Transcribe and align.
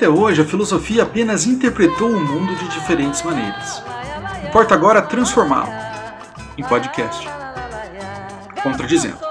Até 0.00 0.08
hoje, 0.08 0.40
a 0.40 0.46
filosofia 0.46 1.02
apenas 1.02 1.44
interpretou 1.44 2.08
o 2.08 2.18
mundo 2.18 2.54
de 2.54 2.68
diferentes 2.68 3.22
maneiras. 3.22 3.82
Importa 4.48 4.74
agora 4.74 5.02
transformá-lo 5.02 5.70
em 6.56 6.64
podcast. 6.64 7.28
Contradizendo. 8.62 9.29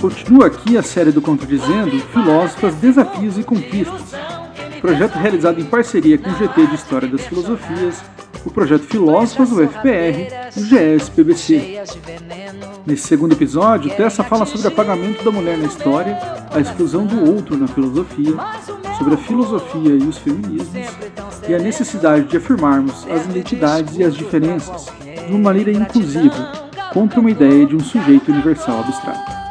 Continua 0.00 0.46
aqui 0.46 0.76
a 0.76 0.82
série 0.82 1.10
do 1.10 1.22
Contradizendo 1.22 1.98
Filósofas, 2.00 2.74
Desafios 2.74 3.38
e 3.38 3.42
Conquistas, 3.42 4.12
projeto 4.80 5.14
realizado 5.14 5.58
em 5.58 5.64
parceria 5.64 6.18
com 6.18 6.28
o 6.28 6.34
GT 6.34 6.66
de 6.66 6.74
História 6.74 7.08
das 7.08 7.22
Filosofias, 7.22 8.02
o 8.44 8.50
projeto 8.50 8.84
Filósofas 8.84 9.50
UFPR 9.50 10.28
e 10.56 10.60
o 10.60 10.66
veneno. 12.04 12.66
Nesse 12.86 13.08
segundo 13.08 13.32
episódio, 13.32 13.90
Tessa 13.96 14.22
fala 14.22 14.44
sobre 14.44 14.68
o 14.68 14.70
apagamento 14.70 15.24
da 15.24 15.30
mulher 15.32 15.56
na 15.56 15.66
história, 15.66 16.18
a 16.52 16.60
exclusão 16.60 17.06
do 17.06 17.32
outro 17.32 17.56
na 17.56 17.66
filosofia, 17.66 18.34
sobre 18.98 19.14
a 19.14 19.18
filosofia 19.18 19.94
e 19.94 20.02
os 20.02 20.18
feminismos, 20.18 20.86
e 21.48 21.54
a 21.54 21.58
necessidade 21.58 22.26
de 22.26 22.36
afirmarmos 22.36 23.06
as 23.10 23.24
identidades 23.24 23.96
e 23.96 24.04
as 24.04 24.14
diferenças 24.14 24.86
de 25.26 25.32
uma 25.32 25.40
maneira 25.40 25.72
inclusiva, 25.72 26.52
contra 26.92 27.18
uma 27.18 27.30
ideia 27.30 27.66
de 27.66 27.74
um 27.74 27.80
sujeito 27.80 28.30
universal 28.30 28.80
abstrato. 28.80 29.45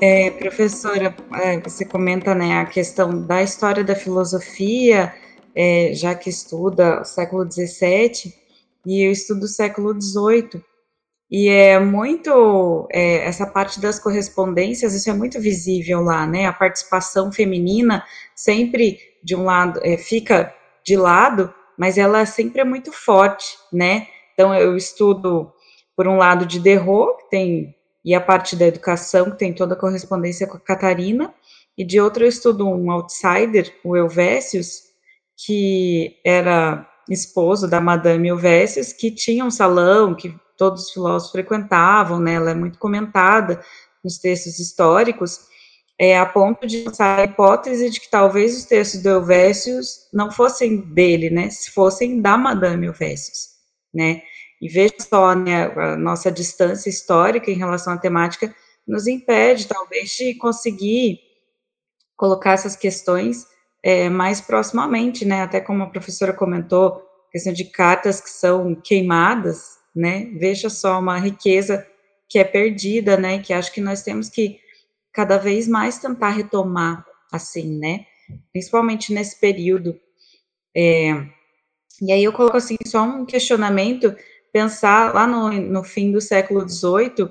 É, 0.00 0.30
professora, 0.30 1.14
é, 1.42 1.58
você 1.58 1.84
comenta 1.84 2.32
né, 2.32 2.60
a 2.60 2.66
questão 2.66 3.26
da 3.26 3.42
história 3.42 3.82
da 3.82 3.96
filosofia, 3.96 5.12
é, 5.56 5.92
já 5.92 6.14
que 6.14 6.30
estuda 6.30 7.00
o 7.00 7.04
século 7.04 7.50
XVII, 7.50 8.32
e 8.86 9.02
eu 9.02 9.10
estudo 9.10 9.42
o 9.42 9.48
século 9.48 10.00
XVIII, 10.00 10.62
e 11.28 11.48
é 11.48 11.80
muito, 11.80 12.86
é, 12.92 13.26
essa 13.26 13.44
parte 13.44 13.80
das 13.80 13.98
correspondências, 13.98 14.94
isso 14.94 15.10
é 15.10 15.12
muito 15.12 15.40
visível 15.40 16.00
lá, 16.00 16.24
né, 16.28 16.46
a 16.46 16.52
participação 16.52 17.32
feminina 17.32 18.04
sempre, 18.36 18.98
de 19.24 19.34
um 19.34 19.42
lado, 19.42 19.80
é, 19.82 19.96
fica 19.96 20.54
de 20.86 20.96
lado, 20.96 21.52
mas 21.76 21.98
ela 21.98 22.24
sempre 22.24 22.60
é 22.60 22.64
muito 22.64 22.92
forte, 22.92 23.58
né, 23.72 24.06
então 24.32 24.54
eu 24.54 24.76
estudo, 24.76 25.52
por 25.96 26.06
um 26.06 26.16
lado, 26.16 26.46
de 26.46 26.60
Derrot, 26.60 27.24
que 27.24 27.30
tem 27.30 27.74
e 28.08 28.14
a 28.14 28.20
parte 28.22 28.56
da 28.56 28.66
educação, 28.66 29.30
que 29.30 29.36
tem 29.36 29.52
toda 29.52 29.74
a 29.74 29.78
correspondência 29.78 30.46
com 30.46 30.56
a 30.56 30.60
Catarina, 30.60 31.34
e 31.76 31.84
de 31.84 32.00
outro 32.00 32.24
eu 32.24 32.28
estudo 32.30 32.66
um 32.66 32.90
outsider, 32.90 33.70
o 33.84 33.94
Helvécios, 33.94 34.80
que 35.36 36.16
era 36.24 36.88
esposo 37.10 37.68
da 37.68 37.82
Madame 37.82 38.28
Helvécios, 38.28 38.94
que 38.94 39.10
tinha 39.10 39.44
um 39.44 39.50
salão 39.50 40.14
que 40.14 40.34
todos 40.56 40.84
os 40.84 40.90
filósofos 40.90 41.32
frequentavam, 41.32 42.18
né, 42.18 42.32
ela 42.32 42.52
é 42.52 42.54
muito 42.54 42.78
comentada 42.78 43.60
nos 44.02 44.16
textos 44.16 44.58
históricos, 44.58 45.40
é, 46.00 46.18
a 46.18 46.24
ponto 46.24 46.66
de 46.66 46.84
lançar 46.84 47.18
a 47.18 47.24
hipótese 47.24 47.90
de 47.90 48.00
que 48.00 48.10
talvez 48.10 48.56
os 48.56 48.64
textos 48.64 49.02
do 49.02 49.10
Helvécios 49.10 50.08
não 50.14 50.30
fossem 50.30 50.80
dele, 50.94 51.28
né, 51.28 51.50
se 51.50 51.70
fossem 51.72 52.22
da 52.22 52.38
Madame 52.38 52.86
Helvécios, 52.86 53.48
né, 53.92 54.22
e 54.60 54.68
veja 54.68 54.94
só, 55.00 55.34
né, 55.34 55.66
a 55.66 55.96
nossa 55.96 56.30
distância 56.30 56.88
histórica 56.88 57.50
em 57.50 57.54
relação 57.54 57.92
à 57.92 57.98
temática 57.98 58.54
nos 58.86 59.06
impede, 59.06 59.68
talvez, 59.68 60.10
de 60.10 60.34
conseguir 60.34 61.20
colocar 62.16 62.52
essas 62.52 62.74
questões 62.74 63.46
é, 63.82 64.08
mais 64.08 64.40
proximamente, 64.40 65.24
né, 65.24 65.42
até 65.42 65.60
como 65.60 65.82
a 65.82 65.90
professora 65.90 66.32
comentou, 66.32 67.02
questão 67.30 67.52
de 67.52 67.64
cartas 67.64 68.20
que 68.20 68.30
são 68.30 68.74
queimadas, 68.74 69.78
né, 69.94 70.26
veja 70.38 70.68
só 70.68 70.98
uma 70.98 71.18
riqueza 71.18 71.86
que 72.28 72.38
é 72.38 72.44
perdida, 72.44 73.16
né, 73.16 73.38
que 73.38 73.52
acho 73.52 73.72
que 73.72 73.80
nós 73.80 74.02
temos 74.02 74.28
que 74.28 74.58
cada 75.12 75.38
vez 75.38 75.68
mais 75.68 75.98
tentar 75.98 76.30
retomar, 76.30 77.04
assim, 77.32 77.78
né, 77.78 78.04
principalmente 78.52 79.12
nesse 79.12 79.38
período. 79.38 79.98
É, 80.76 81.12
e 82.00 82.12
aí 82.12 82.22
eu 82.22 82.32
coloco, 82.32 82.56
assim, 82.56 82.76
só 82.86 83.02
um 83.02 83.24
questionamento, 83.24 84.14
pensar 84.52 85.14
lá 85.14 85.26
no, 85.26 85.50
no 85.50 85.84
fim 85.84 86.12
do 86.12 86.20
século 86.20 86.68
XVIII, 86.68 87.28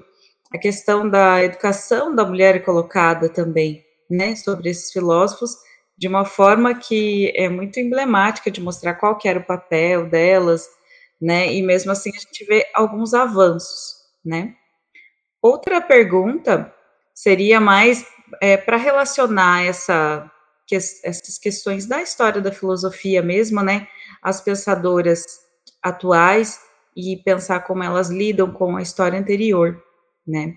a 0.54 0.58
questão 0.58 1.10
da 1.10 1.44
educação 1.44 2.16
da 2.16 2.26
mulher 2.26 2.64
colocada 2.64 3.28
também, 3.30 3.84
né, 4.10 4.36
sobre 4.36 4.70
esses 4.70 4.92
filósofos, 4.92 5.58
de 5.98 6.08
uma 6.08 6.26
forma 6.26 6.76
que 6.76 7.34
é 7.36 7.50
muito 7.50 7.80
emblemática 7.80 8.52
de 8.52 8.62
mostrar 8.62 8.96
qual 8.96 9.18
era 9.26 9.40
o 9.40 9.46
papel 9.46 10.08
delas, 10.08 10.68
né, 11.20 11.52
e 11.54 11.62
mesmo 11.62 11.92
assim 11.92 12.12
a 12.16 12.20
gente 12.20 12.46
vê 12.46 12.66
alguns 12.74 13.14
avanços, 13.14 13.96
né. 14.24 14.54
Outra 15.42 15.82
pergunta 15.82 16.74
seria 17.14 17.60
mais 17.60 18.06
é, 18.42 18.56
para 18.58 18.78
relacionar 18.78 19.66
essa, 19.66 20.30
que, 20.66 20.76
essas 20.76 21.38
questões 21.38 21.86
da 21.86 22.02
história 22.02 22.42
da 22.42 22.52
filosofia 22.52 23.22
mesmo, 23.22 23.62
né, 23.62 23.88
as 24.22 24.40
pensadoras 24.40 25.26
atuais 25.82 26.60
e 26.98 27.16
pensar 27.24 27.60
como 27.60 27.84
elas 27.84 28.10
lidam 28.10 28.52
com 28.52 28.76
a 28.76 28.82
história 28.82 29.20
anterior, 29.20 29.80
né. 30.26 30.56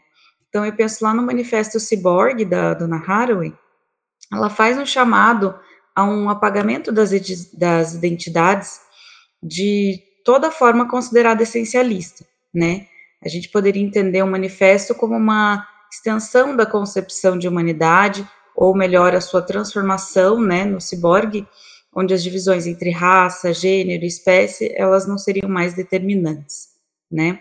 Então, 0.48 0.64
eu 0.64 0.72
penso 0.72 1.04
lá 1.04 1.12
no 1.12 1.22
Manifesto 1.22 1.78
Cyborg, 1.78 2.46
da 2.46 2.72
Dona 2.72 2.96
Haraway, 2.96 3.52
ela 4.32 4.48
faz 4.48 4.78
um 4.78 4.86
chamado 4.86 5.54
a 5.94 6.02
um 6.02 6.30
apagamento 6.30 6.90
das, 6.90 7.10
das 7.52 7.94
identidades 7.94 8.80
de 9.42 10.02
toda 10.24 10.50
forma 10.50 10.88
considerada 10.88 11.42
essencialista, 11.42 12.24
né. 12.54 12.86
A 13.22 13.28
gente 13.28 13.50
poderia 13.50 13.82
entender 13.82 14.22
o 14.22 14.26
manifesto 14.26 14.94
como 14.94 15.14
uma 15.14 15.66
extensão 15.92 16.56
da 16.56 16.64
concepção 16.64 17.36
de 17.36 17.46
humanidade, 17.46 18.26
ou 18.56 18.74
melhor, 18.74 19.14
a 19.14 19.20
sua 19.20 19.42
transformação, 19.42 20.40
né, 20.40 20.64
no 20.64 20.80
ciborgue, 20.80 21.46
onde 21.94 22.14
as 22.14 22.22
divisões 22.22 22.66
entre 22.66 22.90
raça, 22.90 23.52
gênero 23.52 24.04
e 24.04 24.08
espécie, 24.08 24.72
elas 24.74 25.06
não 25.06 25.18
seriam 25.18 25.48
mais 25.48 25.74
determinantes, 25.74 26.68
né? 27.10 27.40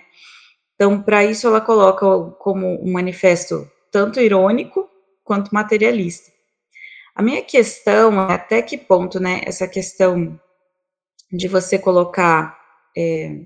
Então, 0.76 1.02
para 1.02 1.26
isso, 1.26 1.46
ela 1.46 1.62
coloca 1.62 2.06
como 2.40 2.82
um 2.82 2.92
manifesto 2.92 3.70
tanto 3.92 4.20
irônico 4.20 4.90
quanto 5.24 5.54
materialista. 5.54 6.32
A 7.14 7.22
minha 7.22 7.42
questão 7.42 8.30
é 8.30 8.34
até 8.34 8.62
que 8.62 8.78
ponto, 8.78 9.20
né, 9.20 9.42
essa 9.44 9.68
questão 9.68 10.40
de 11.32 11.48
você 11.48 11.78
colocar 11.78 12.58
é, 12.98 13.42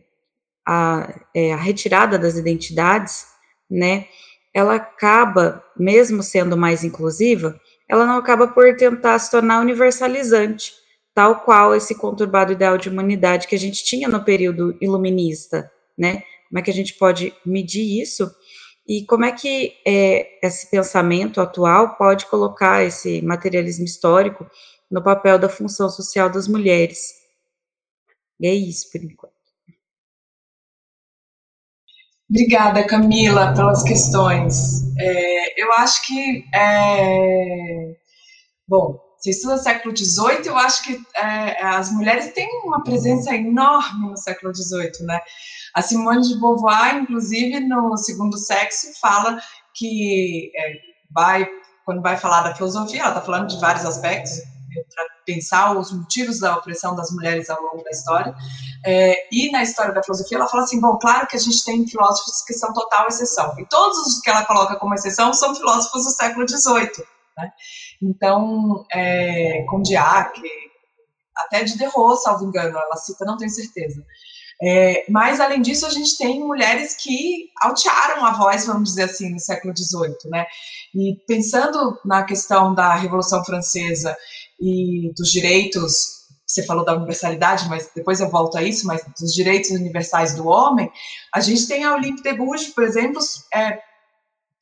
a, 0.65 1.21
é, 1.33 1.53
a 1.53 1.57
retirada 1.57 2.19
das 2.19 2.35
identidades, 2.35 3.25
né, 3.69 4.05
ela 4.53 4.75
acaba, 4.75 5.63
mesmo 5.75 6.21
sendo 6.21 6.55
mais 6.55 6.83
inclusiva, 6.83 7.59
ela 7.89 8.05
não 8.05 8.17
acaba 8.17 8.47
por 8.47 8.75
tentar 8.77 9.17
se 9.17 9.31
tornar 9.31 9.59
universalizante, 9.59 10.71
tal 11.13 11.41
qual 11.41 11.75
esse 11.75 11.95
conturbado 11.95 12.51
ideal 12.51 12.77
de 12.77 12.89
humanidade 12.89 13.47
que 13.47 13.55
a 13.55 13.59
gente 13.59 13.83
tinha 13.83 14.07
no 14.07 14.23
período 14.23 14.77
iluminista, 14.81 15.71
né? 15.97 16.23
Como 16.49 16.59
é 16.59 16.61
que 16.61 16.71
a 16.71 16.73
gente 16.73 16.93
pode 16.95 17.33
medir 17.45 18.01
isso? 18.01 18.29
E 18.87 19.05
como 19.05 19.23
é 19.23 19.31
que 19.31 19.73
é, 19.87 20.45
esse 20.45 20.69
pensamento 20.69 21.39
atual 21.39 21.95
pode 21.95 22.25
colocar 22.25 22.83
esse 22.83 23.21
materialismo 23.21 23.85
histórico 23.85 24.45
no 24.91 25.03
papel 25.03 25.39
da 25.39 25.47
função 25.47 25.89
social 25.89 26.29
das 26.29 26.47
mulheres? 26.47 26.99
E 28.39 28.47
é 28.47 28.53
isso, 28.53 28.91
por 28.91 29.01
enquanto. 29.01 29.33
Obrigada, 32.29 32.85
Camila, 32.85 33.53
pelas 33.53 33.83
questões. 33.83 34.83
É, 34.97 35.61
eu 35.61 35.71
acho 35.73 36.05
que, 36.05 36.45
é, 36.53 37.95
bom, 38.67 38.99
você 39.23 39.29
estuda 39.29 39.57
século 39.57 39.95
XVIII, 39.95 40.47
eu 40.47 40.57
acho 40.57 40.83
que 40.83 41.01
é, 41.15 41.63
as 41.63 41.89
mulheres 41.89 42.33
têm 42.33 42.49
uma 42.65 42.83
presença 42.83 43.33
enorme 43.33 44.09
no 44.09 44.17
século 44.17 44.53
XVIII, 44.53 45.05
né? 45.05 45.17
A 45.73 45.81
Simone 45.81 46.27
de 46.27 46.37
Beauvoir, 46.41 46.97
inclusive, 46.97 47.61
no 47.61 47.95
Segundo 47.95 48.37
Sexo, 48.37 48.87
fala 48.99 49.39
que 49.73 50.51
é, 50.53 50.73
vai, 51.09 51.47
quando 51.85 52.01
vai 52.01 52.17
falar 52.17 52.41
da 52.41 52.53
filosofia, 52.53 52.99
ela 52.99 53.09
está 53.11 53.21
falando 53.21 53.47
de 53.47 53.61
vários 53.61 53.85
aspectos, 53.85 54.39
eu 54.75 54.83
pensar 55.25 55.77
os 55.77 55.93
motivos 55.93 56.41
da 56.41 56.57
opressão 56.57 56.93
das 56.93 57.09
mulheres 57.11 57.49
ao 57.49 57.61
longo 57.61 57.81
da 57.81 57.91
história. 57.91 58.35
É, 58.85 59.15
e 59.31 59.49
na 59.51 59.63
história 59.63 59.93
da 59.93 60.03
filosofia, 60.03 60.37
ela 60.37 60.49
fala 60.49 60.63
assim: 60.63 60.81
bom, 60.81 60.97
claro 60.97 61.27
que 61.27 61.37
a 61.37 61.39
gente 61.39 61.63
tem 61.63 61.87
filósofos 61.87 62.41
que 62.45 62.53
são 62.53 62.73
total 62.73 63.07
exceção, 63.07 63.53
e 63.57 63.65
todos 63.67 63.97
os 63.99 64.19
que 64.19 64.29
ela 64.29 64.43
coloca 64.43 64.75
como 64.75 64.93
exceção 64.93 65.33
são 65.33 65.55
filósofos 65.55 66.03
do 66.03 66.09
século 66.09 66.45
XVIII. 66.45 67.12
Né? 67.37 67.51
Então, 68.01 68.85
é, 68.91 69.63
Condillac, 69.67 70.39
até 71.35 71.63
de 71.63 71.77
Derrot, 71.77 72.21
salvo 72.21 72.45
engano, 72.45 72.77
ela 72.77 72.95
cita, 72.95 73.25
não 73.25 73.37
tenho 73.37 73.49
certeza. 73.49 74.03
É, 74.61 75.05
mas, 75.09 75.39
além 75.39 75.61
disso, 75.61 75.85
a 75.85 75.89
gente 75.89 76.17
tem 76.17 76.39
mulheres 76.39 76.95
que 76.95 77.49
altearam 77.61 78.23
a 78.23 78.31
voz, 78.31 78.65
vamos 78.65 78.89
dizer 78.89 79.03
assim, 79.03 79.31
no 79.31 79.39
século 79.39 79.73
XVIII, 79.75 80.15
né? 80.29 80.45
E 80.95 81.17
pensando 81.27 81.99
na 82.05 82.23
questão 82.23 82.73
da 82.73 82.95
Revolução 82.95 83.43
Francesa 83.43 84.15
e 84.61 85.11
dos 85.17 85.29
direitos, 85.31 86.23
você 86.47 86.63
falou 86.65 86.85
da 86.85 86.95
universalidade, 86.95 87.67
mas 87.67 87.89
depois 87.95 88.19
eu 88.19 88.29
volto 88.29 88.57
a 88.57 88.63
isso, 88.63 88.85
mas 88.85 89.03
dos 89.19 89.33
direitos 89.33 89.71
universais 89.71 90.35
do 90.35 90.47
homem, 90.47 90.89
a 91.33 91.41
gente 91.41 91.67
tem 91.67 91.83
a 91.83 91.93
Olympe 91.93 92.21
de 92.21 92.33
Gouges, 92.33 92.69
por 92.69 92.83
exemplo, 92.83 93.19
é, 93.53 93.79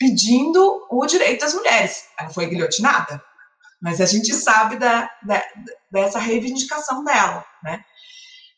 pedindo 0.01 0.87
o 0.89 1.05
direito 1.05 1.41
das 1.41 1.53
mulheres. 1.53 2.05
Ela 2.19 2.31
foi 2.31 2.47
guilhotinada, 2.47 3.23
mas 3.79 4.01
a 4.01 4.05
gente 4.07 4.33
sabe 4.33 4.77
da, 4.77 5.07
da 5.23 5.43
dessa 5.91 6.17
reivindicação 6.17 7.03
dela, 7.03 7.45
né? 7.63 7.83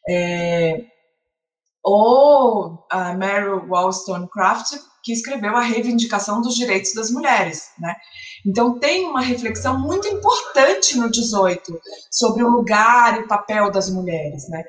É, 0.09 0.85
ou 1.83 2.85
a 2.89 3.13
Mary 3.13 3.49
Wollstonecraft, 3.67 4.77
que 5.03 5.11
escreveu 5.11 5.57
a 5.57 5.61
reivindicação 5.61 6.39
dos 6.39 6.55
direitos 6.55 6.93
das 6.93 7.11
mulheres, 7.11 7.71
né? 7.77 7.93
Então 8.45 8.79
tem 8.79 9.05
uma 9.05 9.19
reflexão 9.21 9.77
muito 9.77 10.07
importante 10.07 10.97
no 10.97 11.11
18 11.11 11.77
sobre 12.09 12.41
o 12.41 12.49
lugar 12.49 13.19
e 13.19 13.23
o 13.23 13.27
papel 13.27 13.69
das 13.69 13.89
mulheres, 13.89 14.47
né? 14.47 14.63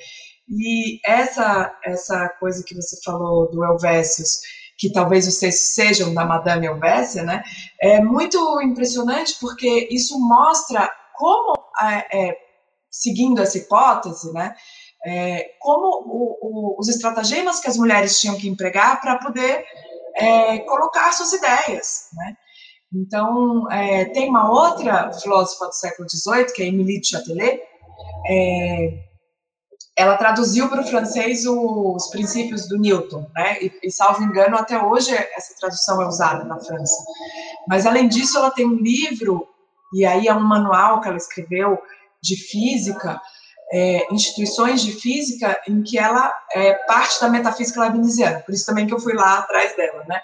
E 0.49 0.99
essa 1.07 1.73
essa 1.85 2.29
coisa 2.41 2.65
que 2.67 2.75
você 2.75 3.01
falou 3.05 3.49
do 3.53 3.65
Helvécios, 3.65 4.41
que 4.79 4.93
talvez 4.93 5.27
os 5.27 5.39
textos 5.39 5.75
sejam 5.75 6.13
da 6.13 6.25
Madame 6.25 6.67
Helvécia, 6.67 7.23
né? 7.23 7.43
É 7.81 8.01
muito 8.01 8.61
impressionante 8.63 9.37
porque 9.41 9.89
isso 9.91 10.19
mostra 10.19 10.91
como, 11.17 11.55
é, 11.81 12.29
é, 12.29 12.37
seguindo 12.91 13.41
essa 13.41 13.59
hipótese, 13.59 14.33
né? 14.33 14.55
é, 15.05 15.51
como 15.61 15.87
o, 15.87 16.39
o, 16.41 16.81
os 16.81 16.89
estratagemas 16.89 17.61
que 17.61 17.69
as 17.69 17.77
mulheres 17.77 18.19
tinham 18.19 18.37
que 18.37 18.49
empregar 18.49 19.01
para 19.01 19.19
poder 19.19 19.65
é, 20.17 20.59
colocar 20.61 21.13
suas 21.13 21.33
ideias, 21.33 22.09
né? 22.15 22.35
Então, 22.93 23.71
é, 23.71 24.05
tem 24.07 24.31
uma 24.31 24.51
outra 24.51 25.13
filósofa 25.13 25.67
do 25.67 25.75
século 25.75 26.09
XVIII, 26.09 26.53
que 26.55 26.63
é 26.63 26.67
Emilie 26.67 27.01
de 27.01 27.09
Châtelet, 27.09 27.61
é, 28.27 28.99
ela 29.97 30.17
traduziu 30.17 30.69
para 30.69 30.81
o 30.81 30.87
francês 30.87 31.47
os 31.47 32.09
princípios 32.09 32.69
do 32.69 32.79
Newton, 32.79 33.31
né? 33.35 33.63
E, 33.63 33.73
e, 33.85 33.91
salvo 33.91 34.25
engano, 34.25 34.57
até 34.57 34.83
hoje 34.83 35.15
essa 35.15 35.55
tradução 35.59 36.03
é 36.03 36.07
usada 36.07 36.45
na 36.45 36.59
França. 36.59 37.05
Mas, 37.69 37.87
além 37.87 38.09
disso, 38.09 38.37
ela 38.37 38.51
tem 38.51 38.67
um 38.67 38.75
livro, 38.75 39.47
e 39.93 40.05
aí 40.05 40.27
é 40.27 40.35
um 40.35 40.41
manual 40.41 41.01
que 41.01 41.09
ela 41.09 41.17
escreveu 41.17 41.81
de 42.21 42.37
física, 42.37 43.21
é, 43.73 44.13
instituições 44.13 44.83
de 44.83 44.93
física 44.93 45.61
em 45.69 45.83
que 45.83 45.99
ela 45.99 46.33
é 46.53 46.75
parte 46.87 47.21
da 47.21 47.29
metafísica 47.29 47.81
leibniziana, 47.81 48.41
por 48.41 48.53
isso 48.53 48.67
também 48.67 48.87
que 48.87 48.95
eu 48.95 49.01
fui 49.01 49.15
lá 49.15 49.39
atrás 49.39 49.77
dela, 49.77 50.05
né? 50.09 50.21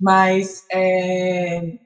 Mas 0.00 0.64
é, 0.72 1.78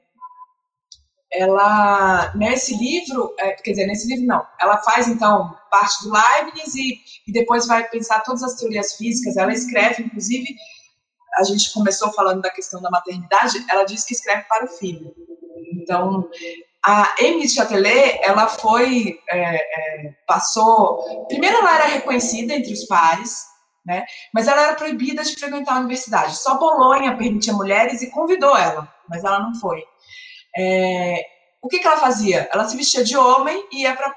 ela, 1.31 2.33
nesse 2.35 2.75
livro, 2.75 3.33
é, 3.37 3.51
quer 3.51 3.71
dizer, 3.71 3.85
nesse 3.85 4.07
livro 4.07 4.25
não, 4.25 4.45
ela 4.59 4.77
faz 4.79 5.07
então 5.07 5.55
parte 5.69 6.03
do 6.03 6.11
Leibniz 6.11 6.73
e, 6.75 6.99
e 7.27 7.31
depois 7.31 7.67
vai 7.67 7.87
pensar 7.87 8.21
todas 8.21 8.41
as 8.41 8.55
teorias 8.55 8.95
físicas, 8.95 9.37
ela 9.37 9.53
escreve, 9.53 10.03
inclusive, 10.03 10.55
a 11.37 11.43
gente 11.43 11.71
começou 11.71 12.11
falando 12.13 12.41
da 12.41 12.49
questão 12.49 12.81
da 12.81 12.89
maternidade, 12.89 13.63
ela 13.69 13.83
diz 13.83 14.03
que 14.03 14.13
escreve 14.13 14.43
para 14.49 14.65
o 14.65 14.67
filho. 14.67 15.13
Então, 15.73 16.27
a 16.83 17.13
Amy 17.19 17.47
Chatelet, 17.47 18.19
ela 18.23 18.47
foi, 18.47 19.19
é, 19.29 19.55
é, 19.55 20.13
passou, 20.25 21.25
primeiro 21.27 21.57
ela 21.57 21.75
era 21.75 21.85
reconhecida 21.85 22.53
entre 22.53 22.73
os 22.73 22.85
pares, 22.85 23.45
né, 23.85 24.05
mas 24.33 24.47
ela 24.47 24.61
era 24.61 24.75
proibida 24.75 25.23
de 25.23 25.35
frequentar 25.35 25.75
a 25.75 25.79
universidade. 25.79 26.37
Só 26.37 26.57
Bolonha 26.57 27.17
permitia 27.17 27.53
mulheres 27.53 28.01
e 28.01 28.09
convidou 28.09 28.57
ela, 28.57 28.91
mas 29.07 29.23
ela 29.23 29.39
não 29.39 29.53
foi. 29.55 29.83
É, 30.57 31.25
o 31.61 31.67
que, 31.67 31.79
que 31.79 31.87
ela 31.87 31.97
fazia? 31.97 32.49
Ela 32.51 32.67
se 32.67 32.77
vestia 32.77 33.03
de 33.03 33.17
homem 33.17 33.67
e 33.71 33.81
ia 33.81 33.95
para 33.95 34.13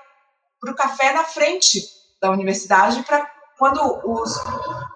o 0.71 0.75
café 0.75 1.13
na 1.13 1.25
frente 1.25 1.83
da 2.21 2.31
universidade 2.31 3.03
para 3.03 3.29
quando 3.59 3.81
os, 4.05 4.37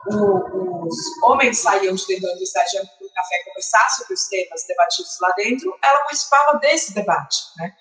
o, 0.08 0.86
os 0.86 0.96
homens 1.22 1.58
saíam 1.58 1.94
de 1.94 2.06
dentro 2.06 2.22
da 2.22 2.30
universidade 2.30 2.70
para 2.72 3.06
o 3.06 3.12
café 3.14 3.44
conversar 3.44 3.88
sobre 3.90 4.14
os 4.14 4.26
temas 4.28 4.66
debatidos 4.66 5.16
lá 5.20 5.32
dentro, 5.36 5.76
ela 5.82 6.00
participava 6.00 6.58
desse 6.58 6.94
debate, 6.94 7.36
né? 7.56 7.72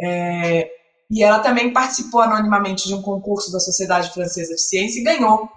É, 0.00 0.70
e 1.10 1.22
ela 1.22 1.38
também 1.40 1.72
participou 1.72 2.20
anonimamente 2.20 2.88
de 2.88 2.94
um 2.94 3.02
concurso 3.02 3.52
da 3.52 3.60
Sociedade 3.60 4.12
Francesa 4.12 4.54
de 4.54 4.60
Ciência 4.60 5.00
e 5.00 5.04
ganhou 5.04 5.48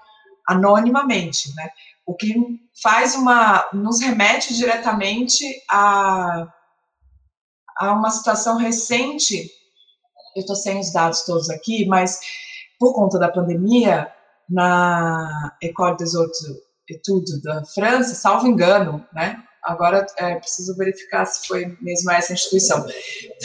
anonimamente, 0.48 1.54
né? 1.56 1.70
O 2.06 2.16
que 2.16 2.34
faz 2.82 3.16
uma, 3.16 3.68
nos 3.74 4.02
remete 4.02 4.56
diretamente 4.56 5.44
a, 5.70 6.48
a 7.80 7.94
uma 7.94 8.10
situação 8.10 8.58
recente. 8.58 9.50
Eu 10.36 10.42
estou 10.42 10.56
sem 10.56 10.80
os 10.80 10.92
dados 10.92 11.24
todos 11.24 11.50
aqui, 11.50 11.86
mas 11.88 12.20
por 12.80 12.94
conta 12.94 13.18
da 13.18 13.32
pandemia, 13.32 14.12
na 14.50 15.56
École 15.62 15.98
des 15.98 16.16
Hautes 16.16 16.38
Études 16.90 17.42
da 17.42 17.66
França, 17.66 18.16
salvo 18.16 18.48
engano, 18.48 19.06
né? 19.14 19.44
Agora 19.64 20.06
é, 20.18 20.36
preciso 20.36 20.78
verificar 20.78 21.26
se 21.26 21.46
foi 21.46 21.78
mesmo 21.82 22.10
essa 22.12 22.32
instituição. 22.32 22.86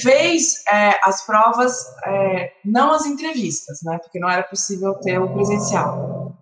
Fez 0.01 0.63
é, 0.73 0.93
as 1.03 1.27
provas, 1.27 1.85
é, 2.07 2.53
não 2.65 2.93
as 2.93 3.05
entrevistas, 3.07 3.81
né? 3.83 3.99
Porque 3.99 4.21
não 4.21 4.31
era 4.31 4.45
possível 4.45 4.95
ter 4.95 5.19
o 5.19 5.33
presencial. 5.33 6.37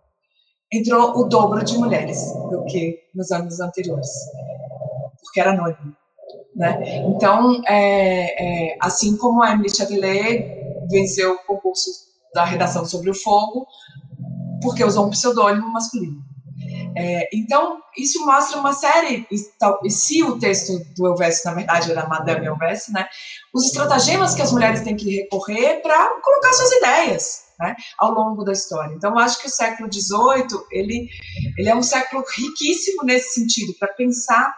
Entrou 0.71 1.19
o 1.19 1.25
dobro 1.25 1.65
de 1.65 1.79
mulheres 1.79 2.21
do 2.51 2.65
que 2.67 3.01
nos 3.15 3.31
anos 3.31 3.59
anteriores, 3.59 4.11
porque 5.23 5.41
era 5.41 5.53
anônimo. 5.53 5.97
Né? 6.55 7.05
Então, 7.07 7.63
é, 7.67 8.73
é, 8.73 8.77
assim 8.81 9.17
como 9.17 9.43
a 9.43 9.53
Emily 9.53 9.75
Chatelet 9.75 10.61
venceu 10.91 11.35
o 11.35 11.47
concurso 11.47 11.91
da 12.35 12.45
redação 12.45 12.85
sobre 12.85 13.11
o 13.11 13.15
fogo, 13.15 13.67
porque 14.63 14.85
usou 14.85 15.07
um 15.07 15.11
pseudônimo 15.11 15.73
masculino. 15.73 16.31
É, 16.97 17.29
então, 17.33 17.79
isso 17.97 18.25
mostra 18.27 18.59
uma 18.59 18.73
série, 18.73 19.27
e, 19.31 19.91
se 19.91 20.23
o 20.23 20.39
texto 20.39 20.73
do 20.97 21.07
Elvésio, 21.07 21.43
na 21.45 21.55
verdade, 21.55 21.91
era 21.91 22.09
Madame 22.09 22.47
Elvésio, 22.47 22.93
né, 22.93 23.07
os 23.55 23.67
estratagemas 23.67 24.35
que 24.35 24.43
as 24.43 24.53
mulheres 24.53 24.81
têm 24.83 24.97
que 24.97 25.17
recorrer 25.17 25.81
para 25.83 26.21
colocar 26.21 26.53
suas 26.53 26.73
ideias 26.73 27.45
né, 27.59 27.77
ao 27.99 28.13
longo 28.13 28.45
da 28.45 28.53
história. 28.53 28.93
Então, 28.95 29.17
acho 29.19 29.41
que 29.41 29.47
o 29.47 29.51
século 29.51 29.89
XVIII, 29.93 30.61
ele, 30.71 31.09
ele 31.57 31.69
é 31.69 31.75
um 31.75 31.83
século 31.83 32.25
riquíssimo 32.37 33.05
nesse 33.05 33.41
sentido, 33.41 33.73
para 33.79 33.89
pensar, 33.95 34.55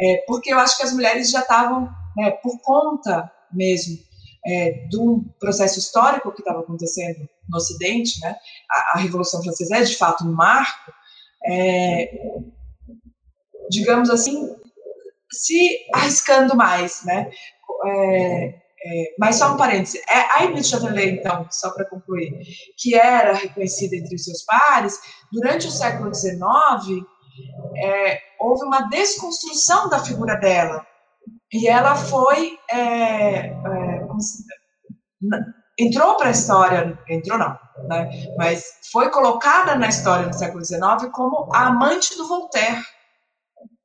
é, 0.00 0.24
porque 0.26 0.52
eu 0.52 0.58
acho 0.58 0.76
que 0.76 0.82
as 0.82 0.92
mulheres 0.92 1.30
já 1.30 1.40
estavam, 1.40 1.88
né, 2.16 2.30
por 2.42 2.60
conta 2.60 3.30
mesmo 3.52 3.98
é, 4.46 4.86
do 4.90 5.24
processo 5.40 5.78
histórico 5.78 6.32
que 6.32 6.40
estava 6.40 6.60
acontecendo 6.60 7.28
no 7.48 7.56
Ocidente, 7.56 8.20
né? 8.20 8.36
A, 8.70 8.98
a, 8.98 9.00
Revolução 9.00 9.42
Francesa 9.42 9.76
é 9.76 9.82
de 9.82 9.96
fato 9.96 10.24
um 10.24 10.32
marco, 10.32 10.92
é, 11.44 12.10
digamos 13.68 14.08
assim, 14.10 14.54
se 15.32 15.86
arriscando 15.92 16.56
mais, 16.56 17.04
né? 17.04 17.30
É, 17.84 18.66
é, 18.88 19.14
mas 19.18 19.36
só 19.36 19.52
um 19.52 19.56
parêntese, 19.56 20.00
é, 20.08 20.38
a 20.38 20.44
Emily 20.44 20.62
Chatelet, 20.62 21.18
então, 21.18 21.46
só 21.50 21.70
para 21.70 21.84
concluir, 21.84 22.38
que 22.78 22.94
era 22.94 23.32
reconhecida 23.32 23.96
entre 23.96 24.14
os 24.14 24.24
seus 24.24 24.44
pares, 24.44 25.00
durante 25.32 25.66
o 25.66 25.72
século 25.72 26.14
XIX, 26.14 27.04
é, 27.76 28.20
houve 28.38 28.64
uma 28.64 28.88
desconstrução 28.88 29.88
da 29.88 29.98
figura 29.98 30.36
dela, 30.36 30.86
e 31.52 31.68
ela 31.68 31.94
foi 31.94 32.58
é, 32.70 33.48
é, 33.48 34.06
entrou 35.78 36.16
para 36.16 36.28
a 36.28 36.32
história, 36.32 36.98
entrou 37.08 37.38
não, 37.38 37.58
né, 37.88 38.34
mas 38.36 38.64
foi 38.90 39.10
colocada 39.10 39.74
na 39.74 39.88
história 39.88 40.28
do 40.28 40.38
século 40.38 40.64
XIX 40.64 41.10
como 41.12 41.48
a 41.54 41.66
amante 41.66 42.16
do 42.16 42.26
Voltaire. 42.26 42.82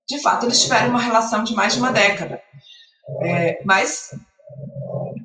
De 0.10 0.22
fato, 0.22 0.46
eles 0.46 0.62
tiveram 0.62 0.90
uma 0.90 1.02
relação 1.02 1.44
de 1.44 1.54
mais 1.54 1.74
de 1.74 1.80
uma 1.80 1.92
década. 1.92 2.42
É, 3.24 3.62
mas 3.66 4.12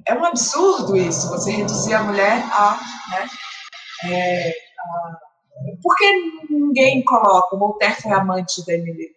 é 0.06 0.14
um 0.14 0.24
absurdo 0.24 0.96
isso, 0.96 1.28
você 1.28 1.50
reduzir 1.50 1.94
a 1.94 2.02
mulher 2.02 2.44
a. 2.52 2.78
Né, 3.10 3.28
é, 4.04 4.50
a 4.50 5.25
por 5.82 5.96
que 5.96 6.12
ninguém 6.50 7.02
coloca? 7.04 7.56
Voltaire 7.56 8.00
foi 8.00 8.12
amante 8.12 8.64
da 8.66 8.74
Emily 8.74 9.10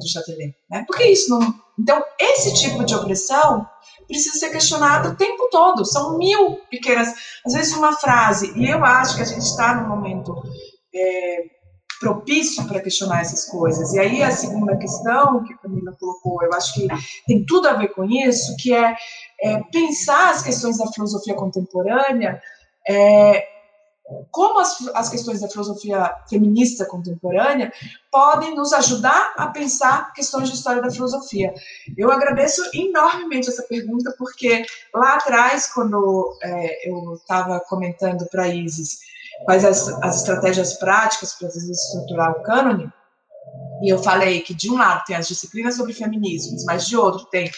de 0.00 0.10
Châtelet. 0.10 0.54
Né? 0.70 0.84
Por 0.86 0.96
que 0.96 1.04
isso 1.04 1.30
não. 1.30 1.54
Então, 1.78 2.02
esse 2.18 2.54
tipo 2.54 2.84
de 2.84 2.94
opressão 2.94 3.68
precisa 4.06 4.38
ser 4.38 4.50
questionada 4.50 5.10
o 5.10 5.16
tempo 5.16 5.48
todo. 5.50 5.84
São 5.84 6.18
mil 6.18 6.56
pequenas, 6.70 7.14
às 7.44 7.52
vezes 7.52 7.74
uma 7.74 7.96
frase. 7.96 8.52
E 8.56 8.68
eu 8.68 8.84
acho 8.84 9.16
que 9.16 9.22
a 9.22 9.26
gente 9.26 9.42
está 9.42 9.74
num 9.74 9.88
momento 9.88 10.34
é, 10.94 11.44
propício 12.00 12.66
para 12.66 12.80
questionar 12.80 13.20
essas 13.20 13.46
coisas. 13.46 13.92
E 13.92 14.00
aí 14.00 14.22
a 14.22 14.30
segunda 14.30 14.76
questão 14.76 15.42
que 15.44 15.54
a 15.54 15.58
Camila 15.58 15.96
colocou, 15.98 16.42
eu 16.42 16.52
acho 16.52 16.74
que 16.74 16.88
tem 17.26 17.44
tudo 17.46 17.68
a 17.68 17.74
ver 17.74 17.88
com 17.88 18.04
isso, 18.04 18.56
que 18.58 18.74
é, 18.74 18.94
é 19.40 19.60
pensar 19.72 20.30
as 20.30 20.42
questões 20.42 20.78
da 20.78 20.86
filosofia 20.88 21.34
contemporânea 21.34 22.40
é, 22.88 23.44
como 24.30 24.58
as, 24.58 24.76
as 24.94 25.08
questões 25.08 25.40
da 25.40 25.48
filosofia 25.48 26.14
feminista 26.28 26.84
contemporânea 26.84 27.72
podem 28.10 28.54
nos 28.54 28.72
ajudar 28.72 29.32
a 29.36 29.46
pensar 29.48 30.12
questões 30.12 30.50
de 30.50 30.56
história 30.56 30.82
da 30.82 30.90
filosofia. 30.90 31.52
Eu 31.96 32.10
agradeço 32.10 32.62
enormemente 32.74 33.48
essa 33.48 33.62
pergunta, 33.62 34.14
porque 34.18 34.64
lá 34.94 35.14
atrás, 35.14 35.72
quando 35.72 36.36
é, 36.42 36.90
eu 36.90 37.14
estava 37.14 37.60
comentando 37.60 38.26
para 38.26 38.44
a 38.44 38.48
Isis 38.48 38.98
quais 39.44 39.64
as, 39.64 39.88
as 40.02 40.18
estratégias 40.18 40.74
práticas 40.74 41.34
para 41.34 41.48
estruturar 41.48 42.32
o 42.32 42.42
cânone, 42.42 42.92
e 43.82 43.92
eu 43.92 44.02
falei 44.02 44.40
que, 44.40 44.54
de 44.54 44.70
um 44.70 44.76
lado, 44.76 45.04
tem 45.04 45.16
as 45.16 45.28
disciplinas 45.28 45.76
sobre 45.76 45.92
feminismos, 45.92 46.64
mas 46.64 46.86
de 46.86 46.96
outro, 46.96 47.26
tem 47.26 47.50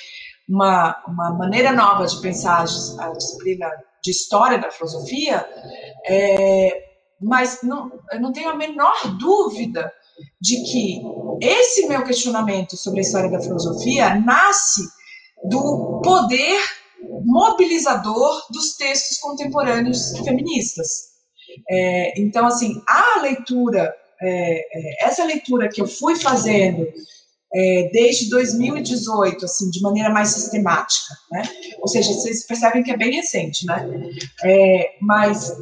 uma, 0.48 0.96
uma 1.06 1.32
maneira 1.32 1.72
nova 1.72 2.06
de 2.06 2.20
pensar 2.20 2.64
a 2.98 3.08
disciplina 3.10 3.70
de 4.04 4.10
história 4.10 4.58
da 4.58 4.70
filosofia, 4.70 5.48
é, 6.06 6.84
mas 7.20 7.60
não, 7.62 7.90
eu 8.12 8.20
não 8.20 8.32
tenho 8.32 8.50
a 8.50 8.56
menor 8.56 9.16
dúvida 9.18 9.90
de 10.38 10.62
que 10.64 11.00
esse 11.40 11.88
meu 11.88 12.04
questionamento 12.04 12.76
sobre 12.76 13.00
a 13.00 13.02
história 13.02 13.30
da 13.30 13.40
filosofia 13.40 14.14
nasce 14.20 14.82
do 15.44 16.00
poder 16.04 16.60
mobilizador 17.24 18.46
dos 18.50 18.76
textos 18.76 19.18
contemporâneos 19.18 20.16
feministas. 20.18 21.14
É, 21.68 22.20
então, 22.20 22.46
assim, 22.46 22.82
a 22.86 23.20
leitura, 23.22 23.94
é, 24.20 24.58
é 24.58 25.06
essa 25.06 25.24
leitura 25.24 25.68
que 25.68 25.80
eu 25.80 25.86
fui 25.86 26.16
fazendo 26.16 26.86
é, 27.54 27.88
desde 27.92 28.28
2018, 28.30 29.44
assim, 29.44 29.70
de 29.70 29.80
maneira 29.80 30.10
mais 30.10 30.30
sistemática, 30.30 31.14
né? 31.30 31.42
Ou 31.80 31.88
seja, 31.88 32.12
vocês 32.12 32.46
percebem 32.46 32.82
que 32.82 32.90
é 32.90 32.96
bem 32.96 33.12
recente, 33.12 33.64
né? 33.64 33.88
É, 34.44 34.96
mas 35.00 35.56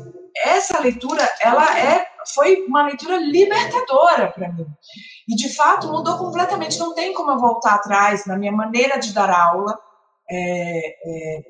essa 0.44 0.80
leitura, 0.80 1.28
ela 1.42 1.78
é, 1.78 2.06
foi 2.34 2.64
uma 2.66 2.86
leitura 2.86 3.18
libertadora 3.18 4.28
para 4.28 4.50
mim. 4.52 4.66
E, 5.28 5.36
de 5.36 5.54
fato, 5.54 5.88
mudou 5.88 6.16
completamente. 6.16 6.78
Não 6.78 6.94
tem 6.94 7.12
como 7.12 7.30
eu 7.30 7.38
voltar 7.38 7.74
atrás 7.74 8.24
na 8.24 8.38
minha 8.38 8.52
maneira 8.52 8.98
de 8.98 9.12
dar 9.12 9.30
aula, 9.30 9.78
é, 10.30 10.96
é, 11.04 11.42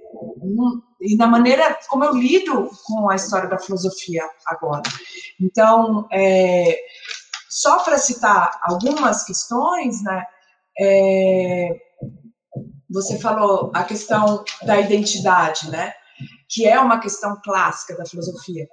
um, 0.43 0.83
e 1.01 1.17
na 1.17 1.27
maneira 1.29 1.79
como 1.89 2.05
eu 2.05 2.15
lido 2.15 2.69
com 2.85 3.09
a 3.09 3.15
história 3.15 3.49
da 3.49 3.59
filosofia 3.59 4.25
agora. 4.47 4.83
Então, 5.41 6.09
é, 6.11 6.77
só 7.53 7.85
para 7.85 7.99
citar 7.99 8.59
algumas 8.63 9.25
questões, 9.25 10.03
né? 10.03 10.25
É, 10.81 11.69
você 12.89 13.19
falou 13.19 13.71
a 13.75 13.85
questão 13.85 14.43
da 14.63 14.81
identidade, 14.81 15.71
né? 15.71 15.93
Que 16.49 16.67
é 16.67 16.81
uma 16.81 16.99
questão 16.99 17.39
clássica 17.45 17.95
da 17.95 18.07
filosofia. 18.07 18.67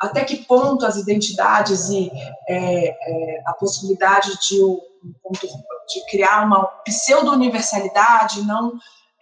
Até 0.00 0.24
que 0.24 0.44
ponto 0.44 0.86
as 0.86 0.96
identidades 0.96 1.90
e 1.90 2.10
é, 2.48 2.88
é, 2.88 3.42
a 3.46 3.52
possibilidade 3.52 4.30
de, 4.40 4.58
de 4.58 6.10
criar 6.10 6.46
uma 6.46 6.64
pseudo-universalidade 6.84 8.42
não 8.42 8.72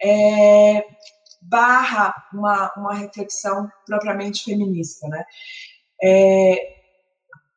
é, 0.01 0.85
barra 1.41 2.13
uma, 2.33 2.71
uma 2.77 2.93
reflexão 2.93 3.69
propriamente 3.85 4.45
feminista, 4.45 5.07
né? 5.09 5.25
É, 6.01 6.82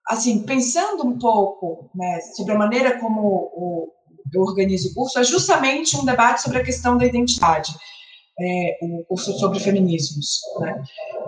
assim, 0.09 0.43
pensando 0.45 1.05
um 1.05 1.19
pouco 1.19 1.91
né, 1.95 2.21
sobre 2.37 2.53
a 2.53 2.59
maneira 2.59 2.99
como 3.01 3.21
o, 3.23 3.93
eu 4.33 4.43
organizo 4.43 4.91
o 4.91 4.95
curso, 4.95 5.19
é 5.19 5.25
justamente 5.25 5.97
um 5.97 6.05
debate 6.05 6.43
sobre 6.43 6.59
a 6.59 6.65
questão 6.65 6.97
da 6.97 7.05
identidade, 7.05 7.73
é, 8.39 8.79
o 8.83 9.05
curso 9.05 9.37
sobre 9.39 9.59
feminismos, 9.59 10.41
né, 10.61 10.83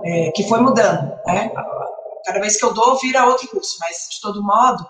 é, 0.04 0.30
que 0.32 0.44
foi 0.44 0.61
mudando, 0.61 1.12
né, 1.26 1.50
cada 2.25 2.40
vez 2.40 2.56
que 2.56 2.64
eu 2.64 2.75
dou, 2.75 2.99
vira 2.99 3.26
outro 3.26 3.49
curso, 3.49 3.76
mas, 3.80 4.08
de 4.11 4.20
todo 4.20 4.44
modo, 4.44 4.87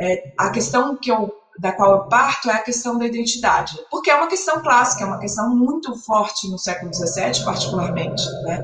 é, 0.00 0.32
a 0.38 0.50
questão 0.50 0.96
que 0.96 1.10
eu, 1.10 1.32
da 1.60 1.72
qual 1.72 1.90
eu 1.92 2.08
parto 2.08 2.50
é 2.50 2.54
a 2.54 2.62
questão 2.62 2.98
da 2.98 3.06
identidade, 3.06 3.78
porque 3.90 4.10
é 4.10 4.14
uma 4.14 4.28
questão 4.28 4.62
clássica, 4.62 5.04
é 5.04 5.06
uma 5.06 5.18
questão 5.18 5.54
muito 5.54 5.94
forte 5.96 6.48
no 6.50 6.58
século 6.58 6.92
XVII, 6.92 7.44
particularmente, 7.44 8.24
né, 8.44 8.62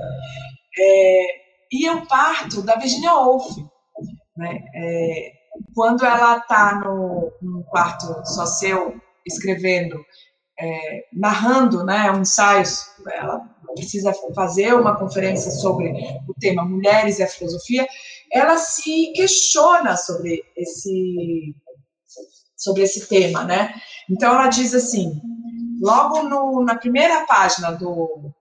é, 0.78 1.44
e 1.72 1.88
eu 1.88 2.06
parto 2.06 2.62
da 2.62 2.76
Virginia 2.76 3.14
Woolf, 3.14 3.56
né? 4.36 4.58
É, 4.74 5.32
quando 5.74 6.04
ela 6.04 6.38
está 6.38 6.80
no, 6.80 7.32
no, 7.40 7.64
quarto 7.64 8.06
só 8.26 8.46
seu, 8.46 9.00
escrevendo, 9.26 10.04
é, 10.58 11.04
narrando 11.12 11.84
né, 11.84 12.10
um 12.10 12.20
ensaio, 12.20 12.64
ela 13.12 13.40
precisa 13.74 14.12
fazer 14.34 14.74
uma 14.74 14.96
conferência 14.96 15.50
sobre 15.50 15.90
o 16.28 16.34
tema 16.38 16.64
Mulheres 16.64 17.18
e 17.18 17.22
a 17.22 17.28
Filosofia, 17.28 17.86
ela 18.32 18.56
se 18.56 19.12
questiona 19.14 19.96
sobre 19.96 20.42
esse, 20.56 21.54
sobre 22.56 22.82
esse 22.82 23.08
tema, 23.08 23.44
né? 23.44 23.74
Então 24.10 24.32
ela 24.32 24.48
diz 24.48 24.74
assim, 24.74 25.20
logo 25.80 26.22
no, 26.22 26.64
na 26.64 26.76
primeira 26.76 27.26
página 27.26 27.70
do 27.72 28.32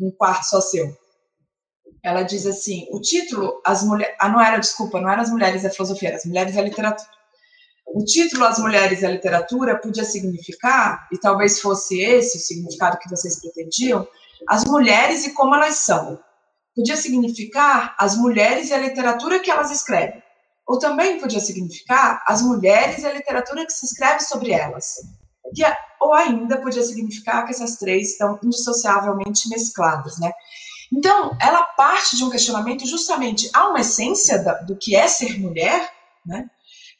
um 0.00 0.10
quarto 0.10 0.44
só 0.44 0.60
seu, 0.60 0.96
ela 2.04 2.22
diz 2.22 2.46
assim: 2.46 2.86
o 2.90 3.00
título, 3.00 3.60
as 3.64 3.82
mulheres. 3.82 4.14
Ah, 4.20 4.28
não 4.28 4.40
era, 4.40 4.58
desculpa, 4.58 5.00
não 5.00 5.08
era 5.08 5.22
as 5.22 5.30
mulheres 5.30 5.62
da 5.62 5.70
filosofia, 5.70 6.10
era 6.10 6.18
as 6.18 6.26
mulheres 6.26 6.54
da 6.54 6.62
literatura. 6.62 7.08
O 7.86 8.04
título 8.04 8.44
As 8.44 8.58
Mulheres 8.58 9.02
e 9.02 9.06
a 9.06 9.10
Literatura 9.10 9.78
podia 9.78 10.04
significar, 10.04 11.06
e 11.12 11.18
talvez 11.18 11.60
fosse 11.60 12.00
esse 12.00 12.38
o 12.38 12.40
significado 12.40 12.98
que 12.98 13.08
vocês 13.08 13.40
pretendiam, 13.40 14.06
as 14.48 14.64
mulheres 14.64 15.24
e 15.24 15.32
como 15.32 15.54
elas 15.54 15.76
são. 15.76 16.18
Podia 16.74 16.96
significar 16.96 17.94
as 17.98 18.16
mulheres 18.16 18.70
e 18.70 18.74
a 18.74 18.78
literatura 18.78 19.38
que 19.38 19.50
elas 19.50 19.70
escrevem. 19.70 20.20
Ou 20.66 20.78
também 20.78 21.20
podia 21.20 21.38
significar 21.38 22.22
as 22.26 22.42
mulheres 22.42 23.02
e 23.02 23.06
a 23.06 23.12
literatura 23.12 23.64
que 23.64 23.72
se 23.72 23.86
escreve 23.86 24.20
sobre 24.20 24.50
elas. 24.50 24.96
E, 25.56 25.62
ou 26.00 26.14
ainda 26.14 26.60
podia 26.60 26.82
significar 26.82 27.44
que 27.44 27.52
essas 27.52 27.76
três 27.76 28.12
estão 28.12 28.40
indissociavelmente 28.42 29.48
mescladas, 29.48 30.18
né? 30.18 30.32
Então, 30.92 31.36
ela 31.40 31.62
parte 31.62 32.16
de 32.16 32.24
um 32.24 32.30
questionamento 32.30 32.86
justamente 32.86 33.50
há 33.52 33.68
uma 33.68 33.80
essência 33.80 34.42
da, 34.42 34.54
do 34.62 34.76
que 34.76 34.94
é 34.94 35.06
ser 35.06 35.38
mulher, 35.40 35.90
né? 36.24 36.48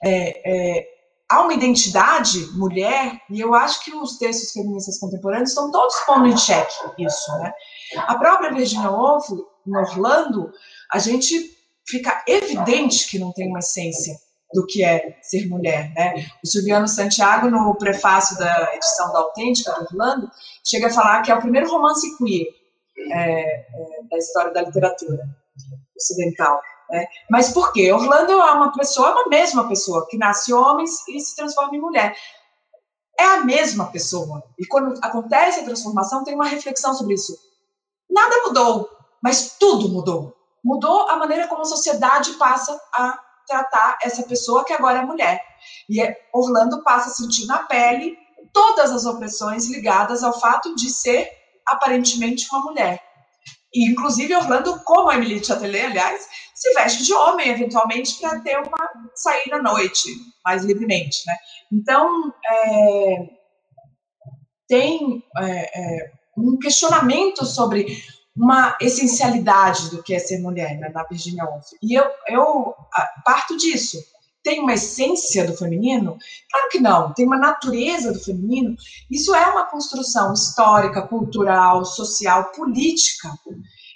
É, 0.03 0.79
é, 0.79 0.87
há 1.29 1.43
uma 1.43 1.55
identidade 1.55 2.39
mulher, 2.53 3.21
e 3.31 3.41
eu 3.41 3.55
acho 3.55 3.83
que 3.85 3.95
os 3.95 4.19
textos 4.19 4.53
feministas 4.53 4.99
contemporâneos 4.99 5.51
estão 5.51 5.71
todos 5.71 5.95
pondo 6.07 6.27
em 6.27 6.37
xeque 6.37 6.75
isso, 6.99 7.33
né? 7.39 7.53
A 8.07 8.17
própria 8.17 8.53
Virginia 8.53 8.91
Woolf, 8.91 9.29
em 9.67 9.77
Orlando, 9.77 10.53
a 10.93 10.99
gente 10.99 11.51
fica 11.87 12.23
evidente 12.27 13.09
que 13.09 13.19
não 13.19 13.33
tem 13.33 13.49
uma 13.49 13.59
essência 13.59 14.15
do 14.53 14.65
que 14.67 14.85
é 14.85 15.19
ser 15.23 15.49
mulher, 15.49 15.93
né? 15.95 16.27
O 16.45 16.51
Juliano 16.51 16.87
Santiago, 16.87 17.51
no 17.51 17.75
prefácio 17.77 18.39
da 18.39 18.75
edição 18.75 19.13
da 19.13 19.19
Autêntica, 19.19 19.73
do 19.73 19.83
Orlando, 19.83 20.31
chega 20.65 20.87
a 20.87 20.93
falar 20.93 21.23
que 21.23 21.33
é 21.33 21.35
o 21.35 21.41
primeiro 21.41 21.71
romance 21.71 22.17
queer, 22.17 22.47
é, 22.97 23.61
é, 23.61 24.03
da 24.11 24.17
história 24.17 24.53
da 24.53 24.63
literatura 24.63 25.23
ocidental. 25.97 26.61
Né? 26.91 27.07
Mas 27.31 27.53
por 27.53 27.73
quê? 27.73 27.93
Orlando 27.93 28.33
é 28.33 28.53
uma 28.53 28.73
pessoa, 28.73 29.09
é 29.09 29.13
uma 29.13 29.29
mesma 29.29 29.69
pessoa, 29.69 30.07
que 30.09 30.19
nasce 30.19 30.53
homem 30.53 30.87
e 31.09 31.21
se 31.21 31.37
transforma 31.37 31.75
em 31.77 31.81
mulher. 31.81 32.17
É 33.19 33.25
a 33.25 33.45
mesma 33.45 33.87
pessoa. 33.87 34.43
E 34.59 34.67
quando 34.67 34.99
acontece 35.03 35.61
a 35.61 35.65
transformação, 35.65 36.25
tem 36.25 36.35
uma 36.35 36.47
reflexão 36.47 36.95
sobre 36.95 37.15
isso. 37.15 37.37
Nada 38.11 38.43
mudou, 38.47 38.89
mas 39.23 39.57
tudo 39.59 39.89
mudou. 39.89 40.35
Mudou 40.65 41.09
a 41.09 41.17
maneira 41.17 41.47
como 41.47 41.63
a 41.63 41.67
sociedade 41.67 42.33
passa 42.35 42.79
a 42.93 43.19
tratar 43.47 43.99
essa 44.03 44.23
pessoa 44.25 44.65
que 44.65 44.73
agora 44.73 45.01
é 45.01 45.05
mulher. 45.05 45.43
E 45.89 46.01
é, 46.01 46.17
Orlando 46.33 46.83
passa 46.83 47.11
a 47.11 47.13
sentir 47.13 47.47
na 47.47 47.59
pele 47.59 48.17
todas 48.53 48.91
as 48.91 49.05
opressões 49.05 49.69
ligadas 49.69 50.23
ao 50.23 50.39
fato 50.39 50.75
de 50.75 50.89
ser 50.89 51.31
aparentemente 51.67 52.47
uma 52.51 52.63
mulher. 52.63 53.03
E, 53.73 53.91
inclusive, 53.91 54.35
Orlando, 54.37 54.81
como 54.85 55.11
a 55.11 55.17
Emily 55.17 55.45
Chatelet, 55.45 55.87
aliás, 55.87 56.29
se 56.55 56.73
veste 56.75 57.05
de 57.05 57.13
homem, 57.13 57.49
eventualmente, 57.49 58.19
para 58.21 58.41
ter 58.41 58.57
uma 58.59 58.91
saída 59.15 59.57
à 59.57 59.63
noite, 59.63 60.09
mais 60.45 60.65
livremente, 60.65 61.19
né? 61.27 61.35
Então, 61.73 62.33
é, 62.49 63.29
tem 64.69 65.25
é, 65.39 65.81
é, 65.81 66.13
um 66.37 66.57
questionamento 66.59 67.45
sobre 67.45 67.87
uma 68.37 68.77
essencialidade 68.81 69.91
do 69.91 70.03
que 70.03 70.15
é 70.15 70.19
ser 70.19 70.39
mulher 70.39 70.79
né, 70.79 70.89
na 70.89 71.05
Virginia 71.05 71.45
Woolf. 71.45 71.67
E 71.83 71.95
eu, 71.95 72.05
eu 72.29 72.75
parto 73.25 73.57
disso. 73.57 73.99
Tem 74.45 74.61
uma 74.61 74.75
essência 74.75 75.47
do 75.47 75.57
feminino? 75.57 76.19
Claro 76.51 76.69
que 76.71 76.79
não, 76.79 77.15
tem 77.15 77.27
uma 77.27 77.39
natureza 77.39 78.13
do 78.13 78.21
feminino. 78.21 78.77
Isso 79.11 79.35
é 79.35 79.47
uma 79.47 79.65
construção 79.65 80.35
histórica, 80.35 81.09
cultural, 81.09 81.85
social, 81.85 82.53
política, 82.53 83.31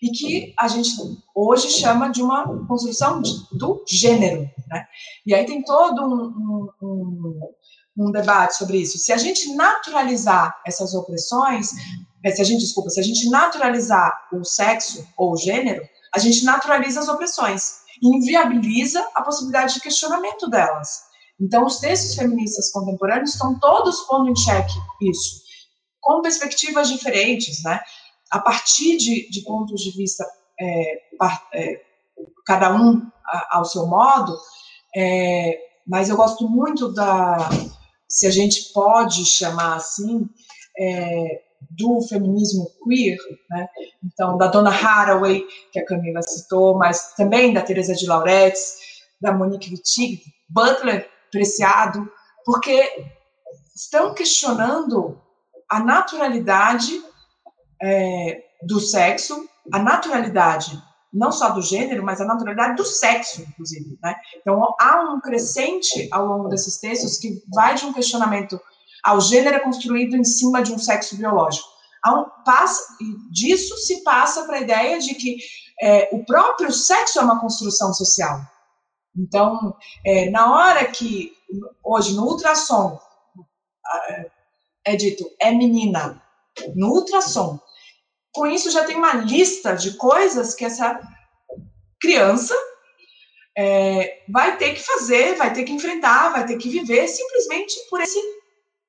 e 0.02 0.11
que 0.11 0.55
a 0.59 0.67
gente 0.67 0.90
hoje 1.35 1.69
chama 1.69 2.09
de 2.09 2.23
uma 2.23 2.67
construção 2.67 3.21
de, 3.21 3.31
do 3.52 3.85
gênero. 3.87 4.49
Né? 4.69 4.87
E 5.26 5.35
aí 5.35 5.45
tem 5.45 5.62
todo 5.62 6.02
um, 6.02 6.69
um, 6.83 7.52
um, 7.99 8.11
debate 8.11 8.57
sobre 8.57 8.78
isso. 8.78 8.97
Se 8.97 9.12
a 9.12 9.19
gente 9.19 9.55
naturalizar 9.55 10.57
essas 10.67 10.95
opressões, 10.95 11.73
eh, 12.25 12.31
se 12.31 12.40
a 12.40 12.45
gente, 12.45 12.61
desculpa, 12.61 12.88
se 12.88 13.00
a 13.00 13.02
gente 13.02 13.28
naturalizar 13.28 14.28
o 14.33 14.45
sexo 14.45 15.07
ou 15.17 15.33
o 15.33 15.37
gênero, 15.37 15.87
a 16.14 16.19
gente 16.19 16.43
naturaliza 16.45 17.00
as 17.00 17.09
opressões 17.09 17.87
inviabiliza 18.02 19.07
a 19.14 19.23
possibilidade 19.23 19.75
de 19.75 19.81
questionamento 19.81 20.49
delas. 20.49 21.09
Então, 21.40 21.64
os 21.64 21.78
textos 21.78 22.14
feministas 22.17 22.71
contemporâneos 22.73 23.33
estão 23.33 23.59
todos 23.59 24.00
pondo 24.02 24.31
em 24.31 24.37
xeque 24.37 24.75
isso, 25.02 25.43
com 26.00 26.21
perspectivas 26.21 26.88
diferentes, 26.88 27.62
né? 27.62 27.81
A 28.31 28.40
partir 28.40 28.97
de, 28.97 29.28
de 29.31 29.43
pontos 29.43 29.81
de 29.81 29.90
vista, 29.93 30.25
é, 30.61 31.00
é, 31.55 31.81
cada 32.45 32.75
um 32.75 33.02
ao 33.50 33.64
seu 33.64 33.87
modo, 33.87 34.37
é, 34.97 35.59
mas 35.87 36.09
eu 36.09 36.17
gosto 36.17 36.49
muito 36.49 36.93
da, 36.93 37.37
se 38.09 38.26
a 38.26 38.31
gente 38.31 38.73
pode 38.73 39.25
chamar 39.25 39.76
assim, 39.76 40.28
é, 40.78 41.43
do 41.71 42.00
feminismo 42.03 42.71
queer, 42.85 43.19
né? 43.50 43.69
Então, 44.05 44.37
da 44.37 44.49
Donna 44.49 44.71
Haraway, 44.71 45.47
que 45.73 45.79
a 45.79 45.85
Camila 45.85 46.23
citou, 46.23 46.77
mas 46.77 47.15
também 47.15 47.53
da 47.53 47.62
Teresa 47.62 47.95
de 47.95 48.07
Lauretis, 48.07 48.77
da 49.21 49.33
Monique 49.33 49.71
Wittig, 49.71 50.23
Butler, 50.49 51.09
Preciado, 51.31 52.11
porque 52.45 53.07
estão 53.75 54.15
questionando 54.15 55.21
a 55.69 55.79
naturalidade 55.81 57.03
é, 57.83 58.43
do 58.62 58.81
sexo, 58.81 59.47
a 59.73 59.79
naturalidade 59.79 60.83
não 61.12 61.33
só 61.33 61.50
do 61.50 61.62
gênero, 61.62 62.03
mas 62.03 62.21
a 62.21 62.25
naturalidade 62.25 62.77
do 62.77 62.85
sexo, 62.85 63.43
inclusive. 63.43 63.99
Né? 64.03 64.15
Então, 64.37 64.75
há 64.81 65.03
um 65.12 65.21
crescente 65.21 66.09
ao 66.11 66.27
longo 66.27 66.49
desses 66.49 66.79
textos 66.79 67.19
que 67.19 67.43
vai 67.53 67.75
de 67.75 67.85
um 67.87 67.93
questionamento 67.93 68.61
ao 69.05 69.21
gênero 69.21 69.57
é 69.57 69.61
construído 69.61 70.17
em 70.17 70.25
cima 70.25 70.62
de 70.62 70.73
um 70.73 70.78
sexo 70.78 71.17
biológico. 71.17 71.69
Um, 72.07 72.25
passa, 72.45 72.83
disso 73.31 73.76
se 73.76 74.02
passa 74.02 74.45
para 74.45 74.57
a 74.57 74.61
ideia 74.61 74.99
de 74.99 75.14
que 75.14 75.37
é, 75.81 76.09
o 76.12 76.25
próprio 76.25 76.73
sexo 76.73 77.19
é 77.19 77.23
uma 77.23 77.40
construção 77.40 77.93
social. 77.93 78.40
Então, 79.17 79.76
é, 80.05 80.31
na 80.31 80.55
hora 80.55 80.85
que, 80.87 81.33
hoje, 81.83 82.14
no 82.14 82.25
ultrassom, 82.25 82.99
é 84.85 84.97
dito, 84.97 85.28
é 85.40 85.50
menina, 85.50 86.23
no 86.75 86.88
ultrassom, 86.88 87.59
com 88.33 88.47
isso 88.47 88.71
já 88.71 88.85
tem 88.85 88.97
uma 88.97 89.14
lista 89.14 89.75
de 89.75 89.97
coisas 89.97 90.55
que 90.55 90.64
essa 90.64 91.00
criança 92.00 92.55
é, 93.57 94.23
vai 94.28 94.57
ter 94.57 94.75
que 94.75 94.83
fazer, 94.83 95.35
vai 95.35 95.52
ter 95.52 95.64
que 95.64 95.73
enfrentar, 95.73 96.31
vai 96.31 96.47
ter 96.47 96.57
que 96.57 96.69
viver 96.69 97.09
simplesmente 97.09 97.75
por 97.90 98.00
esse, 98.00 98.21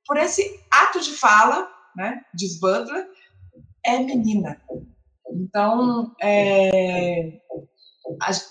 por 0.09 0.17
esse 0.17 0.59
ato 0.71 0.99
de 0.99 1.11
fala, 1.11 1.69
né, 1.95 2.25
diz 2.33 2.59
Butler, 2.59 3.07
é 3.85 3.99
menina. 3.99 4.59
Então, 5.31 6.15
é, 6.19 7.39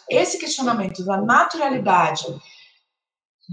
esse 0.09 0.39
questionamento 0.39 1.05
da 1.05 1.21
naturalidade 1.21 2.27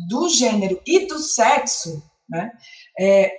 do 0.07 0.29
gênero 0.29 0.79
e 0.85 1.07
do 1.07 1.17
sexo 1.17 2.03
né, 2.29 2.51
é, 2.99 3.31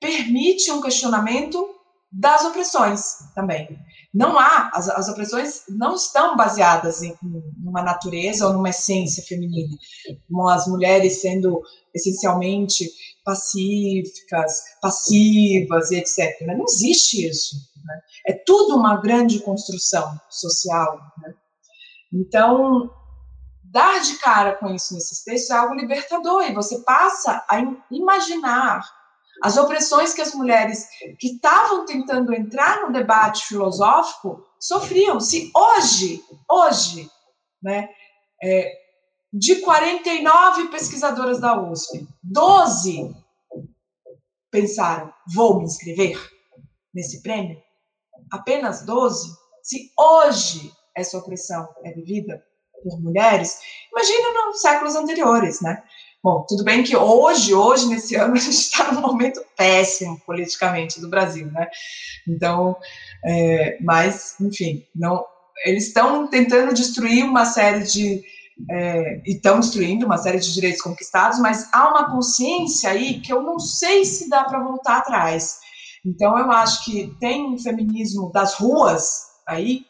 permite 0.00 0.70
um 0.70 0.80
questionamento 0.80 1.74
das 2.12 2.44
opressões 2.44 3.16
também. 3.34 3.76
Não 4.14 4.38
há, 4.38 4.70
as, 4.72 4.88
as 4.90 5.08
opressões 5.08 5.64
não 5.68 5.96
estão 5.96 6.36
baseadas 6.36 7.02
em, 7.02 7.16
uma 7.64 7.82
natureza 7.82 8.46
ou 8.46 8.52
numa 8.52 8.70
essência 8.70 9.24
feminina, 9.24 9.76
as 10.52 10.68
mulheres 10.68 11.20
sendo 11.20 11.60
essencialmente 11.92 12.88
pacíficas, 13.24 14.62
passivas 14.80 15.90
e 15.90 15.96
etc. 15.96 16.40
Não 16.46 16.64
existe 16.64 17.26
isso. 17.26 17.56
Né? 17.84 18.00
É 18.28 18.32
tudo 18.32 18.76
uma 18.76 19.00
grande 19.00 19.40
construção 19.40 20.20
social. 20.30 20.98
Né? 21.18 21.34
Então, 22.12 22.90
dar 23.64 24.00
de 24.00 24.18
cara 24.18 24.54
com 24.54 24.68
isso 24.68 24.94
nesses 24.94 25.24
textos 25.24 25.50
é 25.50 25.54
algo 25.54 25.74
libertador, 25.74 26.42
e 26.42 26.54
você 26.54 26.78
passa 26.80 27.44
a 27.50 27.58
imaginar 27.90 28.82
as 29.42 29.56
opressões 29.56 30.14
que 30.14 30.22
as 30.22 30.32
mulheres 30.32 30.86
que 31.18 31.34
estavam 31.34 31.84
tentando 31.84 32.32
entrar 32.32 32.82
no 32.82 32.92
debate 32.92 33.46
filosófico 33.46 34.46
sofriam. 34.60 35.18
Se 35.18 35.50
hoje, 35.54 36.22
hoje, 36.48 37.10
né, 37.62 37.88
é, 38.42 38.83
de 39.34 39.56
49 39.56 40.68
pesquisadoras 40.68 41.40
da 41.40 41.60
USP, 41.60 42.06
12 42.22 43.14
pensaram, 44.50 45.12
vou 45.34 45.58
me 45.58 45.64
inscrever 45.64 46.16
nesse 46.94 47.20
prêmio, 47.20 47.60
apenas 48.30 48.86
12, 48.86 49.34
se 49.60 49.90
hoje 49.98 50.72
essa 50.96 51.18
opressão 51.18 51.68
é 51.84 51.92
vivida 51.92 52.44
por 52.82 53.00
mulheres, 53.00 53.58
imagina 53.90 54.46
nos 54.46 54.60
séculos 54.60 54.94
anteriores, 54.94 55.60
né? 55.60 55.82
Bom, 56.22 56.46
tudo 56.48 56.62
bem 56.64 56.82
que 56.82 56.96
hoje, 56.96 57.52
hoje, 57.52 57.86
nesse 57.86 58.14
ano, 58.16 58.34
a 58.34 58.38
gente 58.38 58.54
está 58.54 58.92
num 58.92 59.00
momento 59.00 59.44
péssimo 59.56 60.18
politicamente 60.24 61.00
do 61.00 61.10
Brasil, 61.10 61.50
né? 61.50 61.68
Então, 62.26 62.76
é, 63.26 63.78
mas, 63.82 64.36
enfim, 64.40 64.86
não, 64.94 65.26
eles 65.64 65.88
estão 65.88 66.28
tentando 66.28 66.72
destruir 66.72 67.24
uma 67.24 67.44
série 67.44 67.82
de. 67.84 68.22
É, 68.70 69.20
e 69.26 69.32
estão 69.34 69.58
destruindo 69.58 70.06
uma 70.06 70.16
série 70.16 70.38
de 70.38 70.54
direitos 70.54 70.80
conquistados, 70.80 71.40
mas 71.40 71.68
há 71.72 71.88
uma 71.90 72.10
consciência 72.10 72.90
aí 72.90 73.20
que 73.20 73.32
eu 73.32 73.42
não 73.42 73.58
sei 73.58 74.04
se 74.04 74.28
dá 74.28 74.44
para 74.44 74.62
voltar 74.62 74.98
atrás. 74.98 75.58
Então, 76.06 76.38
eu 76.38 76.50
acho 76.52 76.84
que 76.84 77.16
tem 77.18 77.46
um 77.46 77.58
feminismo 77.58 78.30
das 78.30 78.54
ruas 78.54 79.24
aí, 79.48 79.84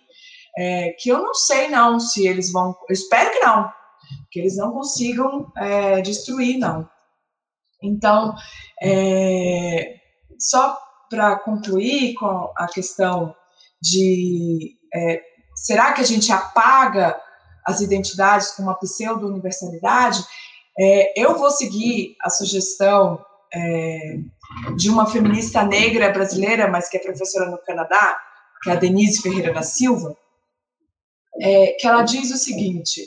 é, 0.57 0.95
que 0.99 1.11
eu 1.11 1.19
não 1.19 1.35
sei 1.35 1.69
não 1.69 1.99
se 2.01 2.27
eles 2.27 2.53
vão. 2.53 2.75
Eu 2.89 2.93
espero 2.93 3.33
que 3.33 3.41
não, 3.41 3.71
que 4.31 4.41
eles 4.41 4.57
não 4.57 4.73
consigam 4.73 5.53
é, 5.57 6.01
destruir, 6.01 6.59
não. 6.59 6.89
Então, 7.83 8.35
é, 8.81 9.97
só 10.39 10.79
para 11.11 11.39
concluir 11.41 12.15
com 12.15 12.53
a 12.57 12.67
questão 12.67 13.35
de 13.83 14.77
é, 14.95 15.23
será 15.55 15.93
que 15.93 16.01
a 16.01 16.05
gente 16.05 16.33
apaga 16.33 17.21
as 17.65 17.81
identidades 17.81 18.51
com 18.53 18.63
uma 18.63 18.79
pseudo-universalidade? 18.79 20.25
É, 20.79 21.21
eu 21.21 21.39
vou 21.39 21.51
seguir 21.51 22.17
a 22.21 22.31
sugestão 22.31 23.25
é, 23.55 24.19
de 24.77 24.91
uma 24.91 25.07
feminista 25.07 25.65
negra 25.65 26.11
brasileira, 26.11 26.69
mas 26.69 26.89
que 26.89 26.97
é 26.97 27.01
professora 27.01 27.51
no 27.51 27.59
Canadá, 27.59 28.19
que 28.63 28.71
é 28.71 28.73
a 28.73 28.77
Denise 28.77 29.23
Ferreira 29.23 29.53
da 29.53 29.63
Silva, 29.63 30.17
é, 31.41 31.77
que 31.79 31.87
ela 31.87 32.03
diz 32.03 32.31
o 32.31 32.37
seguinte: 32.37 33.07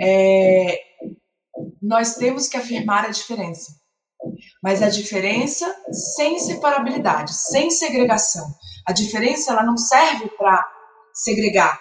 é, 0.00 0.80
nós 1.82 2.14
temos 2.14 2.48
que 2.48 2.56
afirmar 2.56 3.04
a 3.04 3.10
diferença. 3.10 3.72
Mas 4.62 4.82
a 4.82 4.88
diferença 4.88 5.70
sem 5.92 6.38
separabilidade, 6.38 7.34
sem 7.34 7.70
segregação. 7.70 8.46
A 8.86 8.92
diferença 8.92 9.52
ela 9.52 9.62
não 9.62 9.76
serve 9.76 10.28
para 10.30 10.64
segregar. 11.12 11.78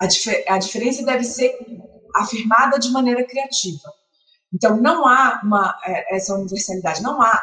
A, 0.00 0.06
dif 0.06 0.44
a 0.48 0.58
diferença 0.58 1.04
deve 1.04 1.24
ser 1.24 1.56
afirmada 2.14 2.78
de 2.78 2.90
maneira 2.90 3.26
criativa. 3.26 3.92
Então 4.52 4.76
não 4.76 5.06
há 5.06 5.40
uma, 5.42 5.78
é, 5.84 6.16
essa 6.16 6.34
universalidade, 6.34 7.02
não 7.02 7.20
há 7.20 7.42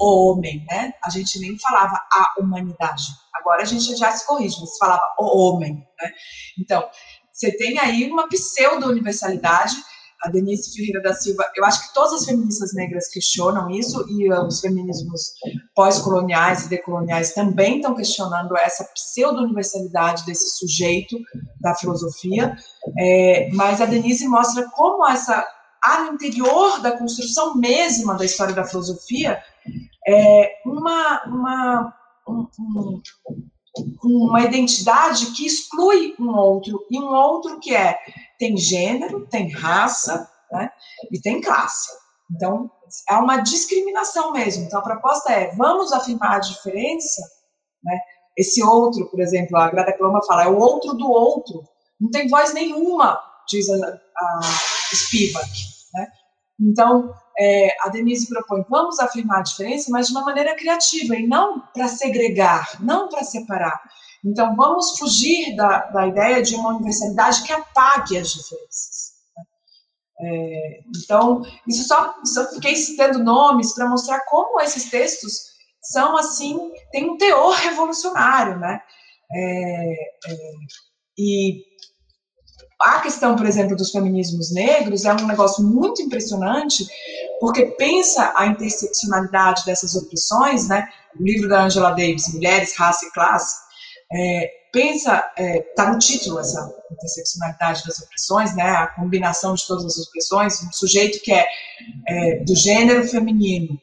o 0.00 0.30
homem, 0.30 0.64
né? 0.70 0.92
A 1.04 1.10
gente 1.10 1.38
nem 1.40 1.58
falava 1.58 2.00
a 2.10 2.34
humanidade. 2.38 3.04
Agora 3.34 3.62
a 3.62 3.64
gente 3.64 3.96
já 3.96 4.12
se 4.12 4.26
corrige, 4.26 4.60
mas 4.60 4.76
falava 4.78 5.14
o 5.18 5.38
homem, 5.38 5.74
né? 5.74 6.12
Então, 6.58 6.88
você 7.32 7.56
tem 7.56 7.78
aí 7.78 8.10
uma 8.10 8.28
pseudo-universalidade. 8.28 9.74
A 10.22 10.30
Denise 10.30 10.74
Ferreira 10.74 11.00
da 11.00 11.14
Silva, 11.14 11.44
eu 11.56 11.64
acho 11.64 11.86
que 11.86 11.94
todas 11.94 12.12
as 12.12 12.24
feministas 12.24 12.74
negras 12.74 13.08
questionam 13.08 13.70
isso, 13.70 14.04
e 14.10 14.32
os 14.32 14.60
feminismos 14.60 15.34
pós-coloniais 15.74 16.66
e 16.66 16.68
decoloniais 16.68 17.34
também 17.34 17.76
estão 17.76 17.94
questionando 17.94 18.56
essa 18.56 18.84
pseudo-universalidade 18.84 20.26
desse 20.26 20.58
sujeito 20.58 21.16
da 21.60 21.74
filosofia. 21.74 22.56
É, 22.98 23.48
mas 23.52 23.80
a 23.80 23.86
Denise 23.86 24.26
mostra 24.26 24.68
como 24.70 25.08
essa, 25.08 25.46
no 26.00 26.14
interior 26.14 26.80
da 26.80 26.98
construção 26.98 27.54
mesma 27.54 28.14
da 28.14 28.24
história 28.24 28.54
da 28.54 28.64
filosofia, 28.64 29.40
é 30.06 30.50
uma, 30.64 31.22
uma 31.26 31.94
um, 32.28 32.46
um, 32.58 33.02
uma 34.02 34.42
identidade 34.42 35.26
que 35.32 35.46
exclui 35.46 36.14
um 36.18 36.30
outro, 36.30 36.84
e 36.90 36.98
um 36.98 37.08
outro 37.08 37.60
que 37.60 37.74
é 37.74 37.98
tem 38.38 38.56
gênero, 38.56 39.26
tem 39.26 39.50
raça, 39.50 40.30
né? 40.50 40.70
E 41.10 41.20
tem 41.20 41.40
classe. 41.40 41.90
Então, 42.30 42.70
é 43.08 43.14
uma 43.14 43.38
discriminação 43.38 44.32
mesmo. 44.32 44.64
Então, 44.64 44.80
a 44.80 44.82
proposta 44.82 45.32
é, 45.32 45.54
vamos 45.56 45.92
afirmar 45.92 46.36
a 46.36 46.40
diferença, 46.40 47.22
né? 47.82 47.98
Esse 48.36 48.62
outro, 48.62 49.06
por 49.10 49.20
exemplo, 49.20 49.56
a 49.56 49.68
Grada 49.68 49.92
Cloma 49.92 50.20
fala, 50.24 50.44
é 50.44 50.48
o 50.48 50.58
outro 50.58 50.94
do 50.94 51.10
outro. 51.10 51.64
Não 52.00 52.10
tem 52.10 52.28
voz 52.28 52.54
nenhuma, 52.54 53.20
diz 53.48 53.68
a, 53.68 54.00
a 54.16 54.40
Spivak, 54.94 55.50
né? 55.94 56.06
Então, 56.60 57.12
é, 57.38 57.76
a 57.80 57.88
Denise 57.88 58.28
propõe, 58.28 58.64
vamos 58.68 58.98
afirmar 58.98 59.38
a 59.40 59.42
diferença, 59.42 59.90
mas 59.90 60.06
de 60.06 60.12
uma 60.12 60.24
maneira 60.24 60.56
criativa, 60.56 61.16
e 61.16 61.26
não 61.26 61.60
para 61.72 61.88
segregar, 61.88 62.80
não 62.80 63.08
para 63.08 63.24
separar. 63.24 63.80
Então, 64.24 64.54
vamos 64.56 64.98
fugir 64.98 65.54
da, 65.56 65.86
da 65.86 66.06
ideia 66.06 66.42
de 66.42 66.54
uma 66.54 66.70
universalidade 66.70 67.42
que 67.44 67.52
apague 67.52 68.18
as 68.18 68.32
diferenças. 68.32 69.12
Né? 69.36 69.44
É, 70.20 70.80
então, 70.96 71.42
isso 71.66 71.86
só, 71.86 72.14
só 72.24 72.50
fiquei 72.50 72.74
citando 72.74 73.22
nomes 73.22 73.74
para 73.74 73.88
mostrar 73.88 74.20
como 74.26 74.60
esses 74.60 74.90
textos 74.90 75.48
são, 75.80 76.16
assim, 76.16 76.58
têm 76.90 77.10
um 77.10 77.16
teor 77.16 77.54
revolucionário, 77.54 78.58
né? 78.58 78.80
É, 79.30 79.92
é, 80.26 80.36
e 81.18 81.62
a 82.80 83.00
questão, 83.00 83.34
por 83.34 83.46
exemplo, 83.46 83.76
dos 83.76 83.90
feminismos 83.90 84.52
negros 84.52 85.04
é 85.04 85.12
um 85.12 85.26
negócio 85.26 85.64
muito 85.64 86.00
impressionante, 86.00 86.86
porque 87.40 87.66
pensa 87.66 88.32
a 88.36 88.46
interseccionalidade 88.46 89.64
dessas 89.64 89.94
opressões, 89.94 90.68
né? 90.68 90.88
O 91.18 91.22
livro 91.22 91.48
da 91.48 91.64
Angela 91.64 91.90
Davis, 91.90 92.32
Mulheres, 92.32 92.76
Raça 92.76 93.04
e 93.06 93.10
Classe, 93.10 93.67
é, 94.12 94.50
pensa, 94.72 95.16
está 95.16 95.42
é, 95.42 95.60
tá 95.76 95.92
no 95.92 95.98
título 95.98 96.38
essa 96.38 96.74
interseccionalidade 96.90 97.84
das 97.84 98.00
opressões, 98.00 98.54
né? 98.56 98.62
A 98.62 98.86
combinação 98.88 99.54
de 99.54 99.66
todas 99.66 99.84
as 99.84 99.98
opressões, 99.98 100.62
um 100.62 100.72
sujeito 100.72 101.20
que 101.22 101.32
é, 101.32 101.46
é 102.06 102.36
do 102.44 102.54
gênero 102.56 103.06
feminino, 103.06 103.80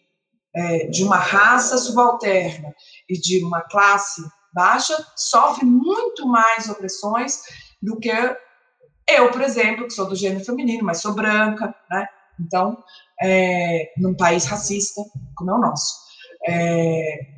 é, 0.56 0.88
de 0.88 1.04
uma 1.04 1.18
raça 1.18 1.78
subalterna 1.78 2.74
e 3.10 3.20
de 3.20 3.44
uma 3.44 3.62
classe 3.62 4.22
baixa, 4.54 4.96
sofre 5.16 5.66
muito 5.66 6.28
mais 6.28 6.70
opressões 6.70 7.42
do 7.82 8.00
que 8.00 8.10
eu, 9.08 9.32
por 9.32 9.42
exemplo, 9.42 9.86
que 9.86 9.94
sou 9.94 10.08
do 10.08 10.16
gênero 10.16 10.44
feminino, 10.44 10.84
mas 10.84 11.02
sou 11.02 11.14
branca, 11.14 11.76
né? 11.92 12.08
Então, 12.40 12.84
é, 13.22 13.94
num 13.98 14.16
país 14.16 14.46
racista 14.46 15.02
como 15.36 15.52
é 15.52 15.54
o 15.54 15.60
nosso. 15.60 15.94
É, 16.48 17.35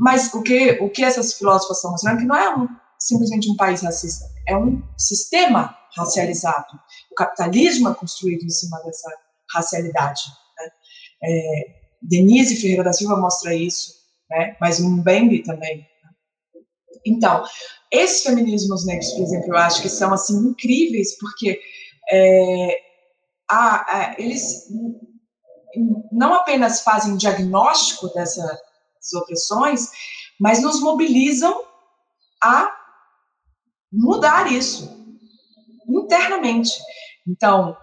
mas 0.00 0.32
o 0.34 0.42
que, 0.42 0.72
o 0.80 0.90
que 0.90 1.04
essas 1.04 1.34
filósofas 1.34 1.78
estão 1.78 1.92
mostrando 1.92 2.18
é 2.18 2.20
que 2.20 2.26
não 2.26 2.36
é 2.36 2.56
um, 2.56 2.68
simplesmente 2.98 3.50
um 3.50 3.56
país 3.56 3.82
racista, 3.82 4.24
é 4.48 4.56
um 4.56 4.82
sistema 4.98 5.76
racializado. 5.96 6.74
O 7.12 7.14
capitalismo 7.14 7.88
é 7.88 7.94
construído 7.94 8.44
em 8.44 8.50
cima 8.50 8.82
dessa 8.82 9.10
racialidade. 9.54 10.22
Né? 10.58 10.70
É, 11.24 11.66
Denise 12.02 12.56
Ferreira 12.56 12.84
da 12.84 12.92
Silva 12.92 13.16
mostra 13.16 13.54
isso, 13.54 13.92
né? 14.30 14.56
mas 14.60 14.80
Mbembe 14.80 15.42
também. 15.42 15.86
Então, 17.06 17.44
esses 17.90 18.22
feminismos 18.22 18.86
negros, 18.86 19.10
por 19.12 19.22
exemplo, 19.22 19.48
eu 19.48 19.58
acho 19.58 19.82
que 19.82 19.88
são 19.88 20.12
assim 20.12 20.36
incríveis 20.48 21.18
porque 21.18 21.60
é, 22.10 22.78
a, 23.50 23.96
a, 23.96 24.14
eles 24.18 24.68
não 26.10 26.34
apenas 26.34 26.80
fazem 26.80 27.16
diagnóstico 27.16 28.08
dessas 28.14 28.58
opressões, 29.12 29.90
mas 30.40 30.62
nos 30.62 30.80
mobilizam 30.80 31.64
a 32.42 32.74
mudar 33.92 34.50
isso 34.50 34.94
internamente. 35.88 36.72
Então, 37.26 37.76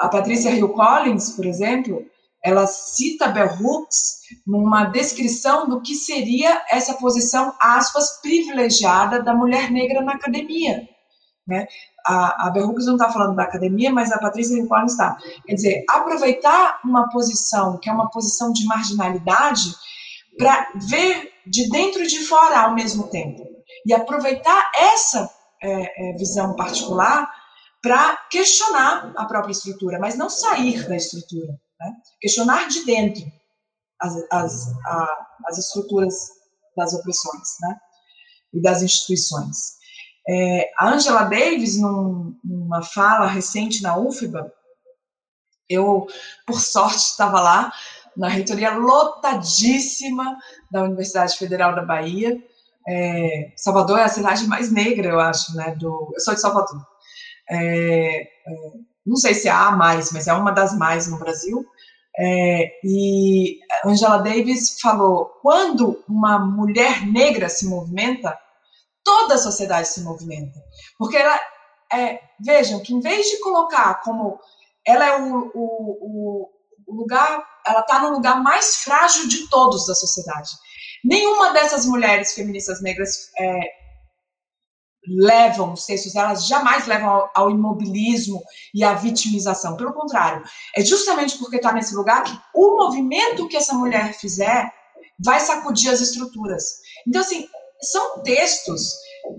a 0.00 0.08
Patrícia 0.08 0.50
Hill 0.50 0.68
Collins, 0.70 1.30
por 1.30 1.46
exemplo, 1.46 2.04
ela 2.42 2.66
cita 2.66 3.28
Bell 3.28 3.54
Hooks 3.60 4.20
numa 4.46 4.84
descrição 4.84 5.68
do 5.68 5.80
que 5.80 5.94
seria 5.94 6.62
essa 6.70 6.94
posição, 6.94 7.54
aspas, 7.60 8.20
privilegiada 8.22 9.22
da 9.22 9.34
mulher 9.34 9.70
negra 9.70 10.00
na 10.02 10.14
academia. 10.14 10.88
Né? 11.46 11.66
A, 12.06 12.46
a 12.46 12.50
Bell 12.50 12.68
Hooks 12.68 12.86
não 12.86 12.94
está 12.94 13.10
falando 13.10 13.36
da 13.36 13.42
academia, 13.42 13.92
mas 13.92 14.10
a 14.10 14.18
Patrícia 14.18 14.56
Rincon 14.56 14.84
está. 14.84 15.18
Quer 15.46 15.54
dizer, 15.54 15.84
aproveitar 15.88 16.80
uma 16.84 17.10
posição 17.10 17.78
que 17.78 17.90
é 17.90 17.92
uma 17.92 18.10
posição 18.10 18.52
de 18.52 18.64
marginalidade 18.64 19.74
para 20.40 20.72
ver 20.88 21.30
de 21.46 21.68
dentro 21.68 22.02
e 22.02 22.06
de 22.06 22.24
fora 22.24 22.62
ao 22.62 22.74
mesmo 22.74 23.08
tempo. 23.08 23.46
E 23.84 23.92
aproveitar 23.92 24.72
essa 24.74 25.30
é, 25.62 26.12
é, 26.12 26.16
visão 26.16 26.56
particular 26.56 27.30
para 27.82 28.16
questionar 28.30 29.12
a 29.16 29.26
própria 29.26 29.52
estrutura, 29.52 29.98
mas 29.98 30.16
não 30.16 30.30
sair 30.30 30.88
da 30.88 30.96
estrutura. 30.96 31.52
Né? 31.78 31.92
Questionar 32.18 32.68
de 32.68 32.86
dentro 32.86 33.22
as, 34.00 34.14
as, 34.32 34.68
a, 34.86 35.26
as 35.46 35.58
estruturas 35.58 36.14
das 36.74 36.94
opressões 36.94 37.48
né? 37.60 37.76
e 38.54 38.62
das 38.62 38.80
instituições. 38.80 39.78
É, 40.26 40.70
a 40.78 40.88
Angela 40.88 41.24
Davis, 41.24 41.78
num, 41.78 42.34
numa 42.42 42.82
fala 42.82 43.26
recente 43.26 43.82
na 43.82 43.98
UFBA, 43.98 44.50
eu, 45.68 46.06
por 46.46 46.60
sorte, 46.60 46.96
estava 46.96 47.40
lá, 47.40 47.72
na 48.16 48.28
reitoria 48.28 48.74
lotadíssima 48.74 50.36
da 50.70 50.82
Universidade 50.82 51.36
Federal 51.36 51.74
da 51.74 51.84
Bahia. 51.84 52.36
É, 52.88 53.52
Salvador 53.56 53.98
é 53.98 54.04
a 54.04 54.08
cidade 54.08 54.46
mais 54.46 54.72
negra, 54.72 55.08
eu 55.08 55.20
acho, 55.20 55.54
né? 55.54 55.74
Do, 55.76 56.10
eu 56.14 56.20
sou 56.20 56.34
de 56.34 56.40
Salvador. 56.40 56.80
É, 57.48 58.22
é, 58.22 58.28
não 59.06 59.16
sei 59.16 59.34
se 59.34 59.48
há 59.48 59.70
mais, 59.72 60.12
mas 60.12 60.26
é 60.26 60.32
uma 60.32 60.50
das 60.50 60.76
mais 60.76 61.08
no 61.08 61.18
Brasil. 61.18 61.64
É, 62.18 62.72
e 62.84 63.60
Angela 63.84 64.18
Davis 64.18 64.80
falou: 64.80 65.26
quando 65.42 66.02
uma 66.08 66.38
mulher 66.38 67.06
negra 67.06 67.48
se 67.48 67.66
movimenta, 67.68 68.38
toda 69.04 69.34
a 69.34 69.38
sociedade 69.38 69.88
se 69.88 70.02
movimenta. 70.02 70.58
Porque 70.98 71.16
ela, 71.16 71.38
é, 71.92 72.20
vejam 72.38 72.80
que 72.80 72.94
em 72.94 73.00
vez 73.00 73.26
de 73.26 73.40
colocar 73.40 74.02
como 74.02 74.38
ela 74.86 75.06
é 75.06 75.20
o, 75.20 75.50
o, 75.54 76.50
o 76.86 76.94
lugar, 76.94 77.44
ela 77.66 77.80
está 77.80 78.00
no 78.00 78.10
lugar 78.10 78.42
mais 78.42 78.76
frágil 78.76 79.28
de 79.28 79.48
todos 79.48 79.86
da 79.86 79.94
sociedade. 79.94 80.50
Nenhuma 81.04 81.52
dessas 81.52 81.86
mulheres 81.86 82.34
feministas 82.34 82.82
negras 82.82 83.30
é, 83.38 83.60
levam 85.06 85.72
os 85.72 85.86
textos 85.86 86.12
delas 86.12 86.46
jamais 86.46 86.86
levam 86.86 87.08
ao, 87.08 87.30
ao, 87.34 87.50
imobilismo 87.50 88.42
e 88.74 88.84
à 88.84 88.94
vitimização. 88.94 89.76
Pelo 89.76 89.94
contrário, 89.94 90.44
é 90.76 90.84
justamente 90.84 91.38
porque 91.38 91.56
está 91.56 91.72
nesse 91.72 91.94
lugar 91.94 92.22
que 92.22 92.38
o 92.54 92.76
movimento 92.76 93.48
que 93.48 93.56
essa 93.56 93.74
mulher 93.74 94.12
fizer 94.14 94.70
vai 95.24 95.40
sacudir 95.40 95.90
as 95.90 96.00
estruturas. 96.00 96.64
Então, 97.06 97.20
assim, 97.20 97.46
são 97.80 98.22
textos 98.22 98.92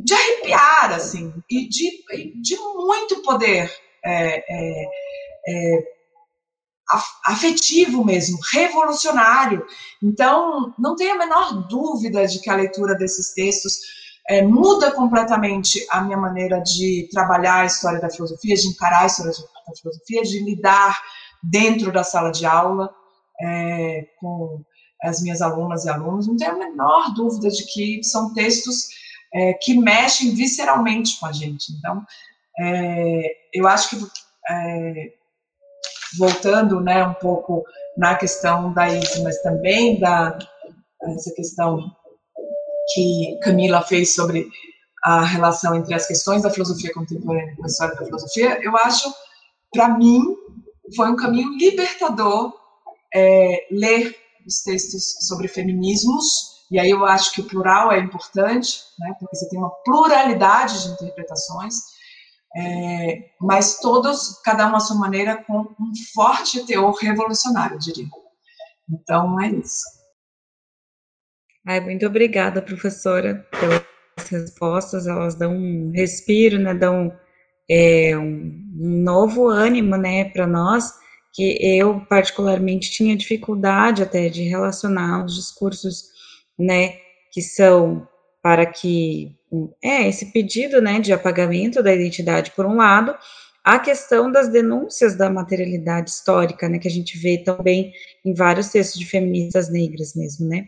de 0.04 0.14
arrepiar, 0.14 0.94
assim, 0.94 1.32
e 1.50 1.68
de, 1.68 2.42
de 2.42 2.58
muito 2.58 3.22
poder 3.22 3.72
é, 4.04 4.38
é, 4.38 4.86
é, 5.48 5.84
afetivo 7.26 8.04
mesmo, 8.04 8.38
revolucionário. 8.52 9.66
Então, 10.02 10.74
não 10.78 10.96
tenho 10.96 11.14
a 11.14 11.18
menor 11.18 11.68
dúvida 11.68 12.28
de 12.28 12.40
que 12.40 12.50
a 12.50 12.56
leitura 12.56 12.96
desses 12.96 13.34
textos 13.34 13.80
é, 14.30 14.42
muda 14.42 14.92
completamente 14.92 15.86
a 15.90 16.02
minha 16.02 16.18
maneira 16.18 16.60
de 16.62 17.08
trabalhar 17.12 17.62
a 17.62 17.66
história 17.66 18.00
da 18.00 18.10
filosofia, 18.10 18.56
de 18.56 18.68
encarar 18.68 19.04
a 19.04 19.06
história 19.08 19.32
da 19.32 19.76
filosofia, 19.76 20.22
de 20.24 20.44
lidar 20.44 21.02
dentro 21.44 21.92
da 21.92 22.04
sala 22.04 22.32
de 22.32 22.46
aula 22.46 22.94
é, 23.42 24.08
com 24.20 24.64
as 25.04 25.22
minhas 25.22 25.42
alunas 25.42 25.86
e 25.86 25.90
alunos. 25.90 26.28
Não 26.28 26.38
tenho 26.38 26.52
a 26.52 26.58
menor 26.58 27.14
dúvida 27.14 27.50
de 27.50 27.66
que 27.66 28.04
são 28.04 28.34
textos 28.34 28.90
é, 29.34 29.54
que 29.54 29.78
mexem 29.78 30.36
visceralmente 30.36 31.20
com 31.20 31.26
a 31.26 31.32
gente. 31.32 31.72
Então, 31.78 32.06
é, 32.60 33.32
eu 33.54 33.68
acho 33.68 33.90
que 33.90 34.06
é, 34.50 35.14
voltando 36.18 36.80
né, 36.82 37.06
um 37.06 37.14
pouco 37.14 37.64
na 37.98 38.16
questão 38.16 38.74
da 38.74 38.88
ISE, 38.90 39.24
mas 39.24 39.42
também 39.42 40.00
da 40.00 40.38
essa 41.04 41.34
questão 41.34 41.80
que 42.94 43.40
Camila 43.42 43.82
fez 43.82 44.14
sobre 44.14 44.48
a 45.04 45.24
relação 45.24 45.76
entre 45.76 45.94
as 45.94 46.06
questões 46.06 46.44
da 46.44 46.50
filosofia 46.52 46.94
contemporânea 46.94 47.56
com 47.56 47.64
a 47.64 47.68
história 47.68 47.96
da 47.96 48.06
filosofia, 48.06 48.60
eu 48.62 48.76
acho, 48.78 49.12
para 49.74 49.90
mim, 49.98 50.22
foi 50.96 51.10
um 51.10 51.16
caminho 51.16 51.50
libertador 51.58 52.54
é, 53.14 53.68
ler 53.72 54.16
os 54.46 54.62
textos 54.62 55.28
sobre 55.28 55.48
feminismos, 55.48 56.62
e 56.70 56.80
aí 56.80 56.90
eu 56.90 57.06
acho 57.06 57.34
que 57.34 57.42
o 57.42 57.48
plural 57.48 57.92
é 57.92 58.00
importante, 58.00 58.80
né, 59.00 59.16
porque 59.20 59.36
você 59.36 59.50
tem 59.50 59.60
uma 59.60 59.72
pluralidade 59.84 60.84
de 60.84 60.94
interpretações, 60.94 61.76
é, 62.56 63.30
mas 63.40 63.80
todos, 63.80 64.42
cada 64.44 64.68
um 64.68 64.76
à 64.76 64.80
sua 64.80 64.98
maneira, 64.98 65.44
com 65.44 65.60
um 65.60 65.92
forte 66.14 66.66
teor 66.66 66.94
revolucionário, 66.96 67.76
eu 67.76 67.80
diria. 67.80 68.08
Então, 68.90 69.40
é 69.40 69.50
isso. 69.50 69.86
Ai, 71.66 71.80
muito 71.80 72.06
obrigada, 72.06 72.62
professora, 72.62 73.48
pelas 73.52 73.84
respostas. 74.30 75.08
Elas 75.08 75.36
dão 75.36 75.54
um 75.56 75.92
respiro, 75.96 76.60
né, 76.60 76.74
dão 76.74 77.16
é, 77.70 78.18
um 78.18 78.68
novo 79.04 79.48
ânimo, 79.48 79.96
né, 79.96 80.26
para 80.26 80.46
nós, 80.46 80.92
que 81.34 81.58
eu 81.62 82.06
particularmente 82.08 82.92
tinha 82.92 83.16
dificuldade 83.16 84.04
até 84.04 84.28
de 84.28 84.44
relacionar 84.44 85.24
os 85.24 85.36
discursos, 85.36 86.04
né, 86.60 86.98
que 87.32 87.42
são 87.42 88.06
para 88.42 88.66
que 88.66 89.38
é 89.84 90.08
esse 90.08 90.32
pedido, 90.32 90.82
né, 90.82 91.00
de 91.00 91.12
apagamento 91.12 91.84
da 91.84 91.94
identidade 91.94 92.52
por 92.52 92.66
um 92.66 92.78
lado, 92.78 93.16
a 93.64 93.78
questão 93.78 94.32
das 94.32 94.50
denúncias 94.50 95.16
da 95.16 95.30
materialidade 95.30 96.10
histórica, 96.10 96.68
né, 96.70 96.80
que 96.80 96.88
a 96.88 96.92
gente 96.92 97.18
vê 97.18 97.38
também 97.38 97.92
em 98.26 98.34
vários 98.34 98.70
textos 98.70 99.00
de 99.00 99.06
feministas 99.06 99.70
negras 99.70 100.16
mesmo, 100.16 100.48
né, 100.48 100.68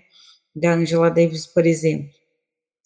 da 0.56 0.74
Angela 0.74 1.10
Davis, 1.10 1.48
por 1.48 1.66
exemplo, 1.66 2.10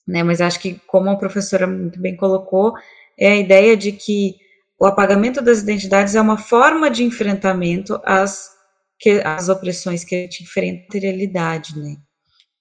né, 0.08 0.24
mas 0.24 0.40
acho 0.40 0.60
que, 0.60 0.80
como 0.88 1.10
a 1.10 1.18
professora 1.18 1.68
muito 1.68 2.00
bem 2.00 2.16
colocou, 2.16 2.74
é 3.18 3.32
a 3.32 3.36
ideia 3.36 3.76
de 3.76 3.92
que 3.92 4.36
o 4.80 4.86
apagamento 4.86 5.42
das 5.42 5.60
identidades 5.60 6.16
é 6.16 6.22
uma 6.22 6.38
forma 6.38 6.90
de 6.90 7.04
enfrentamento 7.04 8.00
às, 8.06 8.52
que, 9.00 9.22
às 9.26 9.50
opressões 9.50 10.04
que 10.04 10.16
a 10.16 10.20
gente 10.20 10.44
enfrenta, 10.44 10.84
materialidade, 10.84 11.78
né, 11.78 11.98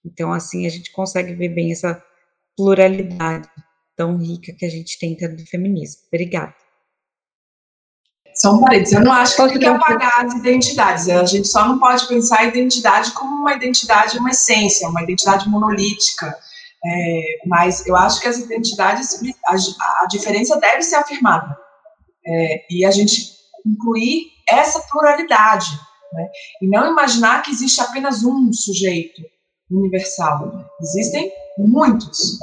então, 0.07 0.33
assim, 0.33 0.67
a 0.67 0.69
gente 0.69 0.93
consegue 0.93 1.35
ver 1.35 1.49
bem 1.49 1.73
essa 1.73 2.01
pluralidade 2.57 3.49
tão 3.97 4.17
rica 4.17 4.53
que 4.53 4.65
a 4.65 4.69
gente 4.69 4.99
tem 4.99 5.17
dentro 5.17 5.37
do 5.37 5.47
feminismo. 5.47 6.03
Obrigada. 6.09 6.55
Só 8.35 8.53
um 8.53 8.61
parênteses, 8.61 8.93
eu 8.93 9.01
não 9.03 9.13
acho 9.13 9.35
que 9.35 9.49
tem 9.49 9.59
que 9.59 9.67
apagar 9.67 10.27
as 10.27 10.35
identidades. 10.35 11.09
A 11.09 11.25
gente 11.25 11.49
só 11.49 11.67
não 11.67 11.79
pode 11.79 12.07
pensar 12.07 12.41
a 12.41 12.45
identidade 12.45 13.13
como 13.13 13.35
uma 13.35 13.55
identidade, 13.55 14.19
uma 14.19 14.31
essência, 14.31 14.89
uma 14.89 15.03
identidade 15.03 15.49
monolítica. 15.49 16.37
É, 16.85 17.39
mas 17.47 17.87
eu 17.87 17.97
acho 17.97 18.21
que 18.21 18.29
as 18.29 18.39
identidades, 18.39 19.19
a, 19.47 20.05
a 20.05 20.07
diferença 20.07 20.61
deve 20.61 20.83
ser 20.83 20.97
afirmada. 20.97 21.57
É, 22.27 22.67
e 22.71 22.85
a 22.85 22.91
gente 22.91 23.35
incluir 23.65 24.27
essa 24.47 24.81
pluralidade. 24.81 25.71
Né? 26.13 26.29
E 26.61 26.69
não 26.69 26.91
imaginar 26.91 27.43
que 27.43 27.51
existe 27.51 27.81
apenas 27.81 28.23
um 28.23 28.53
sujeito 28.53 29.23
universal. 29.71 30.71
Existem 30.83 31.33
muitos 31.59 32.39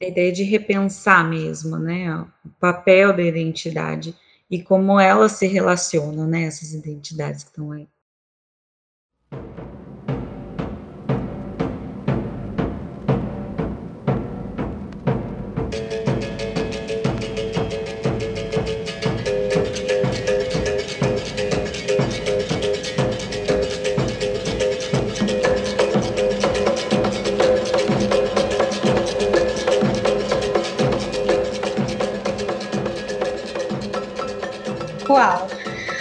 a 0.00 0.04
ideia 0.04 0.30
de 0.30 0.42
repensar 0.42 1.28
mesmo, 1.28 1.78
né, 1.78 2.14
o 2.44 2.50
papel 2.60 3.16
da 3.16 3.22
identidade 3.22 4.14
e 4.50 4.62
como 4.62 5.00
elas 5.00 5.32
se 5.32 5.46
relacionam, 5.46 6.26
né, 6.26 6.44
essas 6.44 6.74
identidades 6.74 7.42
que 7.42 7.50
estão 7.50 7.72
aí. 7.72 7.88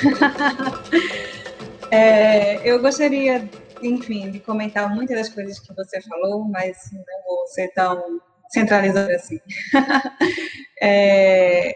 é, 1.91 2.67
eu 2.69 2.81
gostaria, 2.81 3.49
enfim, 3.81 4.31
de 4.31 4.39
comentar 4.39 4.93
muitas 4.93 5.17
das 5.17 5.29
coisas 5.29 5.59
que 5.59 5.73
você 5.73 6.01
falou, 6.01 6.43
mas 6.45 6.77
não 6.91 7.23
vou 7.25 7.47
ser 7.47 7.69
tão 7.73 8.21
centralizada 8.49 9.15
assim. 9.15 9.39
é, 10.81 11.75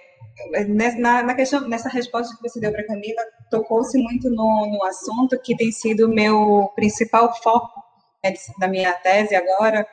na, 0.97 1.23
na, 1.23 1.35
questão, 1.35 1.67
nessa 1.67 1.89
resposta 1.89 2.35
que 2.35 2.41
você 2.41 2.59
deu 2.59 2.71
para 2.71 2.85
Camila, 2.85 3.21
tocou-se 3.49 3.97
muito 3.97 4.29
no, 4.29 4.67
no, 4.67 4.83
assunto 4.85 5.39
que 5.39 5.55
tem 5.55 5.71
sido 5.71 6.07
o 6.07 6.13
meu 6.13 6.71
principal 6.75 7.33
foco 7.41 7.83
né, 8.23 8.33
da 8.59 8.67
minha 8.67 8.93
tese 8.93 9.35
agora, 9.35 9.85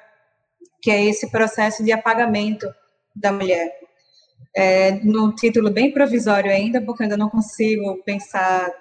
que 0.80 0.90
é 0.90 1.04
esse 1.04 1.30
processo 1.30 1.82
de 1.84 1.92
apagamento 1.92 2.66
da 3.14 3.32
mulher 3.32 3.85
é, 4.56 4.92
no 5.04 5.34
título 5.34 5.70
bem 5.70 5.92
provisório 5.92 6.50
ainda, 6.50 6.80
porque 6.80 7.02
ainda 7.02 7.16
não 7.16 7.28
consigo 7.28 8.02
pensar. 8.04 8.72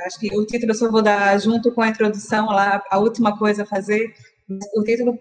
Acho 0.00 0.18
que 0.18 0.36
o 0.36 0.44
título 0.44 0.72
eu 0.72 0.74
só 0.74 0.90
vou 0.90 1.00
dar 1.00 1.38
junto 1.38 1.72
com 1.72 1.80
a 1.80 1.88
introdução 1.88 2.46
lá, 2.46 2.82
a 2.90 2.98
última 2.98 3.38
coisa 3.38 3.62
a 3.62 3.66
fazer. 3.66 4.12
O 4.74 4.82
título 4.82 5.18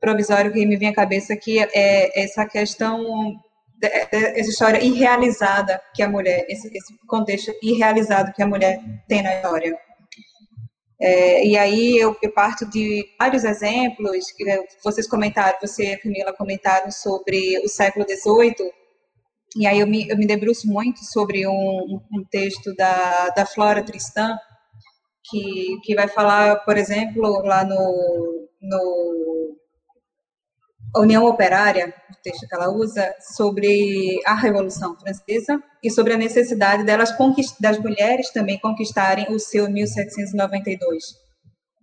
provisório 0.00 0.52
que 0.52 0.64
me 0.64 0.76
vem 0.76 0.88
à 0.88 0.94
cabeça 0.94 1.34
aqui 1.34 1.58
é 1.58 2.22
essa 2.22 2.46
questão, 2.46 3.38
essa 4.10 4.50
história 4.50 4.82
irrealizada 4.82 5.80
que 5.94 6.02
a 6.02 6.08
mulher, 6.08 6.46
esse, 6.48 6.68
esse 6.74 6.96
contexto 7.06 7.52
irrealizado 7.62 8.32
que 8.32 8.42
a 8.42 8.46
mulher 8.46 8.80
tem 9.06 9.22
na 9.22 9.34
história. 9.34 9.78
É, 10.98 11.46
e 11.46 11.58
aí 11.58 11.98
eu, 11.98 12.16
eu, 12.22 12.32
parto 12.32 12.64
de 12.70 13.06
vários 13.18 13.44
exemplos 13.44 14.32
que 14.32 14.44
vocês 14.82 15.06
comentaram, 15.06 15.58
você 15.60 15.90
e 15.90 15.92
a 15.92 16.00
Camila 16.00 16.32
comentaram 16.32 16.90
sobre 16.90 17.58
o 17.58 17.68
século 17.68 18.06
XVIII, 18.08 18.72
e 19.54 19.66
aí 19.66 19.80
eu 19.80 19.86
me, 19.86 20.08
eu 20.08 20.16
me 20.16 20.26
debruço 20.26 20.66
muito 20.66 21.04
sobre 21.04 21.46
um, 21.46 22.00
um 22.12 22.24
texto 22.30 22.74
da, 22.74 23.30
da 23.30 23.46
Flora 23.46 23.84
Tristan, 23.84 24.36
que, 25.24 25.78
que 25.82 25.94
vai 25.94 26.08
falar, 26.08 26.56
por 26.64 26.76
exemplo, 26.76 27.42
lá 27.42 27.64
no, 27.64 28.48
no 28.60 29.56
União 30.96 31.24
Operária, 31.26 31.94
o 32.10 32.22
texto 32.22 32.46
que 32.46 32.54
ela 32.54 32.70
usa, 32.70 33.14
sobre 33.20 34.20
a 34.24 34.34
Revolução 34.34 34.98
Francesa 34.98 35.62
e 35.82 35.90
sobre 35.90 36.14
a 36.14 36.18
necessidade 36.18 36.84
delas 36.84 37.14
das 37.60 37.78
mulheres 37.78 38.30
também 38.30 38.58
conquistarem 38.58 39.26
o 39.30 39.38
seu 39.38 39.70
1792, 39.70 41.04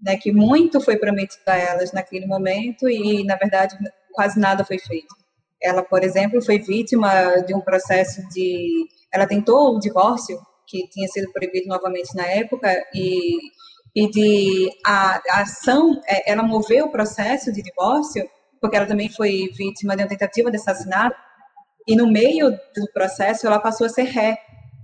né, 0.02 0.18
que 0.18 0.32
muito 0.32 0.82
foi 0.82 0.98
prometido 0.98 1.44
a 1.48 1.58
elas 1.58 1.92
naquele 1.92 2.26
momento 2.26 2.90
e, 2.90 3.24
na 3.24 3.36
verdade, 3.36 3.78
quase 4.12 4.40
nada 4.40 4.66
foi 4.66 4.80
feito. 4.80 5.23
Ela, 5.64 5.82
por 5.82 6.04
exemplo, 6.04 6.42
foi 6.44 6.60
vítima 6.60 7.42
de 7.46 7.56
um 7.56 7.62
processo 7.62 8.22
de. 8.30 8.86
Ela 9.12 9.26
tentou 9.28 9.76
o 9.76 9.80
divórcio, 9.80 10.38
que 10.68 10.88
tinha 10.90 11.08
sido 11.08 11.32
proibido 11.32 11.68
novamente 11.68 12.16
na 12.16 12.26
época, 12.26 12.70
e, 12.94 13.38
e 13.96 14.10
de. 14.10 14.70
A, 14.86 15.22
a 15.30 15.42
ação, 15.42 16.02
é, 16.08 16.32
ela 16.32 16.44
moveu 16.44 16.86
o 16.86 16.92
processo 16.92 17.52
de 17.52 17.62
divórcio, 17.62 18.28
porque 18.60 18.76
ela 18.76 18.86
também 18.86 19.10
foi 19.10 19.50
vítima 19.58 19.96
de 19.96 20.04
uma 20.04 20.10
tentativa 20.10 20.52
de 20.52 20.58
assassinato, 20.58 21.16
e 21.88 21.96
no 21.96 22.12
meio 22.12 22.52
do 22.52 22.92
processo 22.94 23.48
ela 23.48 23.60
passou 23.60 23.88
a 23.88 23.90
ser 23.90 24.04
ré. 24.04 24.38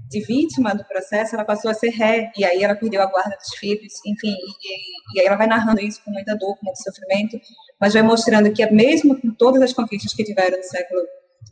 De 0.10 0.22
vítima 0.22 0.74
do 0.74 0.84
processo, 0.86 1.36
ela 1.36 1.46
passou 1.46 1.70
a 1.70 1.74
ser 1.74 1.90
ré, 1.90 2.32
e 2.36 2.44
aí 2.44 2.64
ela 2.64 2.76
perdeu 2.76 3.02
a 3.02 3.06
guarda 3.06 3.38
dos 3.38 3.56
filhos, 3.56 3.94
enfim, 4.06 4.36
e, 4.36 5.18
e 5.18 5.22
aí 5.22 5.28
ela 5.28 5.36
vai 5.36 5.46
narrando 5.46 5.82
isso 5.82 6.02
com 6.04 6.10
muita 6.10 6.36
dor, 6.36 6.58
com 6.58 6.66
muito 6.66 6.82
sofrimento, 6.82 7.40
mas 7.80 7.94
vai 7.94 8.02
mostrando 8.02 8.52
que 8.52 8.66
mesmo 8.72 9.22
com 9.22 9.30
todas 9.36 9.62
as 9.62 9.72
conquistas 9.72 10.14
que 10.14 10.24
tiveram 10.24 10.58
no 10.58 10.64
século 10.64 11.02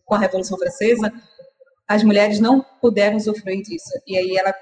com 0.06 0.15
a 0.15 0.20
Revolução 0.20 0.58
Francesa, 0.58 1.13
as 1.88 2.04
mulheres 2.04 2.39
não 2.39 2.62
puderam 2.82 3.15
usufruir 3.15 3.62
disso. 3.62 3.91
E 4.06 4.17
aí 4.17 4.36
ela 4.36 4.54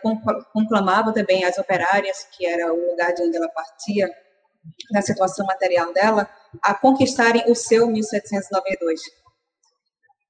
conclamava 0.54 1.12
também 1.12 1.44
as 1.44 1.58
operárias, 1.58 2.28
que 2.32 2.46
era 2.46 2.72
o 2.72 2.92
lugar 2.92 3.14
de 3.14 3.24
onde 3.24 3.38
ela 3.38 3.50
partia, 3.50 4.10
na 4.92 5.02
situação 5.02 5.46
material 5.46 5.94
dela, 5.94 6.30
a 6.62 6.74
conquistarem 6.74 7.44
o 7.48 7.56
seu 7.56 7.88
1792. 7.88 9.02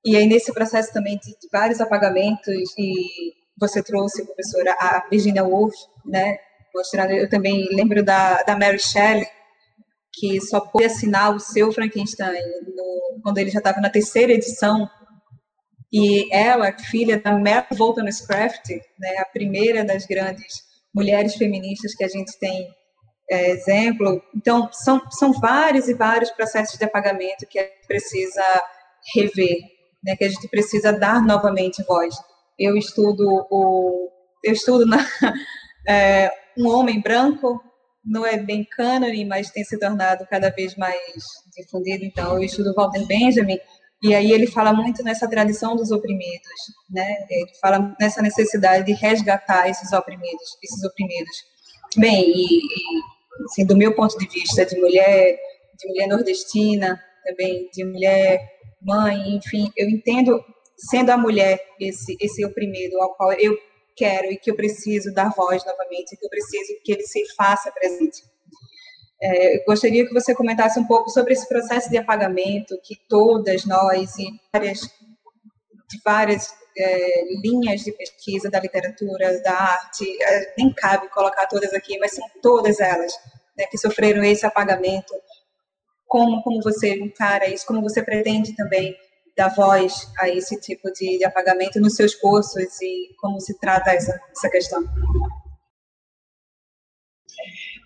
E 0.05 0.15
aí 0.15 0.25
nesse 0.25 0.53
processo 0.53 0.93
também 0.93 1.17
de, 1.17 1.35
vários 1.51 1.81
apagamentos 1.81 2.73
e 2.77 3.33
você 3.57 3.81
trouxe, 3.81 4.25
professora, 4.25 4.75
a 4.79 5.07
Virginia 5.09 5.43
Woolf, 5.43 5.73
né, 6.05 6.37
mostrando, 6.73 7.11
eu 7.11 7.29
também 7.29 7.67
lembro 7.71 8.03
da, 8.03 8.43
da 8.43 8.57
Mary 8.57 8.79
Shelley, 8.79 9.27
que 10.13 10.39
só 10.41 10.59
pôde 10.59 10.85
assinar 10.85 11.35
o 11.35 11.39
seu 11.39 11.71
Frankenstein 11.71 12.41
no, 12.75 13.21
quando 13.21 13.37
ele 13.37 13.49
já 13.49 13.59
estava 13.59 13.79
na 13.79 13.89
terceira 13.89 14.33
edição. 14.33 14.89
E 15.91 16.33
ela, 16.33 16.73
filha 16.77 17.19
da 17.19 17.31
Mary 17.31 17.67
Wollstonecraft, 17.77 18.69
né, 18.99 19.17
a 19.19 19.25
primeira 19.25 19.83
das 19.83 20.05
grandes 20.05 20.63
mulheres 20.93 21.35
feministas 21.35 21.93
que 21.95 22.03
a 22.03 22.07
gente 22.07 22.37
tem 22.39 22.67
é, 23.29 23.51
exemplo. 23.51 24.21
Então, 24.35 24.69
são, 24.71 25.01
são 25.11 25.33
vários 25.33 25.87
e 25.87 25.93
vários 25.93 26.31
processos 26.31 26.77
de 26.77 26.85
apagamento 26.85 27.45
que 27.49 27.59
a 27.59 27.63
gente 27.63 27.87
precisa 27.87 28.43
rever, 29.13 29.57
né, 30.03 30.15
que 30.15 30.23
a 30.23 30.29
gente 30.29 30.47
precisa 30.49 30.91
dar 30.91 31.21
novamente 31.21 31.83
voz. 31.83 32.15
Eu 32.57 32.77
estudo 32.77 33.23
o 33.49 34.11
eu 34.43 34.53
estudo 34.53 34.85
na, 34.85 34.97
é, 35.87 36.31
um 36.57 36.67
homem 36.69 37.01
branco 37.01 37.59
não 38.05 38.25
é 38.25 38.37
bem 38.37 38.63
cânone, 38.63 39.25
mas 39.25 39.49
tem 39.49 39.63
se 39.63 39.79
tornado 39.79 40.25
cada 40.29 40.51
vez 40.51 40.75
mais 40.75 40.95
difundido. 41.57 42.05
Então, 42.05 42.35
eu 42.35 42.43
estudo 42.43 42.75
Walter 42.75 43.05
Benjamin, 43.07 43.57
e 44.03 44.13
aí 44.13 44.31
ele 44.31 44.45
fala 44.45 44.71
muito 44.71 45.03
nessa 45.03 45.27
tradição 45.27 45.75
dos 45.75 45.89
oprimidos, 45.89 46.51
né? 46.91 47.25
Ele 47.27 47.51
fala 47.59 47.95
nessa 47.99 48.21
necessidade 48.21 48.85
de 48.85 48.93
resgatar 48.93 49.67
esses 49.67 49.91
oprimidos, 49.91 50.57
esses 50.63 50.83
oprimidos. 50.83 51.35
Bem, 51.97 52.29
e, 52.29 52.57
e 52.59 53.43
assim, 53.45 53.65
do 53.65 53.75
meu 53.75 53.95
ponto 53.95 54.15
de 54.19 54.27
vista 54.27 54.63
de 54.63 54.79
mulher, 54.79 55.39
de 55.79 55.87
mulher 55.87 56.07
nordestina, 56.07 57.01
também 57.23 57.67
de 57.73 57.83
mulher, 57.83 58.39
mãe, 58.79 59.35
enfim, 59.35 59.71
eu 59.75 59.89
entendo 59.89 60.43
sendo 60.77 61.09
a 61.11 61.17
mulher 61.17 61.59
esse 61.79 62.15
esse 62.19 62.45
oprimido 62.45 63.01
ao 63.01 63.15
qual 63.15 63.31
eu 63.33 63.57
quero 63.95 64.31
e 64.31 64.37
que 64.37 64.51
eu 64.51 64.55
preciso 64.55 65.13
dar 65.13 65.29
voz 65.29 65.63
novamente, 65.65 66.17
que 66.17 66.25
eu 66.25 66.29
preciso 66.29 66.73
que 66.83 66.91
ele 66.91 67.03
se 67.03 67.23
faça 67.35 67.71
presente. 67.71 68.23
É, 69.21 69.57
eu 69.57 69.65
gostaria 69.65 70.05
que 70.05 70.13
você 70.13 70.35
comentasse 70.35 70.77
um 70.79 70.85
pouco 70.85 71.09
sobre 71.09 71.33
esse 71.33 71.47
processo 71.47 71.89
de 71.89 71.97
apagamento 71.97 72.79
que 72.83 72.95
todas 73.07 73.65
nós 73.65 74.17
e 74.17 74.27
várias, 74.53 74.81
de 74.81 76.01
várias 76.03 76.53
é, 76.77 77.23
linhas 77.41 77.81
de 77.81 77.93
pesquisa 77.93 78.49
da 78.49 78.59
literatura, 78.59 79.41
da 79.41 79.53
arte, 79.53 80.05
é, 80.21 80.53
nem 80.57 80.73
cabe 80.73 81.07
colocar 81.09 81.47
todas 81.47 81.73
aqui, 81.73 81.97
mas 81.97 82.11
são 82.11 82.25
todas 82.41 82.79
elas 82.79 83.13
né, 83.57 83.65
que 83.67 83.77
sofreram 83.77 84.23
esse 84.23 84.45
apagamento. 84.45 85.13
Como, 86.05 86.43
como 86.43 86.61
você 86.61 86.93
encara 86.95 87.47
isso? 87.47 87.65
Como 87.65 87.81
você 87.81 88.03
pretende 88.03 88.55
também 88.55 88.95
dar 89.35 89.53
voz 89.53 90.11
a 90.19 90.29
esse 90.29 90.59
tipo 90.59 90.91
de, 90.91 91.17
de 91.17 91.25
apagamento 91.25 91.79
nos 91.79 91.95
seus 91.95 92.15
cursos 92.15 92.81
e 92.81 93.13
como 93.19 93.39
se 93.39 93.57
trata 93.59 93.91
essa, 93.91 94.17
essa 94.31 94.49
questão? 94.49 94.83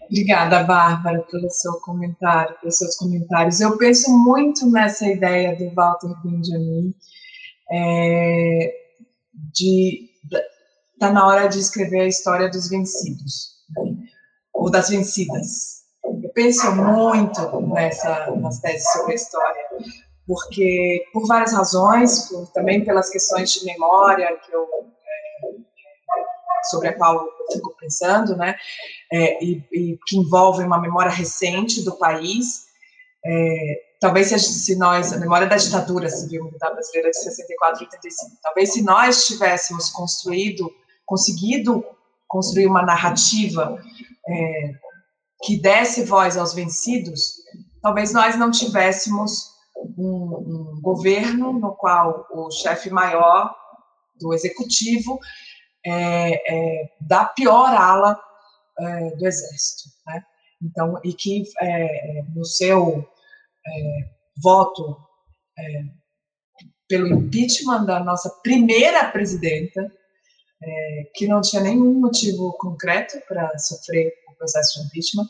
Obrigada, 0.05 0.63
Bárbara, 0.63 1.21
pelo 1.23 1.49
seu 1.49 1.73
comentário, 1.81 2.57
pelos 2.59 2.77
seus 2.77 2.95
comentários. 2.95 3.61
Eu 3.61 3.77
penso 3.77 4.11
muito 4.11 4.69
nessa 4.69 5.07
ideia 5.07 5.55
do 5.55 5.73
Walter 5.73 6.13
Benjamin, 6.23 6.93
é, 7.71 8.73
de 9.53 10.09
tá 10.99 11.11
na 11.11 11.25
hora 11.25 11.47
de 11.47 11.59
escrever 11.59 12.01
a 12.01 12.07
história 12.07 12.49
dos 12.49 12.69
vencidos 12.69 13.55
né? 13.69 13.95
ou 14.53 14.69
das 14.69 14.89
vencidas. 14.89 15.79
Eu 16.03 16.29
penso 16.33 16.75
muito 16.75 17.61
nessa 17.73 18.31
nas 18.37 18.59
teses 18.59 18.91
sobre 18.91 19.13
a 19.13 19.15
história, 19.15 19.63
porque 20.29 21.03
por 21.11 21.25
várias 21.25 21.53
razões, 21.53 22.29
por, 22.29 22.45
também 22.51 22.85
pelas 22.85 23.09
questões 23.09 23.51
de 23.51 23.65
memória 23.65 24.37
que 24.45 24.53
eu 24.53 24.61
é, 24.63 25.49
sobre 26.69 26.89
a 26.89 26.95
qual 26.95 27.15
eu 27.15 27.31
fico 27.51 27.75
pensando, 27.79 28.37
né, 28.37 28.55
é, 29.11 29.43
e, 29.43 29.65
e, 29.71 29.99
que 30.05 30.17
envolvem 30.17 30.67
uma 30.67 30.79
memória 30.79 31.09
recente 31.09 31.83
do 31.83 31.97
país. 31.97 32.67
É, 33.25 33.81
talvez 33.99 34.27
se, 34.27 34.75
nós, 34.75 35.11
a 35.11 35.17
memória 35.17 35.47
da 35.47 35.57
ditadura 35.57 36.07
civil 36.07 36.45
militar 36.45 36.73
brasileira 36.73 37.09
de 37.09 37.17
64 37.17 37.81
e 37.81 37.85
85, 37.85 38.37
talvez 38.43 38.73
se 38.73 38.83
nós 38.83 39.25
tivéssemos 39.25 39.89
construído, 39.89 40.71
conseguido 41.07 41.83
construir 42.27 42.67
uma 42.67 42.83
narrativa 42.83 43.81
é, 44.27 44.73
que 45.41 45.59
desse 45.59 46.03
voz 46.03 46.37
aos 46.37 46.53
vencidos, 46.53 47.37
talvez 47.81 48.13
nós 48.13 48.37
não 48.37 48.51
tivéssemos 48.51 49.57
um, 49.97 50.75
um 50.75 50.81
governo 50.81 51.53
no 51.53 51.73
qual 51.75 52.27
o 52.31 52.51
chefe 52.51 52.89
maior 52.89 53.55
do 54.19 54.33
executivo 54.33 55.19
é, 55.85 56.81
é, 56.81 56.91
da 56.99 57.25
pior 57.25 57.73
ala 57.73 58.19
é, 58.77 59.11
do 59.15 59.27
exército, 59.27 59.89
né? 60.05 60.23
Então, 60.61 60.99
e 61.03 61.13
que 61.13 61.43
é, 61.61 62.23
no 62.35 62.43
seu 62.43 63.07
é, 63.65 64.09
voto 64.41 64.97
é, 65.57 65.83
pelo 66.87 67.07
impeachment 67.07 67.85
da 67.85 68.03
nossa 68.03 68.29
primeira 68.41 69.09
presidenta, 69.11 69.91
que 71.15 71.25
não 71.25 71.39
tinha 71.39 71.61
nenhum 71.61 72.01
motivo 72.01 72.51
concreto 72.57 73.17
para 73.29 73.57
sofrer 73.57 74.11
o 74.27 74.35
processo 74.35 74.81
de 74.81 74.87
impeachment, 74.87 75.25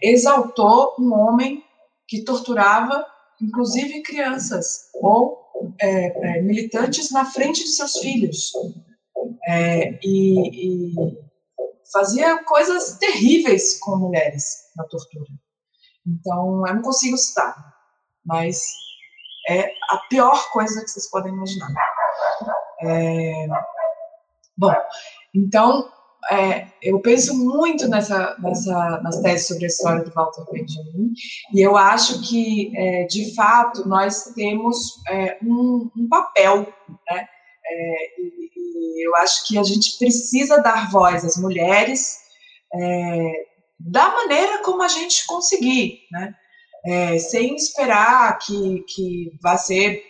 exaltou 0.00 0.94
um 1.00 1.12
homem 1.12 1.64
que 2.06 2.22
torturava 2.22 3.04
inclusive 3.40 4.02
crianças 4.02 4.90
ou 4.94 5.46
é, 5.80 6.38
é, 6.38 6.42
militantes 6.42 7.10
na 7.10 7.24
frente 7.24 7.62
de 7.62 7.70
seus 7.70 7.98
filhos. 7.98 8.52
É, 9.48 9.98
e, 10.04 10.90
e, 10.90 11.26
fazia 11.92 12.42
coisas 12.44 12.98
terríveis 12.98 13.78
com 13.78 13.96
mulheres 13.96 14.44
na 14.76 14.84
tortura. 14.84 15.26
Então, 16.06 16.66
eu 16.66 16.74
não 16.74 16.82
consigo 16.82 17.16
citar, 17.16 17.56
mas 18.24 18.60
é 19.48 19.70
a 19.90 19.98
pior 20.10 20.50
coisa 20.50 20.82
que 20.82 20.88
vocês 20.88 21.08
podem 21.10 21.32
imaginar. 21.32 21.72
É, 22.82 23.46
bom, 24.56 24.74
então, 25.34 25.90
é, 26.30 26.66
eu 26.82 27.00
penso 27.00 27.36
muito 27.36 27.88
nessa, 27.88 28.36
nessa, 28.38 29.00
nas 29.02 29.20
teses 29.20 29.46
sobre 29.46 29.64
a 29.64 29.68
história 29.68 30.04
do 30.04 30.12
Walter 30.12 30.44
Benjamin, 30.50 31.12
e 31.54 31.60
eu 31.60 31.76
acho 31.76 32.20
que, 32.22 32.72
é, 32.76 33.04
de 33.04 33.34
fato, 33.34 33.88
nós 33.88 34.24
temos 34.34 35.02
é, 35.08 35.38
um, 35.42 35.90
um, 35.96 36.08
papel, 36.08 36.66
né? 37.10 37.28
É, 37.68 38.20
e, 38.20 38.50
e, 38.56 39.06
eu 39.06 39.14
acho 39.16 39.46
que 39.46 39.58
a 39.58 39.62
gente 39.62 39.98
precisa 39.98 40.62
dar 40.62 40.90
voz 40.90 41.24
às 41.24 41.36
mulheres 41.36 42.18
é, 42.74 43.46
da 43.78 44.08
maneira 44.10 44.62
como 44.62 44.82
a 44.82 44.88
gente 44.88 45.26
conseguir, 45.26 46.00
né? 46.10 46.34
É, 46.84 47.18
sem 47.18 47.56
esperar 47.56 48.38
que, 48.38 48.84
que 48.88 49.32
vá 49.42 49.56
ser 49.56 50.02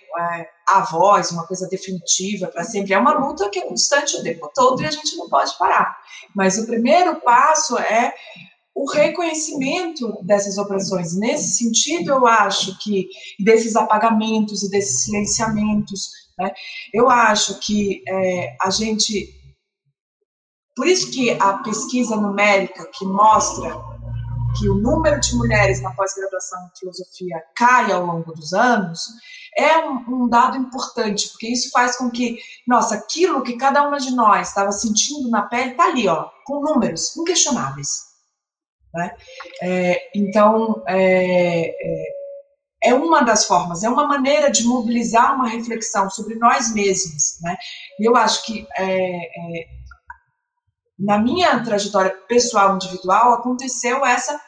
a 0.67 0.81
voz, 0.81 1.31
uma 1.31 1.47
coisa 1.47 1.69
definitiva 1.69 2.49
para 2.49 2.65
sempre. 2.65 2.93
É 2.93 2.99
uma 2.99 3.13
luta 3.13 3.49
que 3.49 3.59
é 3.59 3.69
constante 3.69 4.17
o 4.17 4.23
tempo 4.23 4.51
todo 4.55 4.83
e 4.83 4.87
a 4.87 4.91
gente 4.91 5.17
não 5.17 5.29
pode 5.29 5.57
parar. 5.59 5.97
Mas 6.35 6.59
o 6.59 6.67
primeiro 6.67 7.21
passo 7.21 7.79
é 7.79 8.13
o 8.75 8.91
reconhecimento 8.91 10.19
dessas 10.23 10.59
opressões. 10.59 11.17
Nesse 11.17 11.57
sentido, 11.57 12.11
eu 12.11 12.27
acho 12.27 12.79
que 12.79 13.09
desses 13.39 13.75
apagamentos 13.75 14.63
e 14.63 14.71
desses 14.71 15.05
silenciamentos, 15.05 16.11
né, 16.39 16.53
eu 16.93 17.09
acho 17.09 17.59
que 17.61 18.03
é, 18.07 18.57
a 18.61 18.69
gente. 18.69 19.35
Por 20.77 20.87
isso 20.87 21.11
que 21.11 21.31
a 21.31 21.55
pesquisa 21.59 22.17
numérica 22.17 22.87
que 22.93 23.07
mostra 23.07 23.96
que 24.59 24.69
o 24.69 24.75
número 24.75 25.21
de 25.21 25.35
mulheres 25.35 25.83
na 25.83 25.93
pós-graduação 25.93 26.59
em 26.67 26.79
filosofia 26.79 27.43
cai 27.55 27.93
ao 27.93 28.05
longo 28.05 28.33
dos 28.33 28.53
anos, 28.53 29.07
é 29.57 29.79
um, 29.79 30.25
um, 30.25 30.29
dado 30.29 30.57
importante, 30.57 31.31
porque 31.31 31.49
isso 31.49 31.71
faz 31.71 31.97
com 31.97 32.11
que, 32.11 32.39
nossa, 32.67 32.95
aquilo 32.95 33.43
que 33.43 33.57
cada 33.57 33.87
uma 33.87 33.99
de 33.99 34.15
nós 34.15 34.49
estava 34.49 34.71
sentindo 34.71 35.31
na 35.31 35.43
pele 35.43 35.71
está 35.71 35.85
ali, 35.87 36.07
ó, 36.07 36.29
com 36.45 36.61
números 36.61 37.17
inquestionáveis. 37.17 37.89
Né? 38.93 39.17
É, 39.63 40.11
então, 40.15 40.83
é, 40.87 41.69
é, 41.71 42.09
é, 42.85 42.95
uma 42.95 43.23
das 43.23 43.47
formas, 43.47 43.83
é 43.83 43.89
uma 43.89 44.07
maneira 44.07 44.51
de 44.51 44.65
mobilizar 44.65 45.35
uma 45.35 45.49
reflexão 45.49 46.11
sobre 46.11 46.35
nós 46.37 46.73
mesmos. 46.75 47.39
Né? 47.41 47.57
E 47.99 48.09
eu 48.09 48.15
acho 48.15 48.45
que 48.45 48.67
é, 48.77 49.17
é, 49.17 49.67
na 50.99 51.19
minha 51.19 51.63
trajetória 51.63 52.11
pessoal 52.29 52.75
individual 52.75 53.35
aconteceu 53.35 54.05
essa 54.05 54.41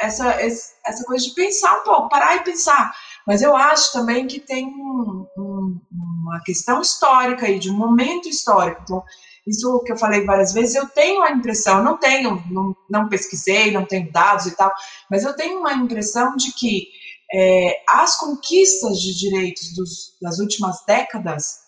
essa, 0.00 0.28
essa 0.40 1.04
coisa 1.04 1.24
de 1.24 1.34
pensar 1.34 1.80
um 1.80 1.84
pouco, 1.84 2.08
parar 2.08 2.36
e 2.36 2.44
pensar. 2.44 2.92
Mas 3.26 3.42
eu 3.42 3.54
acho 3.54 3.92
também 3.92 4.26
que 4.26 4.40
tem 4.40 4.66
um, 4.66 5.26
um, 5.36 5.80
uma 5.92 6.40
questão 6.42 6.80
histórica 6.80 7.46
aí, 7.46 7.58
de 7.58 7.70
um 7.70 7.76
momento 7.76 8.28
histórico. 8.28 8.80
Então, 8.82 9.02
isso 9.46 9.82
que 9.84 9.92
eu 9.92 9.96
falei 9.96 10.24
várias 10.24 10.52
vezes, 10.52 10.74
eu 10.74 10.86
tenho 10.88 11.22
a 11.22 11.30
impressão, 11.30 11.82
não 11.82 11.96
tenho, 11.96 12.42
não, 12.50 12.76
não 12.88 13.08
pesquisei, 13.08 13.70
não 13.70 13.84
tenho 13.84 14.12
dados 14.12 14.46
e 14.46 14.56
tal, 14.56 14.70
mas 15.10 15.24
eu 15.24 15.34
tenho 15.34 15.60
uma 15.60 15.72
impressão 15.72 16.36
de 16.36 16.52
que 16.52 16.88
é, 17.32 17.82
as 17.88 18.16
conquistas 18.16 18.98
de 19.00 19.18
direitos 19.18 19.74
dos, 19.74 20.16
das 20.20 20.38
últimas 20.38 20.84
décadas 20.86 21.58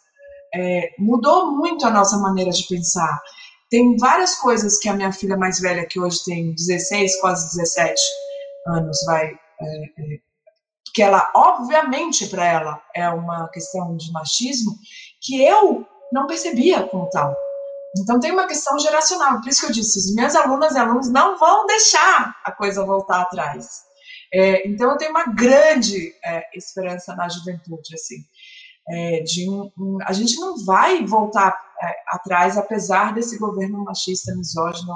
é, 0.54 0.90
mudou 0.98 1.52
muito 1.56 1.86
a 1.86 1.90
nossa 1.90 2.18
maneira 2.18 2.50
de 2.50 2.66
pensar. 2.66 3.20
Tem 3.70 3.96
várias 3.96 4.34
coisas 4.34 4.78
que 4.78 4.88
a 4.88 4.94
minha 4.94 5.12
filha 5.12 5.36
mais 5.36 5.60
velha, 5.60 5.86
que 5.86 6.00
hoje 6.00 6.24
tem 6.24 6.52
16, 6.54 7.20
quase 7.20 7.56
17 7.56 8.00
anos, 8.66 8.98
vai. 9.06 9.26
É, 9.60 9.84
é, 10.02 10.18
que 10.92 11.02
ela, 11.02 11.30
obviamente, 11.34 12.26
para 12.26 12.44
ela 12.44 12.82
é 12.94 13.08
uma 13.08 13.48
questão 13.48 13.96
de 13.96 14.10
machismo, 14.10 14.72
que 15.20 15.40
eu 15.42 15.86
não 16.12 16.26
percebia 16.26 16.82
como 16.82 17.08
tal. 17.10 17.36
Então 17.98 18.20
tem 18.20 18.32
uma 18.32 18.46
questão 18.46 18.78
geracional, 18.78 19.40
por 19.40 19.48
isso 19.48 19.60
que 19.60 19.66
eu 19.66 19.72
disse, 19.72 19.98
os 19.98 20.14
meus 20.14 20.34
alunas 20.34 20.74
e 20.74 20.78
alunos 20.78 21.08
não 21.10 21.38
vão 21.38 21.66
deixar 21.66 22.36
a 22.44 22.52
coisa 22.52 22.84
voltar 22.84 23.22
atrás. 23.22 23.82
É, 24.32 24.66
então 24.68 24.90
eu 24.90 24.96
tenho 24.96 25.10
uma 25.10 25.26
grande 25.26 26.14
é, 26.24 26.56
esperança 26.56 27.14
na 27.16 27.28
juventude, 27.28 27.94
assim, 27.94 28.24
é, 28.88 29.20
de 29.22 29.48
um, 29.48 29.70
um, 29.78 29.98
a 30.04 30.12
gente 30.12 30.36
não 30.38 30.64
vai 30.64 31.04
voltar 31.04 31.69
atrás, 32.08 32.56
apesar 32.56 33.14
desse 33.14 33.38
governo 33.38 33.84
machista, 33.84 34.34
misógino 34.34 34.94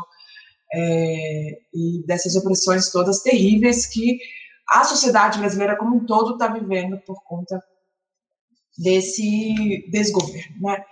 é, 0.73 1.59
e 1.73 2.05
dessas 2.07 2.37
opressões 2.37 2.91
todas 2.91 3.23
terríveis 3.23 3.87
que 3.87 4.19
a 4.69 4.85
sociedade 4.85 5.39
brasileira 5.39 5.77
como 5.77 5.97
um 5.97 6.07
todo 6.07 6.35
está 6.35 6.49
vivendo 6.49 6.99
por 6.99 7.23
conta 7.25 7.63
desse 8.77 9.89
desgoverno, 9.91 10.57
né? 10.61 10.85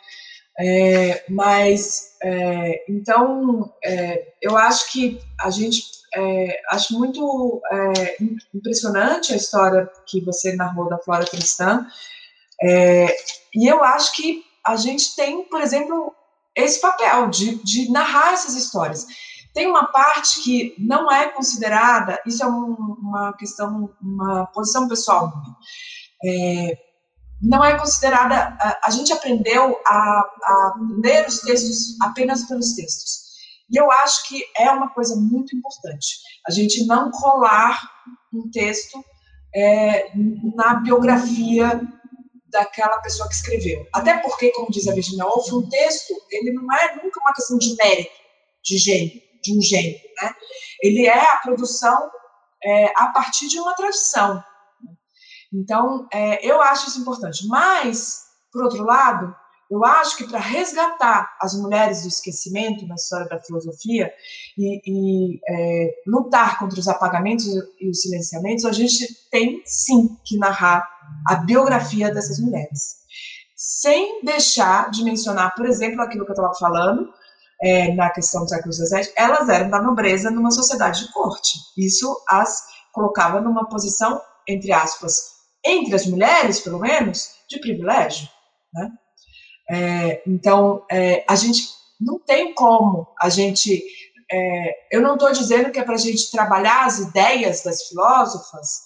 É, 0.59 1.25
mas 1.31 2.15
é, 2.23 2.85
então 2.87 3.73
é, 3.83 4.35
eu 4.43 4.55
acho 4.57 4.93
que 4.93 5.19
a 5.41 5.49
gente 5.49 5.83
é, 6.15 6.61
acho 6.69 6.93
muito 6.93 7.63
é, 7.73 8.23
impressionante 8.55 9.33
a 9.33 9.37
história 9.37 9.91
que 10.07 10.21
você 10.21 10.55
narrou 10.55 10.91
da 10.91 10.99
Flora 10.99 11.25
Cristã, 11.25 11.87
é, 12.63 13.07
e 13.55 13.67
eu 13.67 13.83
acho 13.83 14.15
que 14.15 14.45
a 14.65 14.77
gente 14.77 15.15
tem, 15.17 15.49
por 15.49 15.61
exemplo, 15.61 16.15
esse 16.55 16.81
papel 16.81 17.29
de, 17.29 17.63
de 17.63 17.91
narrar 17.91 18.33
essas 18.33 18.55
histórias. 18.55 19.07
Tem 19.55 19.67
uma 19.67 19.87
parte 19.87 20.43
que 20.43 20.75
não 20.79 21.11
é 21.11 21.29
considerada, 21.29 22.21
isso 22.27 22.43
é 22.43 22.47
um, 22.47 22.97
uma 23.01 23.33
questão, 23.35 23.91
uma 24.01 24.47
posição 24.47 24.89
pessoal 24.89 25.33
é, 26.25 26.79
não 27.41 27.65
é 27.65 27.77
considerada, 27.77 28.57
a, 28.61 28.81
a 28.85 28.91
gente 28.91 29.13
aprendeu 29.13 29.79
a, 29.85 30.21
a 30.45 30.75
ler 31.03 31.27
os 31.27 31.41
textos 31.41 32.01
apenas 32.01 32.45
pelos 32.45 32.75
textos. 32.75 33.23
E 33.69 33.77
eu 33.77 33.91
acho 33.91 34.29
que 34.29 34.43
é 34.57 34.71
uma 34.71 34.91
coisa 34.91 35.17
muito 35.17 35.57
importante, 35.57 36.19
a 36.47 36.51
gente 36.51 36.87
não 36.87 37.11
colar 37.11 37.83
um 38.33 38.51
texto 38.51 39.03
é, 39.55 40.13
na 40.55 40.75
biografia 40.75 41.81
daquela 42.53 43.01
pessoa 43.01 43.29
que 43.29 43.35
escreveu. 43.35 43.87
Até 43.93 44.19
porque, 44.19 44.53
como 44.53 44.71
diz 44.71 44.87
a 44.87 44.95
Virginia 44.95 45.25
Woolf, 45.25 45.53
um 45.53 45.69
texto, 45.69 46.15
ele 46.31 46.53
não 46.53 46.73
é 46.73 46.97
nunca 47.03 47.21
uma 47.21 47.33
questão 47.33 47.59
de 47.59 47.75
mérito, 47.77 48.13
de 48.63 48.77
gênio, 48.77 49.21
de 49.43 49.59
um 49.59 49.61
gênio, 49.61 49.99
né? 50.21 50.35
Ele 50.81 51.07
é 51.07 51.19
a 51.19 51.39
produção 51.39 52.11
é, 52.63 52.93
a 52.97 53.09
partir 53.09 53.49
de 53.49 53.59
uma 53.59 53.75
tradição. 53.75 54.43
Então, 55.53 56.07
é, 56.13 56.47
eu 56.47 56.63
acho 56.63 56.89
isso 56.89 57.01
importante. 57.01 57.47
Mas, 57.47 58.23
por 58.53 58.65
outro 58.65 58.85
lado, 58.85 59.35
eu 59.71 59.85
acho 59.85 60.19
que 60.19 60.29
para 60.29 60.39
resgatar 60.39 61.35
as 61.41 61.55
mulheres 61.55 62.03
do 62.03 62.09
esquecimento 62.09 62.87
na 62.87 62.95
história 62.95 63.27
da 63.27 63.41
filosofia 63.41 64.13
e, 64.57 64.83
e 64.87 65.41
é, 65.49 65.95
lutar 66.07 66.59
contra 66.59 66.79
os 66.79 66.89
apagamentos 66.89 67.47
e 67.81 67.89
os 67.89 68.03
silenciamentos, 68.03 68.67
a 68.67 68.73
gente 68.73 69.07
tem 69.31 69.63
sim 69.65 70.15
que 70.25 70.37
narrar 70.37 70.87
a 71.29 71.37
biografia 71.37 72.13
dessas 72.13 72.39
mulheres. 72.39 73.03
Sem 73.57 74.25
deixar 74.25 74.91
de 74.91 75.05
mencionar, 75.05 75.55
por 75.55 75.67
exemplo, 75.67 76.03
aquilo 76.03 76.25
que 76.25 76.31
eu 76.31 76.35
estava 76.35 76.55
falando, 76.55 77.09
é, 77.63 77.95
na 77.95 78.11
questão 78.11 78.43
do 78.43 78.49
século 78.49 78.73
XVII, 78.73 79.13
elas 79.17 79.49
eram 79.49 79.71
da 79.71 79.81
nobreza 79.81 80.31
numa 80.31 80.51
sociedade 80.51 81.07
de 81.07 81.13
corte. 81.13 81.59
Isso 81.79 82.21
as 82.29 82.65
colocava 82.93 83.41
numa 83.41 83.69
posição, 83.69 84.21
entre 84.49 84.73
aspas, 84.73 85.33
entre 85.65 85.95
as 85.95 86.07
mulheres, 86.07 86.61
pelo 86.61 86.81
menos, 86.81 87.37
de 87.49 87.61
privilégio. 87.61 88.29
Né? 88.75 88.91
É, 89.71 90.23
então, 90.27 90.85
é, 90.91 91.25
a 91.29 91.37
gente 91.37 91.63
não 92.01 92.19
tem 92.19 92.53
como 92.55 93.07
a 93.21 93.29
gente. 93.29 93.83
É, 94.31 94.97
eu 94.97 95.01
não 95.01 95.15
estou 95.15 95.31
dizendo 95.31 95.71
que 95.71 95.79
é 95.79 95.85
para 95.85 95.95
a 95.95 95.99
gente 95.99 96.31
trabalhar 96.31 96.87
as 96.87 96.99
ideias 96.99 97.63
das 97.63 97.83
filósofas 97.89 98.83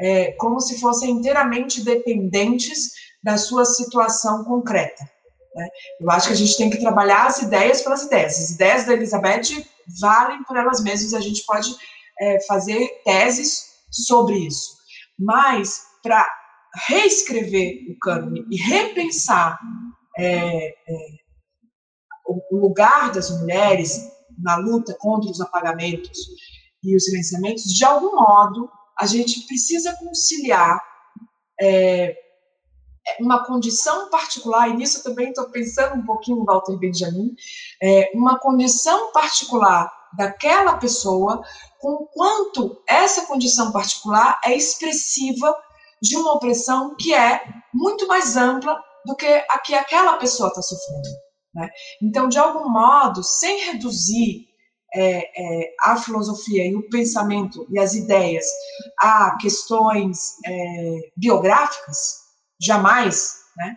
é, 0.00 0.32
como 0.32 0.60
se 0.60 0.78
fossem 0.80 1.10
inteiramente 1.10 1.84
dependentes 1.84 2.90
da 3.22 3.36
sua 3.36 3.64
situação 3.64 4.44
concreta. 4.44 5.04
Né? 5.54 5.68
Eu 6.00 6.10
acho 6.10 6.28
que 6.28 6.34
a 6.34 6.36
gente 6.36 6.56
tem 6.56 6.70
que 6.70 6.78
trabalhar 6.78 7.26
as 7.26 7.42
ideias 7.42 7.82
pelas 7.82 8.02
ideias. 8.02 8.38
As 8.38 8.50
ideias 8.50 8.84
da 8.84 8.92
Elizabeth 8.92 9.66
valem 10.00 10.42
por 10.44 10.56
elas 10.56 10.82
mesmas, 10.82 11.14
a 11.14 11.20
gente 11.20 11.44
pode 11.46 11.74
é, 12.20 12.40
fazer 12.46 12.88
teses 13.04 13.66
sobre 13.90 14.36
isso. 14.36 14.76
Mas, 15.18 15.82
para 16.02 16.26
reescrever 16.88 17.90
o 17.90 17.98
cânone 17.98 18.44
e 18.50 18.56
repensar 18.56 19.58
é, 20.18 20.68
é, 20.68 20.74
o 22.50 22.56
lugar 22.56 23.12
das 23.12 23.30
mulheres 23.30 24.10
na 24.38 24.56
luta 24.56 24.94
contra 25.00 25.30
os 25.30 25.40
apagamentos 25.40 26.18
e 26.84 26.94
os 26.94 27.04
silenciamentos, 27.04 27.64
de 27.64 27.84
algum 27.84 28.14
modo, 28.14 28.68
a 28.98 29.06
gente 29.06 29.46
precisa 29.46 29.96
conciliar 29.96 30.80
é, 31.60 32.16
uma 33.20 33.44
condição 33.44 34.10
particular, 34.10 34.68
e 34.68 34.76
nisso 34.76 35.02
também 35.02 35.28
estou 35.28 35.48
pensando 35.50 35.96
um 35.96 36.04
pouquinho, 36.04 36.44
Walter 36.44 36.76
Benjamin, 36.76 37.34
é, 37.82 38.10
uma 38.14 38.38
condição 38.38 39.12
particular 39.12 39.92
daquela 40.16 40.76
pessoa, 40.78 41.42
com 41.78 42.06
quanto 42.12 42.82
essa 42.88 43.26
condição 43.26 43.70
particular 43.70 44.40
é 44.44 44.54
expressiva 44.54 45.54
de 46.02 46.16
uma 46.16 46.32
opressão 46.32 46.94
que 46.96 47.14
é 47.14 47.42
muito 47.72 48.06
mais 48.06 48.36
ampla 48.36 48.78
do 49.04 49.14
que 49.14 49.26
a 49.26 49.58
que 49.58 49.74
aquela 49.74 50.16
pessoa 50.16 50.48
está 50.48 50.62
sofrendo. 50.62 51.08
Né? 51.54 51.68
Então, 52.02 52.28
de 52.28 52.38
algum 52.38 52.68
modo, 52.68 53.22
sem 53.22 53.70
reduzir 53.70 54.46
é, 54.96 55.64
é, 55.64 55.74
a 55.80 55.96
filosofia 55.96 56.66
e 56.66 56.74
o 56.74 56.88
pensamento 56.88 57.66
e 57.70 57.78
as 57.78 57.94
ideias 57.94 58.46
a 58.98 59.36
questões 59.36 60.38
é, 60.44 61.10
biográficas, 61.14 62.24
jamais, 62.58 63.44
né? 63.56 63.76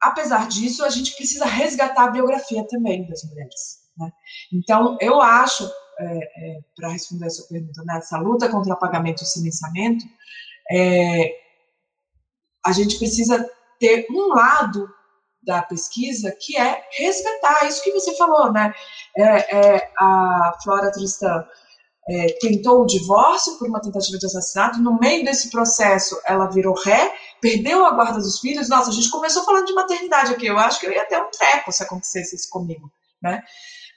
Apesar 0.00 0.48
disso, 0.48 0.84
a 0.84 0.90
gente 0.90 1.14
precisa 1.14 1.44
resgatar 1.44 2.04
a 2.04 2.10
biografia 2.10 2.66
também 2.66 3.06
das 3.08 3.22
mulheres. 3.24 3.86
Né? 3.96 4.10
Então, 4.52 4.96
eu 5.00 5.20
acho, 5.20 5.70
é, 5.98 6.04
é, 6.04 6.60
para 6.74 6.88
responder 6.88 7.26
a 7.26 7.30
sua 7.30 7.46
pergunta, 7.46 7.82
né, 7.84 7.98
essa 7.98 8.18
luta 8.18 8.48
contra 8.48 8.70
o 8.70 8.74
apagamento 8.74 9.22
e 9.22 9.24
o 9.24 9.28
silenciamento, 9.28 10.04
é, 10.72 11.30
a 12.64 12.72
gente 12.72 12.98
precisa 12.98 13.48
ter 13.78 14.06
um 14.10 14.28
lado 14.28 14.88
da 15.46 15.62
pesquisa 15.62 16.34
que 16.38 16.56
é 16.56 16.82
respeitar 16.98 17.66
isso 17.66 17.82
que 17.82 17.92
você 17.92 18.14
falou, 18.16 18.52
né? 18.52 18.74
É, 19.16 19.56
é, 19.56 19.90
a 19.98 20.52
Flora 20.62 20.90
Tristan 20.90 21.44
é, 22.08 22.26
tentou 22.40 22.82
o 22.82 22.86
divórcio 22.86 23.56
por 23.58 23.68
uma 23.68 23.80
tentativa 23.80 24.18
de 24.18 24.26
assassinato, 24.26 24.80
no 24.80 24.98
meio 24.98 25.24
desse 25.24 25.50
processo 25.50 26.20
ela 26.26 26.50
virou 26.50 26.74
ré, 26.74 27.12
perdeu 27.40 27.84
a 27.84 27.92
guarda 27.92 28.18
dos 28.18 28.40
filhos. 28.40 28.68
Nossa, 28.68 28.90
a 28.90 28.92
gente 28.92 29.10
começou 29.10 29.44
falando 29.44 29.66
de 29.66 29.74
maternidade 29.74 30.32
aqui, 30.32 30.46
eu 30.46 30.58
acho 30.58 30.80
que 30.80 30.86
eu 30.86 30.92
ia 30.92 31.06
ter 31.06 31.20
um 31.20 31.30
treco 31.30 31.72
se 31.72 31.82
acontecesse 31.82 32.34
isso 32.34 32.50
comigo, 32.50 32.90
né? 33.22 33.42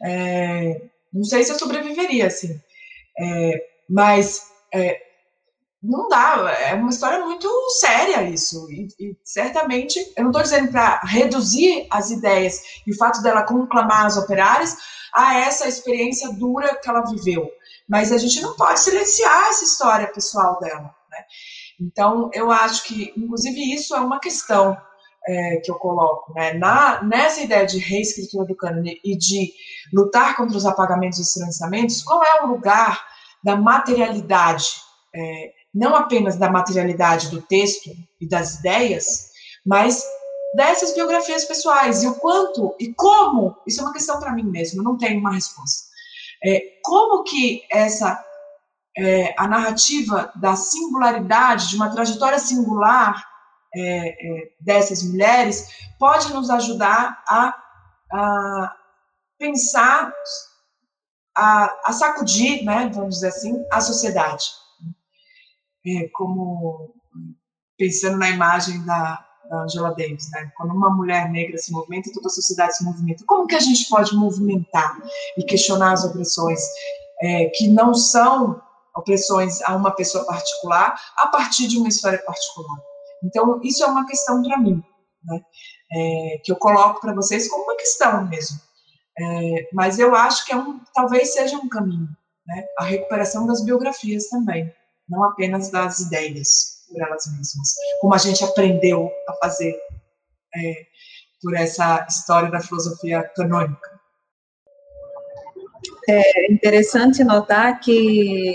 É, 0.03 0.81
não 1.11 1.23
sei 1.23 1.43
se 1.43 1.51
eu 1.51 1.59
sobreviveria 1.59 2.27
assim, 2.27 2.59
é, 3.19 3.51
mas 3.89 4.43
é, 4.73 5.08
não 5.81 6.09
dá, 6.09 6.51
é 6.59 6.73
uma 6.73 6.89
história 6.89 7.23
muito 7.25 7.49
séria 7.79 8.23
isso, 8.23 8.69
e, 8.69 8.87
e 8.99 9.17
certamente, 9.23 9.99
eu 10.17 10.23
não 10.23 10.31
estou 10.31 10.43
dizendo 10.43 10.71
para 10.71 10.99
reduzir 11.05 11.87
as 11.89 12.11
ideias 12.11 12.61
e 12.85 12.91
o 12.91 12.97
fato 12.97 13.21
dela 13.21 13.43
conclamar 13.43 14.05
as 14.05 14.17
operárias 14.17 14.75
a 15.13 15.37
essa 15.39 15.67
experiência 15.67 16.33
dura 16.33 16.75
que 16.75 16.89
ela 16.89 17.09
viveu, 17.09 17.49
mas 17.87 18.11
a 18.11 18.17
gente 18.17 18.41
não 18.41 18.55
pode 18.55 18.79
silenciar 18.81 19.47
essa 19.49 19.63
história 19.63 20.11
pessoal 20.11 20.59
dela, 20.59 20.93
né? 21.09 21.23
Então, 21.79 22.29
eu 22.33 22.51
acho 22.51 22.83
que, 22.83 23.13
inclusive, 23.15 23.73
isso 23.73 23.95
é 23.95 24.01
uma 24.01 24.19
questão 24.19 24.77
é, 25.25 25.57
que 25.57 25.71
eu 25.71 25.75
coloco, 25.75 26.33
né? 26.33 26.53
Na, 26.53 27.01
nessa 27.03 27.41
ideia 27.41 27.65
de 27.65 27.79
reescritura 27.79 28.45
do 28.45 28.55
cânone 28.55 28.99
e 29.03 29.17
de 29.17 29.53
lutar 29.93 30.35
contra 30.35 30.57
os 30.57 30.65
apagamentos 30.65 31.19
e 31.19 31.25
silenciamentos, 31.25 32.03
qual 32.03 32.21
é 32.21 32.43
o 32.43 32.47
lugar 32.47 33.01
da 33.41 33.55
materialidade 33.55 34.65
é, 35.15 35.58
não 35.73 35.95
apenas 35.95 36.37
da 36.37 36.49
materialidade 36.49 37.29
do 37.29 37.41
texto 37.41 37.91
e 38.19 38.27
das 38.27 38.59
ideias, 38.59 39.29
mas 39.65 40.03
dessas 40.55 40.93
biografias 40.93 41.45
pessoais 41.45 42.03
e 42.03 42.07
o 42.07 42.15
quanto 42.15 42.75
e 42.79 42.93
como 42.93 43.55
isso 43.67 43.81
é 43.81 43.83
uma 43.83 43.93
questão 43.93 44.19
para 44.19 44.33
mim 44.33 44.43
mesmo, 44.43 44.83
não 44.83 44.97
tenho 44.97 45.19
uma 45.19 45.33
resposta. 45.33 45.87
É, 46.43 46.79
como 46.83 47.23
que 47.23 47.63
essa 47.71 48.23
é, 48.97 49.35
a 49.37 49.47
narrativa 49.47 50.31
da 50.35 50.55
singularidade 50.55 51.69
de 51.69 51.75
uma 51.75 51.91
trajetória 51.91 52.39
singular 52.39 53.23
é, 53.75 54.07
é 54.09 54.51
dessas 54.59 55.03
mulheres 55.03 55.67
pode 55.99 56.33
nos 56.33 56.49
ajudar 56.49 57.23
a, 57.27 57.55
a 58.11 58.75
pensar, 59.37 60.11
a, 61.37 61.75
a 61.85 61.93
sacudir, 61.93 62.65
né, 62.65 62.89
vamos 62.91 63.15
dizer 63.15 63.27
assim, 63.27 63.63
a 63.71 63.79
sociedade 63.79 64.45
é, 65.85 66.07
como 66.13 66.93
pensando 67.77 68.17
na 68.17 68.29
imagem 68.29 68.83
da, 68.85 69.25
da 69.49 69.63
Angela 69.63 69.95
Davis, 69.95 70.29
né? 70.31 70.51
Quando 70.57 70.73
uma 70.73 70.89
mulher 70.89 71.29
negra 71.29 71.57
se 71.57 71.71
movimenta, 71.71 72.11
toda 72.13 72.27
a 72.27 72.31
sociedade 72.31 72.75
se 72.75 72.83
movimenta. 72.83 73.23
Como 73.25 73.47
que 73.47 73.55
a 73.55 73.59
gente 73.59 73.87
pode 73.89 74.15
movimentar 74.15 74.97
e 75.37 75.43
questionar 75.43 75.93
as 75.93 76.03
opressões 76.03 76.59
é, 77.21 77.45
que 77.55 77.67
não 77.67 77.93
são 77.93 78.61
opressões 78.95 79.61
a 79.61 79.75
uma 79.75 79.91
pessoa 79.91 80.25
particular 80.25 80.99
a 81.17 81.27
partir 81.27 81.67
de 81.67 81.77
uma 81.77 81.87
história 81.87 82.19
particular? 82.19 82.77
Então, 83.23 83.59
isso 83.63 83.83
é 83.83 83.87
uma 83.87 84.05
questão 84.05 84.43
para 84.43 84.57
mim, 84.57 84.83
né? 85.23 85.41
É, 85.91 86.41
que 86.43 86.51
eu 86.51 86.55
coloco 86.57 87.01
para 87.01 87.15
vocês 87.15 87.49
como 87.49 87.63
uma 87.63 87.75
questão 87.75 88.27
mesmo. 88.27 88.59
É, 89.17 89.69
mas 89.73 89.99
eu 89.99 90.15
acho 90.15 90.45
que 90.45 90.53
é 90.53 90.55
um, 90.55 90.79
talvez 90.93 91.33
seja 91.33 91.57
um 91.57 91.67
caminho, 91.67 92.07
né? 92.45 92.65
A 92.77 92.83
recuperação 92.83 93.47
das 93.47 93.63
biografias 93.63 94.27
também 94.29 94.71
não 95.09 95.23
apenas 95.23 95.71
das 95.71 95.99
ideias 95.99 96.79
por 96.87 97.01
elas 97.01 97.25
mesmas, 97.27 97.73
como 98.01 98.13
a 98.13 98.17
gente 98.17 98.43
aprendeu 98.43 99.09
a 99.27 99.33
fazer 99.33 99.75
é, 100.55 100.85
por 101.41 101.55
essa 101.55 102.05
história 102.09 102.49
da 102.49 102.59
filosofia 102.59 103.23
canônica. 103.35 103.99
É 106.09 106.51
interessante 106.51 107.23
notar 107.23 107.79
que, 107.79 108.53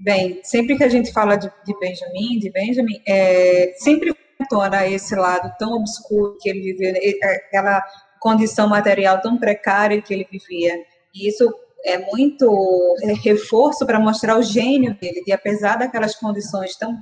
bem, 0.00 0.40
sempre 0.44 0.76
que 0.76 0.84
a 0.84 0.88
gente 0.88 1.12
fala 1.12 1.36
de, 1.36 1.50
de 1.64 1.78
Benjamin, 1.78 2.38
de 2.38 2.50
Benjamin, 2.50 3.02
é, 3.06 3.72
sempre 3.78 4.14
torna 4.48 4.86
esse 4.86 5.14
lado 5.14 5.52
tão 5.58 5.72
obscuro 5.72 6.36
que 6.40 6.50
ele 6.50 6.60
viveu, 6.60 6.94
aquela 7.22 7.82
condição 8.20 8.68
material 8.68 9.20
tão 9.20 9.38
precária 9.38 10.02
que 10.02 10.12
ele 10.12 10.28
vivia. 10.30 10.74
E 11.14 11.28
isso 11.28 11.52
é 11.84 11.98
muito 11.98 12.96
é, 13.02 13.12
reforço 13.14 13.84
para 13.84 13.98
mostrar 13.98 14.38
o 14.38 14.42
gênio 14.42 14.96
dele, 15.00 15.22
de 15.24 15.32
apesar 15.32 15.76
daquelas 15.76 16.14
condições 16.14 16.76
tão 16.76 16.96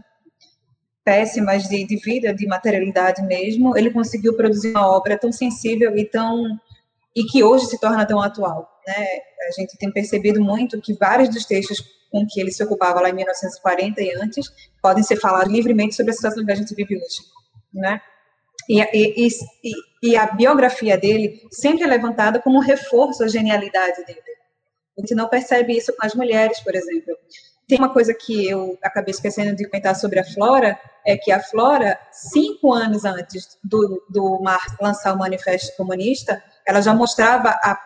péssimas 1.05 1.65
de, 1.65 1.87
de 1.87 1.97
vida, 1.97 2.35
de 2.35 2.47
materialidade 2.47 3.23
mesmo, 3.23 3.77
ele 3.77 3.91
conseguiu 3.91 4.37
produzir 4.37 4.71
uma 4.71 4.89
obra 4.89 5.19
tão 5.19 5.33
sensível 5.33 5.97
e 5.97 6.05
tão 6.05 6.59
e 7.15 7.25
que 7.25 7.43
hoje 7.43 7.67
se 7.67 7.81
torna 7.81 8.07
tão 8.07 8.21
atual, 8.21 8.69
né? 8.87 9.07
A 9.49 9.61
gente 9.61 9.77
tem 9.77 9.91
percebido 9.91 10.41
muito 10.41 10.81
que 10.81 10.95
vários 10.95 11.29
dos 11.29 11.45
textos 11.45 11.83
com 12.11 12.27
que 12.27 12.41
ele 12.41 12.53
se 12.53 12.63
ocupava 12.63 13.01
lá 13.01 13.11
em 13.11 13.15
1940 13.15 14.01
e 14.01 14.13
antes 14.15 14.47
podem 14.81 15.03
ser 15.03 15.17
falados 15.17 15.53
livremente 15.53 15.95
sobre 15.95 16.13
a 16.13 16.15
situação 16.15 16.45
que 16.45 16.53
a 16.53 16.55
gente 16.55 16.75
vive 16.75 16.97
hoje, 16.97 17.19
né? 17.73 18.01
E, 18.69 18.81
e, 18.81 19.27
e, 19.27 19.73
e 20.03 20.17
a 20.17 20.27
biografia 20.27 20.97
dele 20.97 21.41
sempre 21.51 21.83
é 21.85 21.87
levantada 21.87 22.41
como 22.41 22.59
um 22.59 22.63
reforço 22.63 23.25
à 23.25 23.29
genialidade 23.29 24.05
dele. 24.05 24.21
A 25.01 25.07
gente 25.07 25.15
não 25.15 25.29
percebe 25.29 25.75
isso 25.75 25.97
com 25.97 26.07
as 26.07 26.15
mulheres, 26.15 26.61
por 26.61 26.75
exemplo. 26.75 27.17
Tem 27.67 27.79
uma 27.79 27.89
coisa 27.89 28.13
que 28.13 28.51
eu 28.51 28.79
acabei 28.83 29.13
esquecendo 29.13 29.57
de 29.57 29.65
comentar 29.65 29.97
sobre 29.97 30.21
a 30.21 30.25
Flora, 30.25 30.79
é 31.07 31.17
que 31.17 31.33
a 31.33 31.41
Flora, 31.41 31.99
cinco 32.13 32.73
anos 32.73 33.07
antes 33.07 33.57
do, 33.65 34.05
do 34.11 34.39
Marx 34.43 34.75
lançar 34.79 35.15
o 35.15 35.19
Manifesto 35.19 35.75
Comunista, 35.77 36.43
ela 36.67 36.83
já 36.83 36.93
mostrava 36.93 37.49
a 37.49 37.81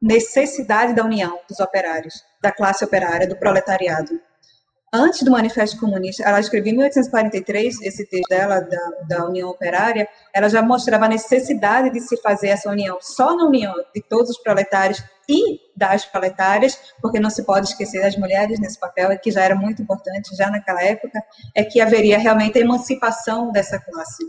necessidade 0.00 0.94
da 0.94 1.04
união 1.04 1.40
dos 1.48 1.58
operários, 1.58 2.22
da 2.40 2.52
classe 2.52 2.84
operária, 2.84 3.26
do 3.26 3.36
proletariado 3.36 4.20
antes 4.94 5.24
do 5.24 5.30
Manifesto 5.32 5.78
Comunista, 5.80 6.22
ela 6.22 6.38
escreveu 6.38 6.72
em 6.72 6.76
1843, 6.76 7.82
esse 7.82 8.06
texto 8.06 8.28
dela, 8.28 8.60
da, 8.60 8.90
da 9.08 9.26
União 9.26 9.50
Operária, 9.50 10.08
ela 10.32 10.48
já 10.48 10.62
mostrava 10.62 11.06
a 11.06 11.08
necessidade 11.08 11.90
de 11.90 12.00
se 12.00 12.16
fazer 12.18 12.48
essa 12.48 12.70
união, 12.70 12.96
só 13.00 13.36
na 13.36 13.44
união 13.44 13.74
de 13.92 14.00
todos 14.08 14.30
os 14.30 14.38
proletários 14.38 15.02
e 15.28 15.58
das 15.76 16.04
proletárias, 16.04 16.78
porque 17.02 17.18
não 17.18 17.28
se 17.28 17.44
pode 17.44 17.66
esquecer 17.66 18.02
das 18.02 18.16
mulheres 18.16 18.60
nesse 18.60 18.78
papel, 18.78 19.18
que 19.18 19.32
já 19.32 19.42
era 19.42 19.56
muito 19.56 19.82
importante 19.82 20.36
já 20.36 20.48
naquela 20.48 20.82
época, 20.82 21.20
é 21.56 21.64
que 21.64 21.80
haveria 21.80 22.16
realmente 22.16 22.56
a 22.58 22.60
emancipação 22.60 23.50
dessa 23.50 23.80
classe. 23.80 24.24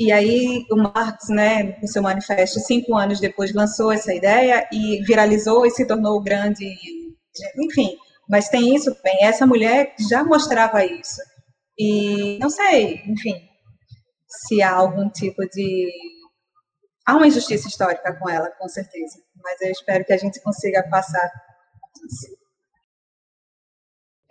E 0.00 0.10
aí 0.10 0.64
o 0.70 0.76
Marx, 0.76 1.28
né, 1.28 1.76
no 1.82 1.86
seu 1.86 2.02
manifesto, 2.02 2.58
cinco 2.60 2.96
anos 2.96 3.20
depois, 3.20 3.52
lançou 3.52 3.92
essa 3.92 4.14
ideia 4.14 4.66
e 4.72 5.02
viralizou 5.04 5.66
e 5.66 5.70
se 5.70 5.86
tornou 5.86 6.20
grande, 6.22 6.66
enfim, 7.58 7.94
mas 8.32 8.48
tem 8.48 8.74
isso 8.74 8.96
bem. 9.04 9.24
Essa 9.24 9.46
mulher 9.46 9.94
já 10.08 10.24
mostrava 10.24 10.82
isso. 10.86 11.20
E 11.78 12.38
não 12.38 12.48
sei, 12.48 13.02
enfim, 13.06 13.46
se 14.26 14.62
há 14.62 14.72
algum 14.72 15.10
tipo 15.10 15.46
de. 15.50 15.92
Há 17.04 17.14
uma 17.14 17.26
injustiça 17.26 17.68
histórica 17.68 18.14
com 18.18 18.30
ela, 18.30 18.48
com 18.52 18.66
certeza. 18.70 19.18
Mas 19.42 19.60
eu 19.60 19.70
espero 19.70 20.02
que 20.06 20.14
a 20.14 20.16
gente 20.16 20.40
consiga 20.40 20.82
passar. 20.88 21.30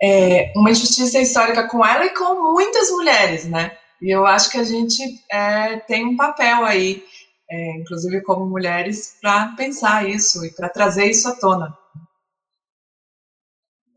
É, 0.02 0.52
uma 0.56 0.72
injustiça 0.72 1.20
histórica 1.20 1.68
com 1.68 1.86
ela 1.86 2.04
e 2.04 2.10
com 2.10 2.54
muitas 2.54 2.90
mulheres, 2.90 3.44
né? 3.44 3.78
E 4.00 4.10
eu 4.12 4.26
acho 4.26 4.50
que 4.50 4.58
a 4.58 4.64
gente 4.64 5.00
é, 5.30 5.76
tem 5.78 6.04
um 6.04 6.16
papel 6.16 6.64
aí, 6.64 7.04
é, 7.48 7.76
inclusive 7.76 8.20
como 8.22 8.46
mulheres, 8.46 9.16
para 9.22 9.54
pensar 9.56 10.08
isso 10.08 10.44
e 10.44 10.52
para 10.52 10.68
trazer 10.68 11.04
isso 11.04 11.28
à 11.28 11.36
tona 11.36 11.81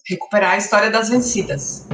recuperar 0.07 0.53
a 0.53 0.57
história 0.57 0.91
das 0.91 1.09
vencidas. 1.09 1.87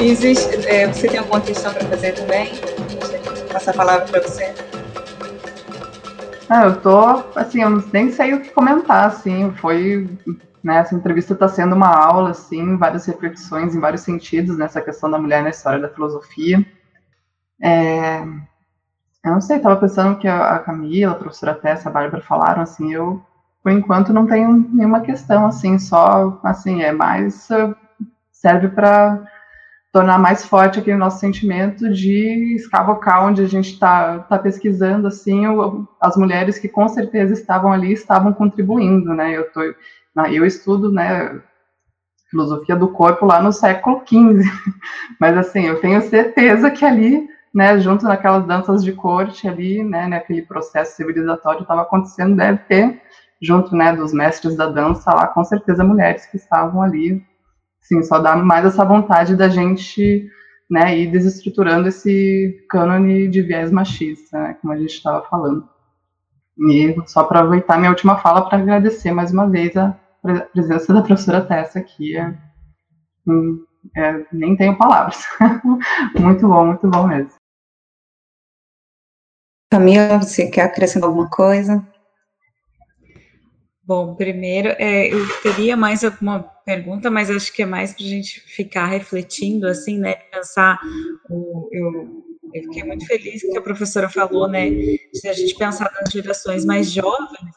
Isis, 0.00 0.48
é, 0.66 0.88
você 0.88 1.06
tem 1.06 1.18
alguma 1.18 1.40
questão 1.40 1.72
para 1.72 1.86
fazer 1.86 2.12
também? 2.14 2.54
Vou 2.54 3.48
passar 3.52 3.70
a 3.70 3.74
palavra 3.74 4.06
para 4.06 4.20
você. 4.22 4.49
Ah, 6.52 6.64
eu 6.64 6.80
tô, 6.82 6.98
assim, 7.36 7.62
eu 7.62 7.70
nem 7.92 8.10
sei 8.10 8.34
o 8.34 8.40
que 8.40 8.50
comentar, 8.50 9.06
assim, 9.06 9.52
foi, 9.52 10.10
né, 10.64 10.78
essa 10.78 10.96
entrevista 10.96 11.32
está 11.32 11.46
sendo 11.46 11.76
uma 11.76 11.86
aula, 11.86 12.30
assim, 12.30 12.76
várias 12.76 13.06
reflexões 13.06 13.72
em 13.72 13.78
vários 13.78 14.02
sentidos 14.02 14.58
nessa 14.58 14.80
questão 14.80 15.08
da 15.08 15.16
mulher 15.16 15.44
na 15.44 15.50
história 15.50 15.78
da 15.78 15.88
filosofia. 15.88 16.66
É, 17.62 18.18
eu 19.24 19.30
não 19.32 19.40
sei, 19.40 19.58
estava 19.58 19.76
pensando 19.76 20.18
que 20.18 20.26
a 20.26 20.58
Camila, 20.58 21.12
a 21.12 21.14
professora 21.14 21.54
Tessa, 21.54 21.88
a 21.88 21.92
Bárbara 21.92 22.20
falaram, 22.20 22.62
assim, 22.62 22.92
eu, 22.92 23.22
por 23.62 23.70
enquanto, 23.70 24.12
não 24.12 24.26
tenho 24.26 24.52
nenhuma 24.72 25.02
questão, 25.02 25.46
assim, 25.46 25.78
só, 25.78 26.40
assim, 26.42 26.82
é 26.82 26.90
mais, 26.90 27.46
serve 28.32 28.66
para 28.70 29.22
tornar 29.92 30.18
mais 30.18 30.46
forte 30.46 30.78
aquele 30.78 30.96
nosso 30.96 31.18
sentimento 31.18 31.90
de 31.92 32.54
escavocar 32.54 33.26
onde 33.26 33.42
a 33.42 33.48
gente 33.48 33.72
está 33.72 34.20
tá 34.20 34.38
pesquisando, 34.38 35.08
assim, 35.08 35.42
as 36.00 36.16
mulheres 36.16 36.58
que 36.58 36.68
com 36.68 36.88
certeza 36.88 37.32
estavam 37.32 37.72
ali 37.72 37.92
estavam 37.92 38.32
contribuindo, 38.32 39.12
né? 39.12 39.36
Eu, 39.36 39.50
tô, 39.50 39.60
eu 40.30 40.46
estudo, 40.46 40.92
né, 40.92 41.40
filosofia 42.30 42.76
do 42.76 42.88
corpo 42.88 43.26
lá 43.26 43.42
no 43.42 43.52
século 43.52 44.02
XV, 44.06 44.42
mas 45.20 45.36
assim, 45.36 45.66
eu 45.66 45.80
tenho 45.80 46.00
certeza 46.02 46.70
que 46.70 46.84
ali, 46.84 47.28
né, 47.52 47.78
junto 47.80 48.04
naquelas 48.04 48.46
danças 48.46 48.84
de 48.84 48.92
corte 48.92 49.48
ali, 49.48 49.82
né, 49.82 50.06
naquele 50.06 50.42
processo 50.42 50.96
civilizatório 50.96 51.62
estava 51.62 51.82
acontecendo, 51.82 52.36
deve 52.36 52.58
ter, 52.68 53.02
junto, 53.42 53.74
né, 53.74 53.96
dos 53.96 54.12
mestres 54.12 54.56
da 54.56 54.66
dança 54.66 55.12
lá, 55.12 55.26
com 55.26 55.42
certeza 55.42 55.82
mulheres 55.82 56.26
que 56.26 56.36
estavam 56.36 56.80
ali 56.80 57.28
Sim, 57.90 58.04
só 58.04 58.20
dá 58.20 58.36
mais 58.36 58.64
essa 58.64 58.84
vontade 58.84 59.34
da 59.34 59.48
gente 59.48 60.30
né, 60.70 60.96
ir 60.96 61.10
desestruturando 61.10 61.88
esse 61.88 62.64
cânone 62.70 63.26
de 63.26 63.42
viés 63.42 63.72
machista, 63.72 64.40
né, 64.40 64.56
como 64.60 64.72
a 64.72 64.76
gente 64.76 64.94
estava 64.94 65.26
falando. 65.28 65.68
E 66.56 66.94
só 67.08 67.20
aproveitar 67.20 67.78
minha 67.78 67.90
última 67.90 68.16
fala 68.18 68.48
para 68.48 68.58
agradecer 68.58 69.10
mais 69.10 69.32
uma 69.32 69.50
vez 69.50 69.76
a 69.76 69.98
presença 70.52 70.94
da 70.94 71.02
professora 71.02 71.44
Tessa 71.44 71.80
aqui. 71.80 72.16
É, 72.16 72.32
hum, 73.26 73.66
é, 73.96 74.24
nem 74.32 74.54
tenho 74.54 74.78
palavras. 74.78 75.24
muito 76.16 76.46
bom, 76.46 76.66
muito 76.66 76.88
bom 76.88 77.08
mesmo. 77.08 77.34
Camila, 79.72 80.18
você 80.18 80.48
quer 80.48 80.62
acrescentar 80.62 81.08
alguma 81.08 81.28
coisa? 81.28 81.84
Bom, 83.82 84.14
primeiro, 84.14 84.68
é, 84.78 85.12
eu 85.12 85.26
teria 85.42 85.76
mais 85.76 86.04
alguma 86.04 86.48
pergunta, 86.70 87.10
mas 87.10 87.28
acho 87.28 87.52
que 87.52 87.62
é 87.62 87.66
mais 87.66 87.92
para 87.92 88.04
a 88.04 88.08
gente 88.08 88.40
ficar 88.40 88.86
refletindo, 88.86 89.66
assim, 89.66 89.98
né, 89.98 90.14
pensar, 90.14 90.78
o, 91.28 91.68
eu, 91.72 92.24
eu 92.54 92.62
fiquei 92.62 92.84
muito 92.84 93.04
feliz 93.06 93.42
que 93.42 93.58
a 93.58 93.60
professora 93.60 94.08
falou, 94.08 94.48
né, 94.48 94.70
de 94.70 95.28
a 95.28 95.32
gente 95.32 95.56
pensar 95.56 95.90
nas 95.92 96.12
gerações 96.12 96.64
mais 96.64 96.92
jovens 96.92 97.56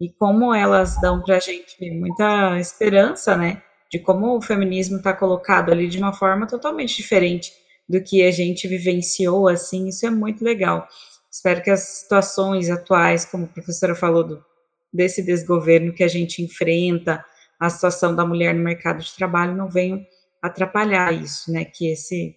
e 0.00 0.08
como 0.10 0.54
elas 0.54 1.00
dão 1.00 1.20
para 1.20 1.36
a 1.36 1.40
gente 1.40 1.76
muita 1.90 2.56
esperança, 2.60 3.36
né, 3.36 3.60
de 3.90 3.98
como 3.98 4.36
o 4.36 4.40
feminismo 4.40 4.98
está 4.98 5.12
colocado 5.12 5.72
ali 5.72 5.88
de 5.88 5.98
uma 5.98 6.12
forma 6.12 6.46
totalmente 6.46 6.96
diferente 6.96 7.52
do 7.88 8.00
que 8.00 8.22
a 8.22 8.30
gente 8.30 8.68
vivenciou, 8.68 9.48
assim, 9.48 9.88
isso 9.88 10.06
é 10.06 10.10
muito 10.10 10.44
legal. 10.44 10.86
Espero 11.28 11.62
que 11.62 11.70
as 11.70 11.80
situações 11.80 12.70
atuais, 12.70 13.24
como 13.24 13.46
a 13.46 13.48
professora 13.48 13.94
falou 13.96 14.22
do 14.22 14.44
desse 14.92 15.22
desgoverno 15.22 15.94
que 15.94 16.04
a 16.04 16.08
gente 16.08 16.42
enfrenta, 16.42 17.24
a 17.62 17.70
situação 17.70 18.12
da 18.12 18.26
mulher 18.26 18.52
no 18.52 18.64
mercado 18.64 19.00
de 19.00 19.14
trabalho 19.14 19.54
não 19.54 19.68
venham 19.68 20.04
atrapalhar 20.42 21.12
isso, 21.12 21.52
né? 21.52 21.64
Que 21.64 21.92
esse 21.92 22.36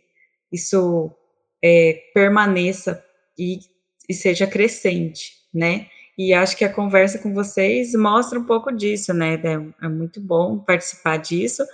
isso 0.52 1.12
é, 1.64 2.00
permaneça 2.14 3.04
e, 3.36 3.58
e 4.08 4.14
seja 4.14 4.46
crescente, 4.46 5.32
né? 5.52 5.88
E 6.16 6.32
acho 6.32 6.56
que 6.56 6.64
a 6.64 6.72
conversa 6.72 7.18
com 7.18 7.34
vocês 7.34 7.96
mostra 7.96 8.40
um 8.40 8.46
pouco 8.46 8.72
disso, 8.72 9.16
né? 9.16 9.42
É, 9.82 9.88
muito 9.88 10.22
bom 10.22 10.60
participar 10.60 11.18
disso. 11.18 11.66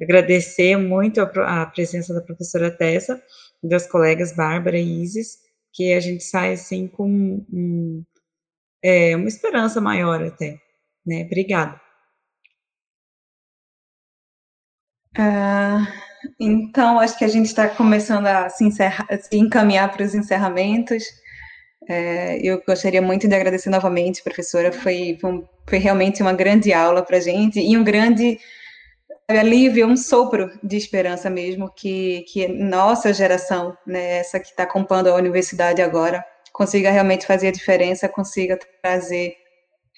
Agradecer 0.00 0.76
muito 0.76 1.20
a, 1.20 1.62
a, 1.62 1.66
presença 1.66 2.14
da 2.14 2.20
professora 2.20 2.70
Tessa 2.70 3.20
das 3.60 3.88
colegas 3.88 4.32
Bárbara 4.32 4.78
e 4.78 5.02
Isis, 5.02 5.36
que 5.72 5.92
a 5.92 5.98
gente 5.98 6.22
sai 6.22 6.52
assim 6.52 6.86
com 6.86 7.08
um, 7.52 8.04
é, 8.80 9.16
uma 9.16 9.28
esperança 9.28 9.80
maior 9.80 10.22
até, 10.22 10.60
né? 11.04 11.24
Obrigada. 11.24 11.89
Ah, 15.16 15.86
então, 16.38 16.98
acho 17.00 17.18
que 17.18 17.24
a 17.24 17.28
gente 17.28 17.46
está 17.46 17.68
começando 17.68 18.26
a 18.26 18.48
se, 18.48 18.70
se 18.70 19.36
encaminhar 19.36 19.90
para 19.90 20.04
os 20.04 20.14
encerramentos. 20.14 21.04
É, 21.88 22.38
eu 22.42 22.62
gostaria 22.66 23.02
muito 23.02 23.26
de 23.26 23.34
agradecer 23.34 23.70
novamente, 23.70 24.22
professora. 24.22 24.72
Foi, 24.72 25.18
foi, 25.20 25.44
foi 25.68 25.78
realmente 25.78 26.22
uma 26.22 26.32
grande 26.32 26.72
aula 26.72 27.04
para 27.04 27.16
a 27.16 27.20
gente 27.20 27.60
e 27.60 27.76
um 27.76 27.84
grande 27.84 28.38
alívio, 29.28 29.86
um 29.86 29.96
sopro 29.96 30.50
de 30.62 30.76
esperança 30.76 31.30
mesmo 31.30 31.70
que, 31.72 32.24
que 32.32 32.48
nossa 32.48 33.12
geração, 33.12 33.76
né, 33.86 34.18
essa 34.18 34.40
que 34.40 34.48
está 34.48 34.64
acompanhando 34.64 35.08
a 35.08 35.14
universidade 35.16 35.80
agora, 35.82 36.24
consiga 36.52 36.90
realmente 36.90 37.26
fazer 37.26 37.48
a 37.48 37.52
diferença, 37.52 38.08
consiga 38.08 38.58
trazer 38.82 39.36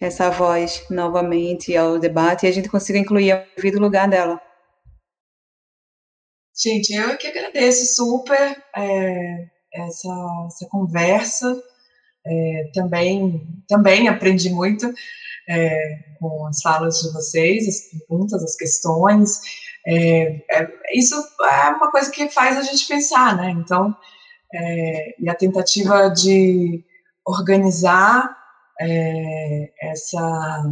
essa 0.00 0.30
voz 0.30 0.84
novamente 0.90 1.76
ao 1.76 1.98
debate 1.98 2.44
e 2.44 2.48
a 2.48 2.52
gente 2.52 2.68
consiga 2.68 2.98
incluir 2.98 3.32
a 3.32 3.44
vida 3.58 3.78
no 3.78 3.84
lugar 3.84 4.08
dela. 4.08 4.40
Gente, 6.55 6.92
eu 6.92 7.16
que 7.16 7.26
agradeço 7.26 7.94
super 7.94 8.62
é, 8.76 9.46
essa, 9.74 10.46
essa 10.46 10.68
conversa. 10.68 11.61
É, 12.24 12.70
também, 12.72 13.44
também 13.66 14.07
aprendi 14.07 14.48
muito 14.48 14.92
é, 15.48 15.98
com 16.20 16.46
as 16.46 16.61
falas 16.62 17.00
de 17.00 17.12
vocês, 17.12 17.66
as 17.66 17.90
perguntas, 17.90 18.42
as 18.44 18.55
questões. 18.55 19.40
É, 19.86 20.40
é, 20.50 20.68
isso 20.94 21.16
é 21.16 21.68
uma 21.70 21.90
coisa 21.90 22.11
que 22.11 22.28
faz 22.28 22.57
a 22.57 22.62
gente 22.62 22.86
pensar, 22.86 23.36
né? 23.36 23.50
Então, 23.50 23.96
é, 24.55 25.22
e 25.22 25.28
a 25.28 25.34
tentativa 25.34 26.09
de 26.11 26.84
organizar 27.24 28.36
é, 28.80 29.72
essa, 29.80 30.64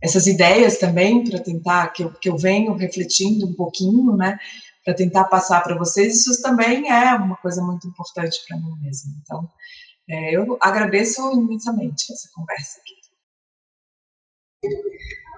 essas 0.00 0.26
ideias 0.26 0.78
também 0.78 1.24
para 1.28 1.40
tentar 1.40 1.88
que 1.88 2.04
eu, 2.04 2.12
que 2.12 2.28
eu 2.28 2.36
venho 2.36 2.74
refletindo 2.74 3.46
um 3.46 3.54
pouquinho, 3.54 4.16
né? 4.16 4.38
Para 4.84 4.94
tentar 4.94 5.24
passar 5.24 5.62
para 5.62 5.76
vocês, 5.76 6.26
isso 6.26 6.42
também 6.42 6.90
é 6.90 7.14
uma 7.14 7.36
coisa 7.36 7.62
muito 7.62 7.86
importante 7.86 8.38
para 8.48 8.56
mim 8.56 8.74
mesmo. 8.80 9.12
Então, 9.22 9.48
é, 10.08 10.34
eu 10.34 10.58
agradeço 10.60 11.20
imensamente 11.32 12.12
essa 12.12 12.28
conversa 12.34 12.80
aqui. 12.80 13.00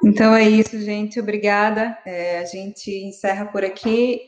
Então 0.05 0.35
é 0.35 0.49
isso, 0.49 0.81
gente. 0.81 1.21
Obrigada. 1.21 1.97
É, 2.05 2.39
a 2.39 2.45
gente 2.45 2.91
encerra 2.91 3.47
por 3.47 3.65
aqui. 3.65 4.21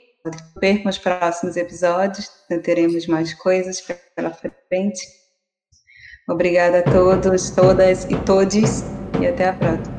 Percam 0.60 0.90
os 0.90 0.98
próximos 0.98 1.56
episódios. 1.56 2.30
Teremos 2.62 3.06
mais 3.06 3.34
coisas 3.34 3.80
pela 4.14 4.32
frente. 4.32 5.06
Obrigada 6.28 6.78
a 6.78 6.82
todos, 6.82 7.50
todas 7.50 8.04
e 8.04 8.16
todes. 8.24 8.84
E 9.20 9.26
até 9.26 9.48
a 9.48 9.52
próxima. 9.52 9.93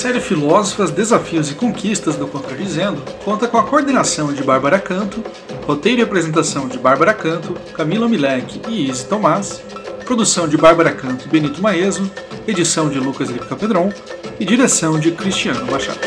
Série 0.00 0.18
Filósofas, 0.18 0.90
Desafios 0.90 1.50
e 1.50 1.54
Conquistas 1.54 2.16
do 2.16 2.26
Contradizendo 2.26 3.02
conta 3.22 3.46
com 3.46 3.58
a 3.58 3.64
coordenação 3.64 4.32
de 4.32 4.42
Bárbara 4.42 4.78
Canto, 4.78 5.22
roteiro 5.66 6.00
e 6.00 6.02
apresentação 6.02 6.66
de 6.66 6.78
Bárbara 6.78 7.12
Canto, 7.12 7.52
Camila 7.74 8.08
Milek 8.08 8.62
e 8.66 8.88
Izzy 8.88 9.04
Tomás, 9.04 9.60
produção 10.06 10.48
de 10.48 10.56
Bárbara 10.56 10.90
Canto 10.90 11.26
e 11.26 11.28
Benito 11.28 11.60
Maeso, 11.60 12.10
edição 12.48 12.88
de 12.88 12.98
Lucas 12.98 13.28
Lica 13.28 13.54
Pedron 13.54 13.92
e 14.40 14.44
direção 14.46 14.98
de 14.98 15.10
Cristiano 15.10 15.70
Machado. 15.70 16.00